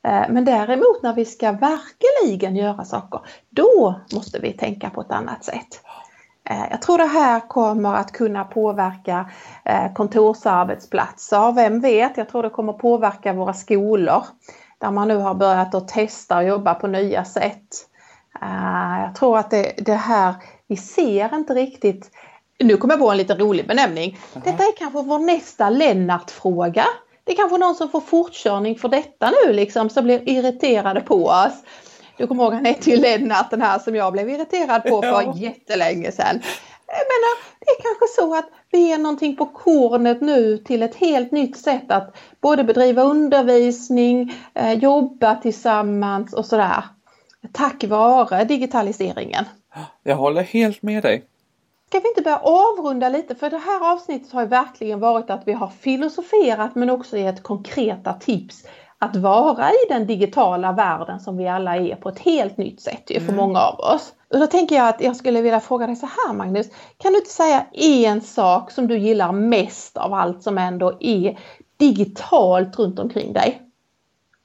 Eh, 0.03 0.23
men 0.29 0.45
däremot 0.45 1.03
när 1.03 1.13
vi 1.13 1.25
ska 1.25 1.51
verkligen 1.51 2.55
göra 2.55 2.85
saker, 2.85 3.21
då 3.49 3.95
måste 4.13 4.39
vi 4.39 4.53
tänka 4.53 4.89
på 4.89 5.01
ett 5.01 5.11
annat 5.11 5.43
sätt. 5.43 5.81
Eh, 6.49 6.65
jag 6.71 6.81
tror 6.81 6.97
det 6.97 7.05
här 7.05 7.39
kommer 7.39 7.93
att 7.93 8.11
kunna 8.11 8.43
påverka 8.43 9.29
eh, 9.65 9.93
kontorsarbetsplatser. 9.93 11.51
Vem 11.51 11.79
vet, 11.79 12.17
jag 12.17 12.29
tror 12.29 12.43
det 12.43 12.49
kommer 12.49 12.73
påverka 12.73 13.33
våra 13.33 13.53
skolor 13.53 14.23
där 14.77 14.91
man 14.91 15.07
nu 15.07 15.17
har 15.17 15.33
börjat 15.33 15.75
att 15.75 15.87
testa 15.87 16.37
och 16.37 16.43
jobba 16.43 16.73
på 16.73 16.87
nya 16.87 17.25
sätt. 17.25 17.87
Eh, 18.41 19.03
jag 19.05 19.15
tror 19.15 19.37
att 19.37 19.51
det, 19.51 19.73
det 19.77 19.93
här, 19.93 20.35
vi 20.67 20.77
ser 20.77 21.35
inte 21.35 21.53
riktigt 21.53 22.11
nu 22.59 22.77
kommer 22.77 22.93
jag 22.93 23.01
på 23.01 23.11
en 23.11 23.17
lite 23.17 23.35
rolig 23.35 23.67
benämning. 23.67 24.17
Detta 24.33 24.63
är 24.63 24.77
kanske 24.77 25.01
vår 25.01 25.19
nästa 25.19 25.69
Lennart-fråga. 25.69 26.85
Det 27.23 27.31
är 27.31 27.35
kanske 27.35 27.57
någon 27.57 27.75
som 27.75 27.89
får 27.89 28.01
fortkörning 28.01 28.75
för 28.75 28.89
detta 28.89 29.31
nu 29.45 29.53
liksom, 29.53 29.89
som 29.89 30.03
blir 30.03 30.29
irriterade 30.29 31.01
på 31.01 31.25
oss. 31.25 31.53
Du 32.17 32.27
kommer 32.27 32.43
ihåg 32.43 32.53
han 32.53 32.65
hette 32.65 32.89
ju 32.89 32.97
Lennart 32.97 33.49
den 33.51 33.61
här 33.61 33.79
som 33.79 33.95
jag 33.95 34.13
blev 34.13 34.29
irriterad 34.29 34.83
på 34.83 35.01
för 35.01 35.21
ja. 35.21 35.33
jättelänge 35.37 36.11
sedan. 36.11 36.41
Jag 36.87 37.05
menar, 37.13 37.37
det 37.59 37.71
är 37.71 37.81
kanske 37.81 38.21
så 38.21 38.35
att 38.35 38.49
vi 38.71 38.91
är 38.91 38.97
någonting 38.97 39.35
på 39.35 39.45
kornet 39.45 40.21
nu 40.21 40.57
till 40.57 40.83
ett 40.83 40.95
helt 40.95 41.31
nytt 41.31 41.57
sätt 41.57 41.91
att 41.91 42.15
både 42.41 42.63
bedriva 42.63 43.03
undervisning, 43.03 44.33
eh, 44.53 44.73
jobba 44.73 45.35
tillsammans 45.35 46.33
och 46.33 46.45
sådär. 46.45 46.83
Tack 47.51 47.83
vare 47.83 48.43
digitaliseringen. 48.43 49.45
Jag 50.03 50.15
håller 50.15 50.41
helt 50.41 50.81
med 50.81 51.03
dig. 51.03 51.25
Ska 51.93 51.99
vi 51.99 52.09
inte 52.09 52.21
börja 52.21 52.37
avrunda 52.37 53.09
lite? 53.09 53.35
För 53.35 53.49
det 53.49 53.57
här 53.57 53.93
avsnittet 53.93 54.31
har 54.31 54.41
ju 54.41 54.47
verkligen 54.47 54.99
varit 54.99 55.29
att 55.29 55.47
vi 55.47 55.53
har 55.53 55.67
filosoferat 55.67 56.75
men 56.75 56.89
också 56.89 57.17
gett 57.17 57.43
konkreta 57.43 58.13
tips 58.13 58.63
att 58.97 59.15
vara 59.15 59.69
i 59.69 59.89
den 59.89 60.07
digitala 60.07 60.71
världen 60.71 61.19
som 61.19 61.37
vi 61.37 61.47
alla 61.47 61.75
är 61.77 61.95
på 61.95 62.09
ett 62.09 62.19
helt 62.19 62.57
nytt 62.57 62.81
sätt 62.81 63.03
för 63.07 63.21
mm. 63.21 63.35
många 63.35 63.59
av 63.59 63.79
oss. 63.79 64.13
Och 64.33 64.39
då 64.39 64.47
tänker 64.47 64.75
jag 64.75 64.87
att 64.87 65.01
jag 65.01 65.15
skulle 65.15 65.41
vilja 65.41 65.59
fråga 65.59 65.87
dig 65.87 65.95
så 65.95 66.05
här 66.05 66.33
Magnus, 66.33 66.67
kan 66.97 67.13
du 67.13 67.19
inte 67.19 67.31
säga 67.31 67.65
en 67.71 68.21
sak 68.21 68.71
som 68.71 68.87
du 68.87 68.97
gillar 68.97 69.31
mest 69.31 69.97
av 69.97 70.13
allt 70.13 70.43
som 70.43 70.57
ändå 70.57 70.97
är 70.99 71.39
digitalt 71.77 72.79
runt 72.79 72.99
omkring 72.99 73.33
dig? 73.33 73.61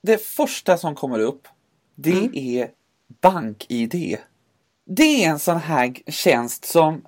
Det 0.03 0.23
första 0.23 0.77
som 0.77 0.95
kommer 0.95 1.19
upp, 1.19 1.49
det 1.95 2.13
mm. 2.13 2.35
är 2.35 2.71
BankID. 3.21 4.19
Det 4.85 5.25
är 5.25 5.31
en 5.31 5.39
sån 5.39 5.59
här 5.59 6.11
tjänst 6.11 6.65
som 6.65 7.03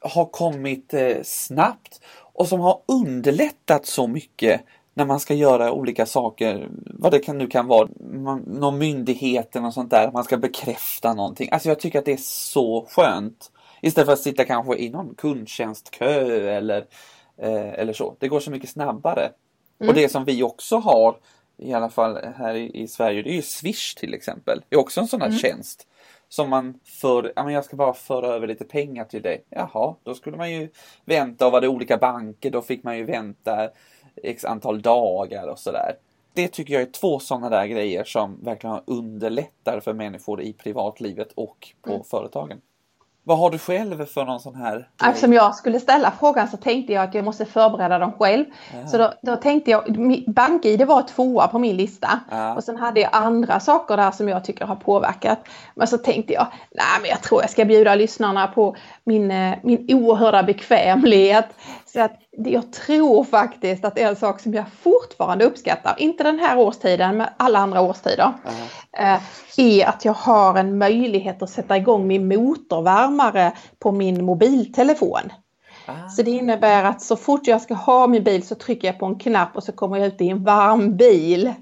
har 0.00 0.24
kommit 0.24 0.94
eh, 0.94 1.16
snabbt 1.22 2.00
och 2.32 2.48
som 2.48 2.60
har 2.60 2.80
underlättat 2.86 3.86
så 3.86 4.06
mycket 4.06 4.60
när 4.94 5.04
man 5.04 5.20
ska 5.20 5.34
göra 5.34 5.72
olika 5.72 6.06
saker, 6.06 6.68
vad 6.84 7.12
det 7.12 7.18
kan, 7.18 7.38
nu 7.38 7.46
kan 7.46 7.66
vara, 7.66 7.88
man, 8.00 8.38
någon 8.40 8.78
myndighet 8.78 9.56
och 9.56 9.74
sånt 9.74 9.90
där, 9.90 10.10
man 10.12 10.24
ska 10.24 10.36
bekräfta 10.36 11.14
någonting. 11.14 11.48
Alltså 11.52 11.68
jag 11.68 11.80
tycker 11.80 11.98
att 11.98 12.04
det 12.04 12.12
är 12.12 12.16
så 12.22 12.86
skönt. 12.90 13.52
Istället 13.82 14.06
för 14.06 14.12
att 14.12 14.18
sitta 14.18 14.44
kanske 14.44 14.76
i 14.76 14.90
någon 14.90 15.14
kundtjänstkö 15.14 16.50
eller, 16.56 16.86
eh, 17.36 17.72
eller 17.72 17.92
så. 17.92 18.16
Det 18.18 18.28
går 18.28 18.40
så 18.40 18.50
mycket 18.50 18.70
snabbare. 18.70 19.30
Mm. 19.80 19.88
Och 19.88 19.94
det 19.94 20.08
som 20.08 20.24
vi 20.24 20.42
också 20.42 20.76
har, 20.76 21.16
i 21.56 21.72
alla 21.72 21.90
fall 21.90 22.18
här 22.36 22.54
i, 22.54 22.82
i 22.82 22.88
Sverige, 22.88 23.22
det 23.22 23.30
är 23.30 23.34
ju 23.36 23.42
Swish 23.42 23.94
till 23.94 24.14
exempel. 24.14 24.62
Det 24.68 24.76
är 24.76 24.80
också 24.80 25.00
en 25.00 25.08
sån 25.08 25.20
här 25.20 25.28
mm. 25.28 25.38
tjänst 25.38 25.86
som 26.28 26.50
man 26.50 26.80
för, 26.84 27.32
ja 27.36 27.44
men 27.44 27.54
jag 27.54 27.64
ska 27.64 27.76
bara 27.76 27.94
föra 27.94 28.26
över 28.26 28.46
lite 28.46 28.64
pengar 28.64 29.04
till 29.04 29.22
dig. 29.22 29.44
Jaha, 29.50 29.94
då 30.02 30.14
skulle 30.14 30.36
man 30.36 30.52
ju 30.52 30.68
vänta 31.04 31.46
och 31.46 31.52
var 31.52 31.60
det 31.60 31.68
olika 31.68 31.98
banker 31.98 32.50
då 32.50 32.62
fick 32.62 32.82
man 32.82 32.98
ju 32.98 33.04
vänta 33.04 33.70
x 34.22 34.44
antal 34.44 34.82
dagar 34.82 35.46
och 35.46 35.58
sådär. 35.58 35.92
Det 36.34 36.48
tycker 36.48 36.74
jag 36.74 36.82
är 36.82 36.86
två 36.86 37.18
sådana 37.18 37.48
där 37.48 37.66
grejer 37.66 38.04
som 38.04 38.44
verkligen 38.44 38.80
underlättar 38.86 39.80
för 39.80 39.92
människor 39.92 40.40
i 40.40 40.52
privatlivet 40.52 41.32
och 41.32 41.68
på 41.82 41.90
mm. 41.90 42.04
företagen. 42.04 42.60
Vad 43.28 43.38
har 43.38 43.50
du 43.50 43.58
själv 43.58 44.06
för 44.06 44.24
någon 44.24 44.40
sån 44.40 44.54
här? 44.54 44.88
Eftersom 45.04 45.32
jag 45.32 45.54
skulle 45.54 45.80
ställa 45.80 46.12
frågan 46.20 46.48
så 46.48 46.56
tänkte 46.56 46.92
jag 46.92 47.04
att 47.04 47.14
jag 47.14 47.24
måste 47.24 47.44
förbereda 47.44 47.98
dem 47.98 48.12
själv. 48.12 48.44
Ja. 48.74 48.86
Så 48.86 48.98
då, 48.98 49.12
då, 49.22 49.36
tänkte 49.36 49.70
jag, 49.70 49.84
BankID 50.26 50.82
var 50.82 51.02
tvåa 51.02 51.48
på 51.48 51.58
min 51.58 51.76
lista. 51.76 52.20
Ja. 52.30 52.54
Och 52.54 52.64
sen 52.64 52.76
hade 52.76 53.00
jag 53.00 53.10
andra 53.12 53.60
saker 53.60 53.96
där 53.96 54.10
som 54.10 54.28
jag 54.28 54.44
tycker 54.44 54.64
har 54.64 54.76
påverkat. 54.76 55.38
Men 55.74 55.86
så 55.86 55.98
tänkte 55.98 56.32
jag, 56.32 56.46
nej 56.70 57.00
men 57.00 57.10
jag 57.10 57.22
tror 57.22 57.40
jag 57.40 57.50
ska 57.50 57.64
bjuda 57.64 57.94
lyssnarna 57.94 58.46
på 58.46 58.76
min, 59.04 59.30
eh, 59.30 59.58
min 59.62 59.86
oerhörda 59.94 60.42
bekvämlighet. 60.42 61.48
Så 61.92 62.00
att 62.00 62.16
jag 62.30 62.72
tror 62.72 63.24
faktiskt 63.24 63.84
att 63.84 63.98
en 63.98 64.16
sak 64.16 64.40
som 64.40 64.54
jag 64.54 64.64
fortfarande 64.82 65.44
uppskattar, 65.44 65.94
inte 65.98 66.22
den 66.22 66.38
här 66.38 66.58
årstiden 66.58 67.16
men 67.16 67.28
alla 67.36 67.58
andra 67.58 67.80
årstider, 67.80 68.32
uh-huh. 68.92 69.18
är 69.56 69.86
att 69.86 70.04
jag 70.04 70.12
har 70.12 70.58
en 70.58 70.78
möjlighet 70.78 71.42
att 71.42 71.50
sätta 71.50 71.76
igång 71.76 72.06
min 72.06 72.28
motorvärmare 72.28 73.52
på 73.78 73.92
min 73.92 74.24
mobiltelefon. 74.24 75.20
Uh-huh. 75.86 76.08
Så 76.08 76.22
det 76.22 76.30
innebär 76.30 76.84
att 76.84 77.02
så 77.02 77.16
fort 77.16 77.46
jag 77.46 77.62
ska 77.62 77.74
ha 77.74 78.06
min 78.06 78.24
bil 78.24 78.46
så 78.46 78.54
trycker 78.54 78.88
jag 78.88 78.98
på 78.98 79.06
en 79.06 79.18
knapp 79.18 79.56
och 79.56 79.64
så 79.64 79.72
kommer 79.72 79.96
jag 79.96 80.06
ut 80.06 80.20
i 80.20 80.28
en 80.28 80.44
varm 80.44 80.96
bil. 80.96 81.54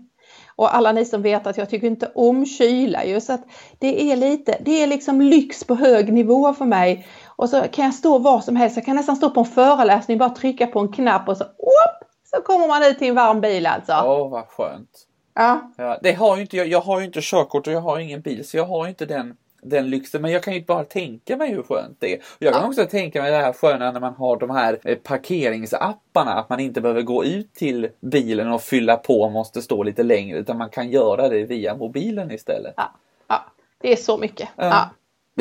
Och 0.57 0.77
alla 0.77 0.93
ni 0.93 1.05
som 1.05 1.23
vet 1.23 1.47
att 1.47 1.57
jag 1.57 1.71
tycker 1.71 1.87
inte 1.87 2.13
om 2.15 2.47
kyla 2.47 3.05
ju 3.05 3.21
så 3.21 3.33
att 3.33 3.45
det 3.79 4.13
är 4.13 4.17
lite, 4.17 4.59
det 4.61 4.83
är 4.83 4.87
liksom 4.87 5.21
lyx 5.21 5.65
på 5.65 5.75
hög 5.75 6.13
nivå 6.13 6.55
för 6.55 6.65
mig 6.65 7.07
och 7.37 7.51
så 7.51 7.63
kan 7.73 7.85
jag 7.85 7.95
stå 7.95 8.19
var 8.19 8.41
som 8.41 8.57
helst. 8.57 8.77
Jag 8.77 8.85
kan 8.85 8.97
nästan 8.97 9.17
stå 9.17 9.31
på 9.31 9.41
en 9.41 9.47
föreläsning, 9.47 10.19
bara 10.19 10.31
trycka 10.31 10.67
på 10.67 10.81
en 10.81 10.93
knapp 10.93 11.29
och 11.29 11.37
så, 11.37 11.45
whoop, 11.45 12.11
så 12.25 12.43
kommer 12.43 12.69
man 12.69 12.83
ut 12.83 12.99
till 12.99 13.09
en 13.09 13.15
varm 13.15 13.41
bil 13.41 13.67
alltså. 13.67 13.93
Åh, 14.05 14.23
oh, 14.23 14.31
vad 14.31 14.47
skönt. 14.49 15.07
Ja. 15.35 15.73
ja. 15.77 15.99
Det 16.03 16.13
har 16.13 16.41
inte, 16.41 16.57
jag, 16.57 16.67
jag 16.67 16.81
har 16.81 17.01
ju 17.01 17.07
inte 17.07 17.21
körkort 17.23 17.67
och 17.67 17.73
jag 17.73 17.81
har 17.81 17.99
ingen 17.99 18.21
bil 18.21 18.49
så 18.49 18.57
jag 18.57 18.65
har 18.65 18.89
inte 18.89 19.07
den 19.07 19.37
den 19.63 19.91
lyxen. 19.91 20.23
Men 20.23 20.33
jag 20.33 20.43
kan 20.43 20.55
ju 20.55 20.65
bara 20.65 20.85
tänka 20.85 21.37
mig 21.37 21.51
hur 21.51 21.63
skönt 21.63 21.97
det 22.01 22.15
är. 22.15 22.21
Jag 22.39 22.53
kan 22.53 22.63
ja. 22.63 22.69
också 22.69 22.87
tänka 22.87 23.23
mig 23.23 23.31
det 23.31 23.37
här 23.37 23.53
sköna 23.53 23.93
när 23.93 24.01
man 24.01 24.15
har 24.15 24.37
de 24.37 24.51
här 24.51 24.79
eh, 24.85 24.97
parkeringsapparna. 24.97 26.35
Att 26.35 26.49
man 26.49 26.61
inte 26.61 26.81
behöver 26.81 27.03
gå 27.03 27.25
ut 27.25 27.55
till 27.55 27.89
bilen 28.01 28.53
och 28.53 28.63
fylla 28.63 28.97
på 28.97 29.23
och 29.23 29.33
måste 29.33 29.63
stå 29.63 29.83
lite 29.83 30.03
längre. 30.03 30.39
Utan 30.39 30.59
man 30.59 30.71
kan 30.71 30.91
göra 30.91 31.29
det 31.29 31.45
via 31.45 31.75
mobilen 31.75 32.31
istället. 32.31 32.75
Ja, 32.77 32.93
ja. 33.29 33.45
det 33.81 33.93
är 33.93 33.97
så 33.97 34.19
mycket. 34.19 34.49
Ja. 34.57 34.91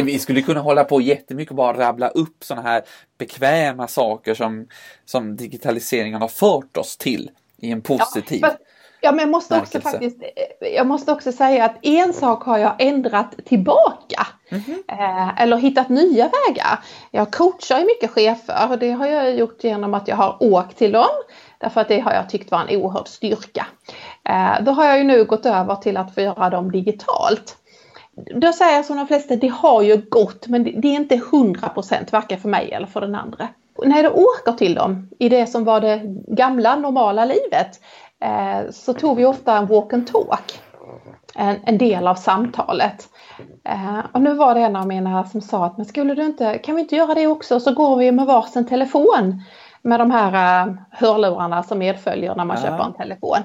Vi 0.03 0.19
skulle 0.19 0.41
kunna 0.41 0.59
hålla 0.59 0.83
på 0.83 1.01
jättemycket 1.01 1.51
och 1.51 1.55
bara 1.55 1.77
rabbla 1.77 2.07
upp 2.07 2.43
sådana 2.43 2.69
här 2.69 2.83
bekväma 3.17 3.87
saker 3.87 4.33
som, 4.33 4.67
som 5.05 5.35
digitaliseringen 5.35 6.21
har 6.21 6.27
fört 6.27 6.77
oss 6.77 6.97
till 6.97 7.31
i 7.57 7.71
en 7.71 7.81
positiv. 7.81 8.39
Ja, 8.41 8.57
Ja, 9.05 9.11
men 9.11 9.19
jag 9.19 9.29
måste, 9.29 9.59
också 9.59 9.81
faktiskt, 9.81 10.23
jag 10.75 10.87
måste 10.87 11.11
också 11.11 11.31
säga 11.31 11.65
att 11.65 11.75
en 11.81 12.13
sak 12.13 12.43
har 12.43 12.57
jag 12.57 12.75
ändrat 12.79 13.35
tillbaka. 13.45 14.27
Mm 14.49 14.63
-hmm. 14.63 15.33
eller 15.37 15.57
hittat 15.57 15.89
nya 15.89 16.23
vägar. 16.23 16.79
Jag 17.11 17.31
coachar 17.31 17.79
ju 17.79 17.85
mycket 17.85 18.11
chefer 18.11 18.71
och 18.71 18.79
det 18.79 18.91
har 18.91 19.07
jag 19.07 19.35
gjort 19.35 19.63
genom 19.63 19.93
att 19.93 20.07
jag 20.07 20.15
har 20.15 20.37
åkt 20.39 20.77
till 20.77 20.91
dem. 20.91 21.23
Därför 21.57 21.81
att 21.81 21.87
det 21.87 21.99
har 21.99 22.13
jag 22.13 22.29
tyckt 22.29 22.51
var 22.51 22.65
en 22.67 22.81
oerhörd 22.81 23.07
styrka. 23.07 23.67
Eh, 24.29 24.63
då 24.63 24.71
har 24.71 24.85
jag 24.85 24.97
ju 24.97 25.03
nu 25.03 25.25
gått 25.25 25.45
över 25.45 25.75
till 25.75 25.97
att 25.97 26.15
få 26.15 26.21
göra 26.21 26.49
dem 26.49 26.71
digitalt. 26.71 27.57
Då 28.15 28.53
säger 28.53 28.75
jag 28.75 28.85
som 28.85 28.97
de 28.97 29.07
flesta, 29.07 29.35
det 29.35 29.47
har 29.47 29.81
ju 29.81 30.01
gått 30.09 30.47
men 30.47 30.63
det 30.63 30.87
är 30.87 30.95
inte 30.95 31.15
100 31.15 31.69
procent, 31.69 32.11
varken 32.11 32.39
för 32.39 32.49
mig 32.49 32.71
eller 32.71 32.87
för 32.87 33.01
den 33.01 33.15
andra. 33.15 33.47
När 33.83 34.03
jag 34.03 34.17
åker 34.17 34.51
till 34.51 34.75
dem 34.75 35.09
i 35.19 35.29
det 35.29 35.47
som 35.47 35.63
var 35.63 35.81
det 35.81 36.01
gamla 36.27 36.75
normala 36.75 37.25
livet 37.25 37.79
eh, 38.23 38.71
så 38.71 38.93
tog 38.93 39.17
vi 39.17 39.25
ofta 39.25 39.57
en 39.57 39.67
walk 39.67 39.93
and 39.93 40.07
talk. 40.07 40.59
En, 41.35 41.55
en 41.65 41.77
del 41.77 42.07
av 42.07 42.15
samtalet. 42.15 43.09
Eh, 43.63 43.99
och 44.11 44.21
nu 44.21 44.33
var 44.33 44.55
det 44.55 44.61
en 44.61 44.75
av 44.75 44.87
mina 44.87 45.25
som 45.25 45.41
sa 45.41 45.65
att 45.65 45.77
men 45.77 45.85
skulle 45.85 46.15
du 46.15 46.25
inte, 46.25 46.57
kan 46.57 46.75
vi 46.75 46.81
inte 46.81 46.95
göra 46.95 47.13
det 47.13 47.27
också 47.27 47.59
så 47.59 47.73
går 47.73 47.97
vi 47.97 48.11
med 48.11 48.25
varsin 48.25 48.67
telefon 48.67 49.41
med 49.81 49.99
de 49.99 50.11
här 50.11 50.67
hörlurarna 50.91 51.63
som 51.63 51.79
medföljer 51.79 52.35
när 52.35 52.45
man 52.45 52.57
ja. 52.57 52.63
köper 52.63 52.83
en 52.83 52.93
telefon. 52.93 53.37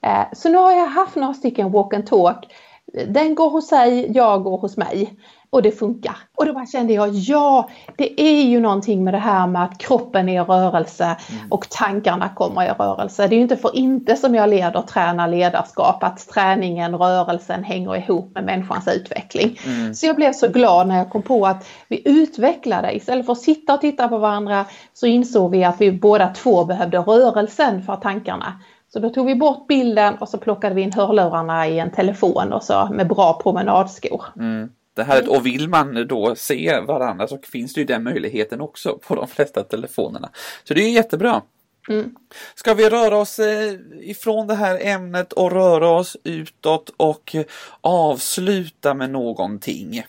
Eh, 0.00 0.24
så 0.32 0.48
nu 0.48 0.58
har 0.58 0.72
jag 0.72 0.86
haft 0.86 1.16
några 1.16 1.34
stycken 1.34 1.72
walk 1.72 1.94
and 1.94 2.06
talk. 2.06 2.52
Den 3.06 3.34
går 3.34 3.50
hos 3.50 3.68
sig, 3.68 4.12
jag 4.12 4.42
går 4.42 4.58
hos 4.58 4.76
mig. 4.76 5.14
Och 5.50 5.62
det 5.62 5.70
funkar. 5.70 6.16
Och 6.36 6.46
då 6.46 6.52
bara 6.52 6.66
kände 6.66 6.92
jag, 6.92 7.14
ja, 7.14 7.68
det 7.96 8.20
är 8.20 8.42
ju 8.42 8.60
någonting 8.60 9.04
med 9.04 9.14
det 9.14 9.18
här 9.18 9.46
med 9.46 9.64
att 9.64 9.78
kroppen 9.78 10.28
är 10.28 10.42
i 10.42 10.44
rörelse 10.44 11.04
mm. 11.04 11.52
och 11.52 11.68
tankarna 11.70 12.28
kommer 12.28 12.64
i 12.64 12.68
rörelse. 12.68 13.26
Det 13.26 13.34
är 13.34 13.36
ju 13.36 13.42
inte 13.42 13.56
för 13.56 13.76
inte 13.76 14.16
som 14.16 14.34
jag 14.34 14.50
leder 14.50 14.82
tränar 14.82 15.28
ledarskap, 15.28 16.02
att 16.02 16.28
träningen, 16.28 16.94
rörelsen 16.94 17.64
hänger 17.64 17.96
ihop 17.96 18.34
med 18.34 18.44
människans 18.44 18.88
utveckling. 18.88 19.60
Mm. 19.66 19.94
Så 19.94 20.06
jag 20.06 20.16
blev 20.16 20.32
så 20.32 20.48
glad 20.48 20.88
när 20.88 20.98
jag 20.98 21.10
kom 21.10 21.22
på 21.22 21.46
att 21.46 21.68
vi 21.88 22.02
utvecklade, 22.04 22.96
istället 22.96 23.26
för 23.26 23.32
att 23.32 23.40
sitta 23.40 23.74
och 23.74 23.80
titta 23.80 24.08
på 24.08 24.18
varandra 24.18 24.64
så 24.92 25.06
insåg 25.06 25.50
vi 25.50 25.64
att 25.64 25.80
vi 25.80 25.92
båda 25.92 26.28
två 26.28 26.64
behövde 26.64 26.98
rörelsen 26.98 27.82
för 27.82 27.96
tankarna. 27.96 28.60
Så 28.92 28.98
då 28.98 29.10
tog 29.10 29.26
vi 29.26 29.34
bort 29.34 29.66
bilden 29.66 30.14
och 30.14 30.28
så 30.28 30.38
plockade 30.38 30.74
vi 30.74 30.82
in 30.82 30.92
hörlurarna 30.92 31.68
i 31.68 31.78
en 31.78 31.90
telefon 31.90 32.52
och 32.52 32.62
så 32.62 32.88
med 32.92 33.08
bra 33.08 33.40
promenadskor. 33.42 34.24
Mm. 34.36 34.68
Det 34.94 35.02
här, 35.02 35.30
och 35.30 35.46
vill 35.46 35.68
man 35.68 36.06
då 36.08 36.34
se 36.34 36.80
varandra 36.80 37.28
så 37.28 37.38
finns 37.38 37.74
det 37.74 37.80
ju 37.80 37.86
den 37.86 38.02
möjligheten 38.02 38.60
också 38.60 38.98
på 39.06 39.14
de 39.14 39.28
flesta 39.28 39.62
telefonerna. 39.62 40.28
Så 40.64 40.74
det 40.74 40.80
är 40.80 40.90
jättebra. 40.90 41.42
Mm. 41.88 42.14
Ska 42.54 42.74
vi 42.74 42.88
röra 42.88 43.16
oss 43.16 43.38
eh, 43.38 43.74
ifrån 44.00 44.46
det 44.46 44.54
här 44.54 44.78
ämnet 44.82 45.32
och 45.32 45.52
röra 45.52 45.88
oss 45.88 46.16
utåt 46.24 46.90
och 46.96 47.36
avsluta 47.80 48.94
med 48.94 49.10
någonting? 49.10 50.02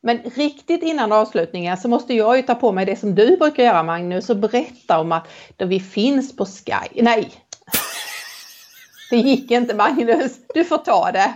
Men 0.00 0.18
riktigt 0.18 0.82
innan 0.82 1.12
avslutningen 1.12 1.76
så 1.76 1.88
måste 1.88 2.14
jag 2.14 2.36
ju 2.36 2.42
ta 2.42 2.54
på 2.54 2.72
mig 2.72 2.86
det 2.86 2.96
som 2.96 3.14
du 3.14 3.36
brukar 3.36 3.62
göra 3.62 3.82
Magnus 3.82 4.30
och 4.30 4.36
berätta 4.36 5.00
om 5.00 5.12
att 5.12 5.28
då 5.56 5.66
vi 5.66 5.80
finns 5.80 6.36
på 6.36 6.44
Sky. 6.44 7.02
Nej, 7.02 7.30
det 9.12 9.18
gick 9.18 9.50
inte 9.50 9.74
Magnus, 9.74 10.38
du 10.54 10.64
får 10.64 10.78
ta 10.78 11.12
det. 11.12 11.34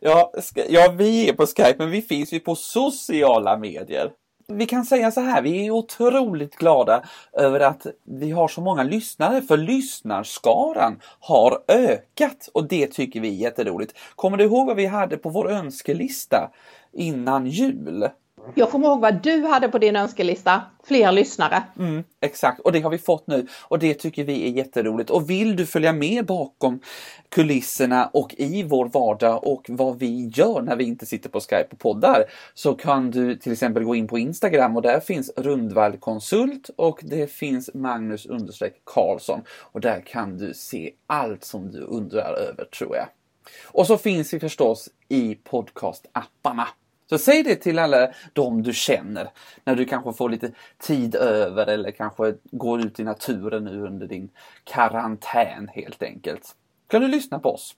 Ja, 0.00 0.32
ja, 0.68 0.94
vi 0.98 1.28
är 1.28 1.32
på 1.32 1.46
Skype, 1.46 1.74
men 1.78 1.90
vi 1.90 2.02
finns 2.02 2.32
ju 2.32 2.40
på 2.40 2.54
sociala 2.54 3.56
medier. 3.56 4.10
Vi 4.48 4.66
kan 4.66 4.84
säga 4.84 5.10
så 5.10 5.20
här, 5.20 5.42
vi 5.42 5.66
är 5.66 5.70
otroligt 5.70 6.56
glada 6.56 7.02
över 7.32 7.60
att 7.60 7.86
vi 8.04 8.30
har 8.30 8.48
så 8.48 8.60
många 8.60 8.82
lyssnare, 8.82 9.42
för 9.42 9.56
lyssnarskaran 9.56 11.00
har 11.20 11.62
ökat 11.68 12.48
och 12.54 12.68
det 12.68 12.86
tycker 12.86 13.20
vi 13.20 13.28
är 13.28 13.42
jätteroligt. 13.42 13.98
Kommer 14.14 14.36
du 14.36 14.44
ihåg 14.44 14.66
vad 14.66 14.76
vi 14.76 14.86
hade 14.86 15.16
på 15.16 15.28
vår 15.28 15.50
önskelista 15.50 16.50
innan 16.92 17.46
jul? 17.46 18.08
Jag 18.54 18.70
kommer 18.70 18.86
ihåg 18.88 19.00
vad 19.00 19.22
du 19.22 19.46
hade 19.46 19.68
på 19.68 19.78
din 19.78 19.96
önskelista, 19.96 20.62
fler 20.84 21.12
lyssnare. 21.12 21.62
Mm, 21.78 22.04
exakt, 22.20 22.60
och 22.60 22.72
det 22.72 22.80
har 22.80 22.90
vi 22.90 22.98
fått 22.98 23.26
nu 23.26 23.46
och 23.62 23.78
det 23.78 23.94
tycker 23.94 24.24
vi 24.24 24.48
är 24.48 24.52
jätteroligt. 24.52 25.10
Och 25.10 25.30
vill 25.30 25.56
du 25.56 25.66
följa 25.66 25.92
med 25.92 26.26
bakom 26.26 26.80
kulisserna 27.28 28.06
och 28.06 28.34
i 28.38 28.62
vår 28.62 28.88
vardag 28.88 29.46
och 29.46 29.66
vad 29.68 29.98
vi 29.98 30.32
gör 30.34 30.62
när 30.62 30.76
vi 30.76 30.84
inte 30.84 31.06
sitter 31.06 31.28
på 31.28 31.40
Skype 31.40 31.68
och 31.70 31.78
poddar 31.78 32.24
så 32.54 32.74
kan 32.74 33.10
du 33.10 33.36
till 33.36 33.52
exempel 33.52 33.84
gå 33.84 33.94
in 33.94 34.08
på 34.08 34.18
Instagram 34.18 34.76
och 34.76 34.82
där 34.82 35.00
finns 35.00 35.30
Rundvall 35.36 35.96
konsult 35.96 36.70
och 36.76 37.00
det 37.02 37.30
finns 37.32 37.70
Magnus 37.74 38.26
understreck 38.26 38.74
Karlsson 38.84 39.40
och 39.50 39.80
där 39.80 40.00
kan 40.00 40.38
du 40.38 40.54
se 40.54 40.90
allt 41.06 41.44
som 41.44 41.70
du 41.70 41.80
undrar 41.80 42.34
över 42.34 42.64
tror 42.64 42.96
jag. 42.96 43.06
Och 43.64 43.86
så 43.86 43.98
finns 43.98 44.34
vi 44.34 44.40
förstås 44.40 44.88
i 45.08 45.34
podcastapparna. 45.34 46.68
Så 47.10 47.18
säg 47.18 47.42
det 47.42 47.56
till 47.56 47.78
alla 47.78 48.08
de 48.32 48.62
du 48.62 48.72
känner 48.72 49.28
när 49.64 49.76
du 49.76 49.84
kanske 49.84 50.12
får 50.12 50.28
lite 50.28 50.50
tid 50.78 51.14
över 51.14 51.66
eller 51.66 51.90
kanske 51.90 52.34
går 52.50 52.80
ut 52.80 53.00
i 53.00 53.04
naturen 53.04 53.64
nu 53.64 53.86
under 53.86 54.06
din 54.06 54.28
karantän 54.64 55.68
helt 55.74 56.02
enkelt. 56.02 56.56
Kan 56.88 57.02
du 57.02 57.08
lyssna 57.08 57.38
på 57.38 57.54
oss? 57.54 57.74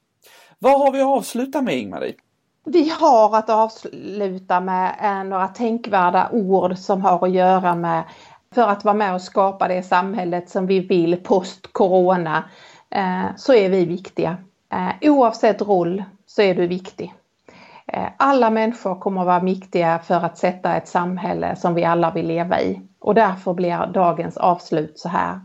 Vad 0.59 0.79
har 0.79 0.93
vi 0.93 1.01
att 1.01 1.07
avsluta 1.07 1.63
med 1.63 1.79
Ingmarie? 1.79 2.15
Vi 2.65 2.89
har 2.89 3.37
att 3.37 3.51
avsluta 3.51 4.61
med 4.61 4.95
eh, 5.03 5.25
några 5.25 5.49
tänkvärda 5.49 6.29
ord 6.33 6.79
som 6.79 7.03
har 7.03 7.27
att 7.27 7.33
göra 7.33 7.75
med 7.75 8.03
för 8.55 8.69
att 8.69 8.85
vara 8.85 8.95
med 8.95 9.15
och 9.15 9.23
skapa 9.23 9.69
det 9.69 9.83
samhället 9.83 10.51
som 10.51 10.67
vi 10.67 10.81
vill 10.81 11.17
post 11.17 11.73
corona 11.73 12.45
eh, 12.91 13.37
så 13.37 13.55
är 13.55 13.69
vi 13.69 13.85
viktiga. 13.85 14.37
Eh, 14.73 15.11
oavsett 15.11 15.63
roll 15.63 16.05
så 16.27 16.43
är 16.43 16.55
du 16.55 16.67
viktig. 16.67 17.15
Eh, 17.87 18.09
alla 18.17 18.51
människor 18.51 18.95
kommer 18.95 19.21
att 19.21 19.27
vara 19.27 19.41
viktiga 19.41 19.99
för 19.99 20.15
att 20.15 20.39
sätta 20.39 20.77
ett 20.77 20.89
samhälle 20.89 21.57
som 21.57 21.75
vi 21.75 21.85
alla 21.85 22.11
vill 22.11 22.27
leva 22.27 22.61
i. 22.61 22.81
Och 23.01 23.15
därför 23.15 23.55
blir 23.55 23.87
dagens 23.87 24.37
avslut 24.37 24.99
så 24.99 25.09
här. 25.09 25.41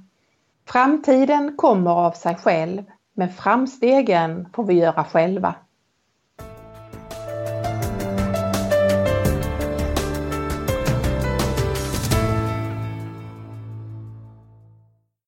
Framtiden 0.67 1.57
kommer 1.57 1.91
av 1.91 2.11
sig 2.11 2.35
själv, 2.35 2.83
men 3.13 3.29
framstegen 3.29 4.49
får 4.53 4.63
vi 4.63 4.73
göra 4.73 5.03
själva. 5.03 5.55